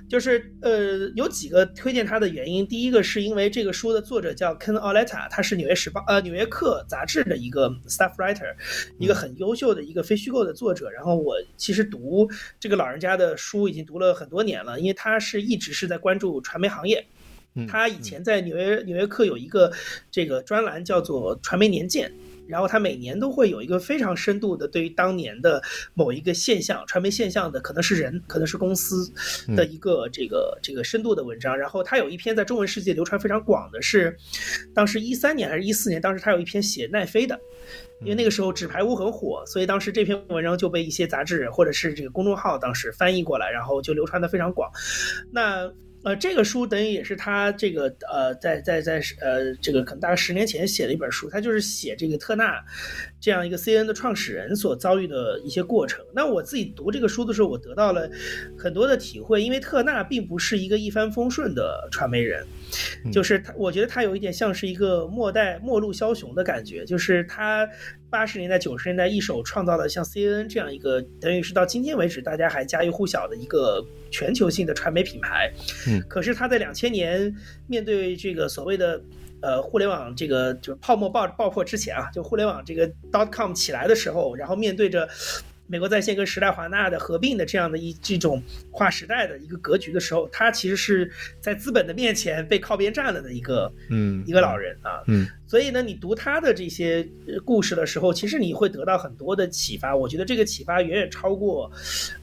[0.09, 8.55] 就是呃，有几个推荐它的原因，第一个是因为这个书的作者叫 Ken Auletta，他是纽约时报呃纽约客杂志的一个 staff writer，
[8.99, 10.89] 一个很优秀的一个非虚构的作者。
[10.91, 17.05] 然后我其实读这个老人家的书已经读了很多年了，因为他是一直是在关注传媒行业。
[17.69, 19.73] 他以前在纽约纽约客有一个
[20.11, 22.11] 这个专栏叫做《传媒年鉴》，
[22.47, 25.63] 然后他每年都会有一个非常深度的对于当年的
[25.95, 29.11] 某一个现象、传媒现象的，可能是人，可能是公司
[29.57, 31.57] 的一个这个这个深度的文章。
[31.57, 34.17] 然后他有一篇在中文世界流传非常广的是，
[34.75, 37.39] 当时一三年还是一四年，当时他有一篇写奈飞的，
[38.01, 44.71] 因为那个时候纸牌屋很火，所以当时这篇文章就被一些杂志或者是这个公众号当时翻译过来，然后就流传的非常广。
[45.33, 45.71] 那
[46.03, 52.65] 呃，这个书等于也是他这个呃，在在在呃，这个可能大概十年前写的一本书，他就是写这个特纳
[53.21, 56.03] 这样一个 C N 的创始人所遭遇的一些过程。
[56.15, 58.11] 那我自己读这个书的时候，我得到了
[58.57, 62.47] 很多的体会，因为特纳并不是一个一帆风顺的传媒人，
[63.13, 67.69] 就是他，我觉得他有一点像是一个末代末路枭雄的感觉，就是他。
[68.11, 73.81] 八十年代、九十年代一手创造了像 CNN 这样一个，等于是到今天为止大家还家喻户晓的一个
[74.11, 75.49] 全球性的传媒品牌。
[75.87, 77.33] 嗯，可是他在两千年
[77.69, 79.01] 面对这个所谓的
[79.43, 85.09] 呃互联网这个就是泡沫爆爆破之前啊，就互联网这个 dot com 起来的时候，然后面对着。
[85.71, 88.43] 美国在线跟时代华纳的合并的这样的一这种
[88.73, 91.09] 划时代的一个格局的时候，他其实是
[91.41, 97.09] 在资本的面前被靠边站了的一个，嗯，一个老人啊，嗯，所以呢，你读他的这些
[97.45, 99.95] 故事的时候，其实你会得到很多的启发。
[99.95, 101.71] 我觉得这个启发远远超过。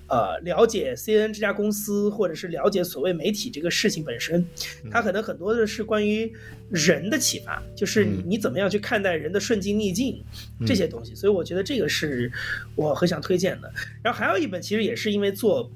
[0.08, 4.46] 呃，了解 CNN 这家公司，或者是了解所谓媒体这个事情本身，
[4.90, 6.32] 它可能很多的是关于
[6.70, 10.24] 人的启发，就是你你怎么样去看待人的顺境逆境
[10.66, 11.14] 这些东西。
[11.14, 12.32] 所以我觉得这个是
[12.76, 13.72] 我很想推荐的。
[14.02, 15.72] 然后还有一本，其实也是因为做。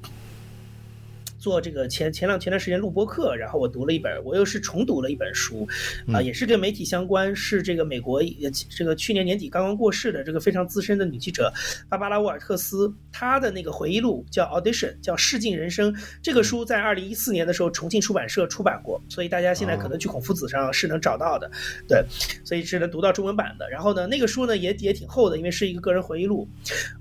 [1.41, 5.67] 做这个前前两前段时间录播课，然后我读了一本，我又是重读了一本书，
[6.13, 8.21] 啊，也是跟媒体相关，是这个美国
[8.69, 11.51] 这个去年年底刚刚过世的这个非常资深的女记者
[11.89, 15.91] 芭芭拉沃尔特斯，她的那个回忆录叫 Audition，叫试镜人生。
[16.21, 21.49] 这个书在二零一四年的时候重庆出版社出版过，所以大家现在可能去孔夫子上是能找到的，
[21.87, 22.05] 对，
[22.45, 23.67] 所以是能读到中文版的。
[23.67, 26.47] 然后呢，那个书呢也也挺厚的，因为是一个个人回忆录。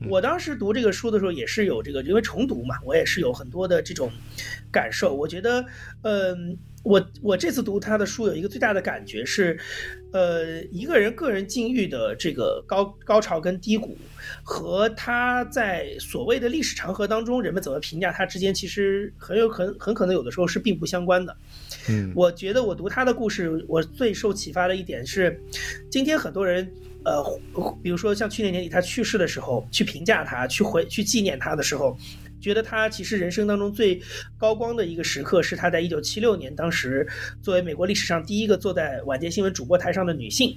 [0.09, 4.11] 我当时读这个书的时候也是有这个，因为重读嘛，我也是有很多的这种。
[4.71, 5.15] 感受。
[5.15, 5.65] 我觉得，
[6.03, 9.59] 嗯，我我这次读他的书有一个最大的感觉是，
[10.13, 13.97] 呃，一个人个人境遇的这个高高潮跟低谷，
[14.43, 21.37] 和他在所谓的历史长河当中人们怎么评价他之间，其实很有很很可能有的时候是并不相关的。
[21.89, 25.41] 嗯，我觉得我读他的故事，我最受启发的一点是，
[25.91, 26.71] 今天很多人。
[27.03, 27.25] 呃，
[27.83, 31.97] 比如说像去年年底他去世的时候，去评价他，去回去纪念他的时候，
[32.41, 34.01] 觉得他其实人生当中最
[34.39, 37.07] 高光的一个时刻是他在一九七六年，当时
[37.43, 40.57] 作为美国历史上第一个坐在晚间新闻主播台上的女性，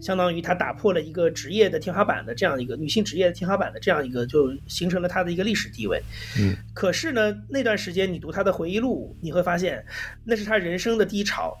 [0.00, 6.02] 相当于她打破了一个职业的天花板的这样一个女性职业的天花板的这样一个，就形成了她的一个历史地位。
[6.38, 9.84] 嗯，可是呢，那段时间你读她的回忆录，你会发现
[10.24, 11.56] 那是她人生的低潮。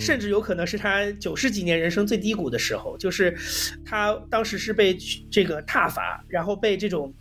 [0.00, 3.36] 甚至有可能是他九十几年人生最低谷的时候，就是
[3.84, 4.96] 他当时是被
[5.30, 7.12] 这个踏伐，然后被这种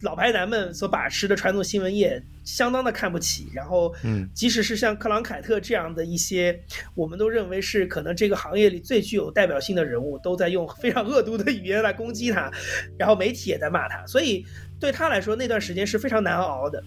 [0.00, 6.60] 老白男们所把持的传统新闻业相当的看不起，然后，嗯，即使是像克朗凯特这样的一些
[6.94, 12.50] 我们都认为是可能这个行业里最具有代表性的人物，都在用非常恶毒的语言来攻击他，
[12.98, 14.44] 然后媒体也在骂他，所以
[14.80, 16.82] 对他来说那段时间是非常难熬的。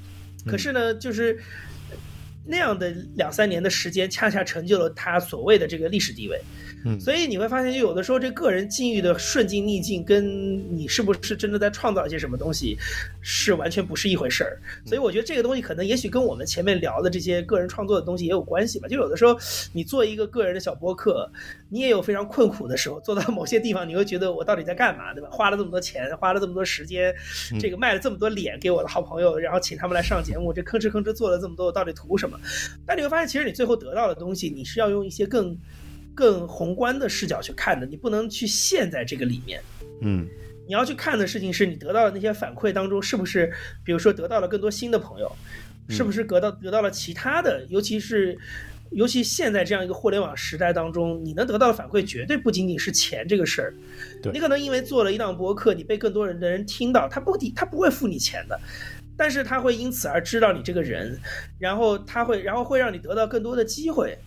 [0.45, 1.39] 可是呢，就是。
[2.43, 6.41] 那样的两三年的时间，恰恰成就了他所谓的这个历史地位。
[6.85, 12.77] 嗯，所以你会发现，就有的时候这个人境遇的顺境逆境，跟你是不是真的在创造一些什么东西，
[13.21, 14.59] 是完全不是一回事儿。
[14.85, 18.87] 所以我觉得这个东西可能也许跟我们前面聊的这些个人创作的东西也有关系吧。
[18.87, 19.37] 就有的时候
[19.73, 21.31] 你做一个个人的小播客，
[21.69, 25.29] 你也有非常困苦的时候，做到某些地方，你会觉得我到底在干嘛，对吧？
[25.31, 27.13] 花了这么多钱，花了这么多时间，
[27.59, 32.39] 这个卖了这么多脸给我的好朋友，然后请他们来上节目，这吭哧吭哧做了这么多，我到底图什么？
[32.85, 35.55] 但你会发现，其实你最后得到的东西，你是要用一些更。
[36.13, 39.61] 更宏观的视角去看的，你不能去陷在这个里面。
[40.01, 40.27] 嗯，
[40.67, 43.51] 你要去看的事情是你得到的那些反馈当中，是不是，
[43.83, 45.31] 比如说得到了更多新的朋友，
[45.89, 48.37] 是不是得到得到了其他的，尤其是，
[48.91, 53.73] 尤其现在这样一个互联网时代当中，你能得到的反馈绝对不仅仅是钱这个事儿。
[54.21, 58.59] 对，你可能因为做了一档博客，你被更多人的人听到，他不抵他不会付你钱的，
[59.15, 61.19] 但是他会因此而知道你这个人，
[61.59, 64.17] 然后他会，然后会让你得到更多的机会。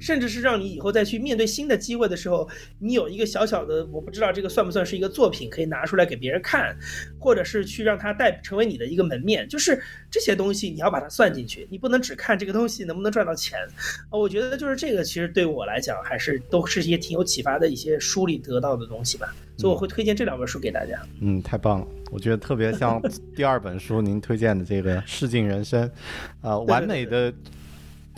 [0.00, 2.48] 甚至是让你以后再去面对新的机会的时候，
[2.78, 6.76] 你有一个小小的，我不知道这个算不算是一个作品，可以拿出来给别人看，
[7.18, 9.48] 或者是去让它带成为你的一个门面。
[9.48, 13.58] 就是这些东西你要把它算进去，你不能只看这个东西能不能赚到钱。
[14.10, 19.34] 我觉得就是这个，其实对我来讲还是都是一些挺有启发的一些书里得到的东西吧。
[19.56, 21.00] 所以我会推荐这两本书给大家。
[21.20, 23.02] 嗯，太棒了，我觉得特别像
[23.34, 25.88] 第二本书您推荐的这个《试镜人生》，
[26.48, 27.32] 啊，完美的。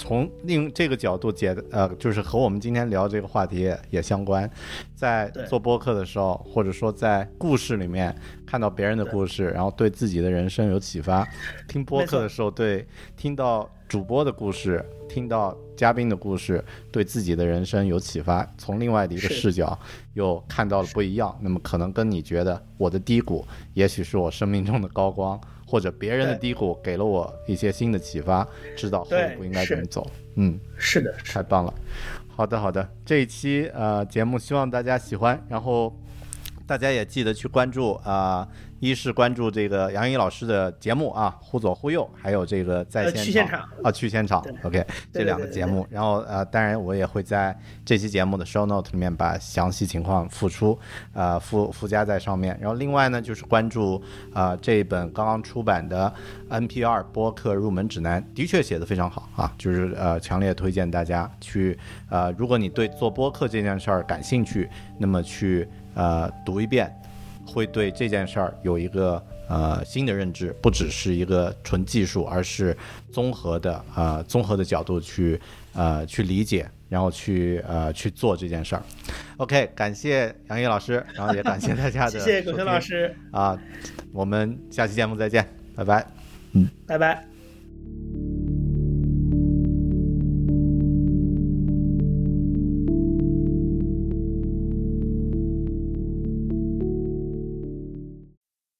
[0.01, 4.51] 从另这个角度解的，呃，就是和我们今天聊这个话题也相关。
[4.95, 8.17] 在做播客的时候，或者说在故事里面
[8.47, 11.23] 看到别人的故事，然后对自己的人生有启发；
[11.69, 18.43] 听播客的时候，对听到主播的故事，听到嘉宾的故事，对自己的人生有启发。
[18.57, 19.79] 从另外的一个视角
[20.15, 21.37] 又看到了不一样。
[21.43, 25.39] 那么可能跟你觉得我的低谷，也许是我生命中的高光。
[25.71, 28.45] 或者别人的低谷给了我一些新的启发，
[28.77, 30.05] 知道后一步应该怎么走。
[30.35, 31.73] 嗯，是的，太棒了。
[32.27, 35.97] 好的，好的，这一期呃节目希望大家喜欢，然后
[36.71, 38.47] 大家也记得去关注啊。
[38.79, 44.83] 一是关注这个杨怡老师的节目啊，忽左忽右，还有这个在线场啊，去现场，OK，
[45.13, 45.87] 这两个节目。
[45.91, 50.79] 然后呃，当然我也会在这期节目的 show note 里面把详细情况附出，
[51.13, 52.57] 呃，附附加在上面。
[52.59, 54.03] 然后另外呢，就是关注
[54.33, 56.11] 啊这一本刚刚出版的
[56.49, 61.79] NPR 播客入门指南，的确写的非常好啊，就是呃强烈推荐大家去
[62.09, 64.67] 呃，如果你对做播客这件事儿感兴趣，
[64.97, 65.69] 那么去
[66.01, 66.91] 呃读一遍。
[67.47, 72.77] 会对这件事儿有一个呃新的认知，不只是一个纯技术，而是
[73.11, 75.41] 综合的呃综合的角度去
[75.73, 78.83] 呃去理解，然后去呃去做这件事儿。
[79.39, 83.59] OK，感谢杨毅老师，然后也感谢大家的， 谢谢狗熊老师啊，
[84.13, 85.45] 我们下期节目再见，
[85.75, 86.07] 拜拜，
[86.53, 87.25] 嗯，拜拜。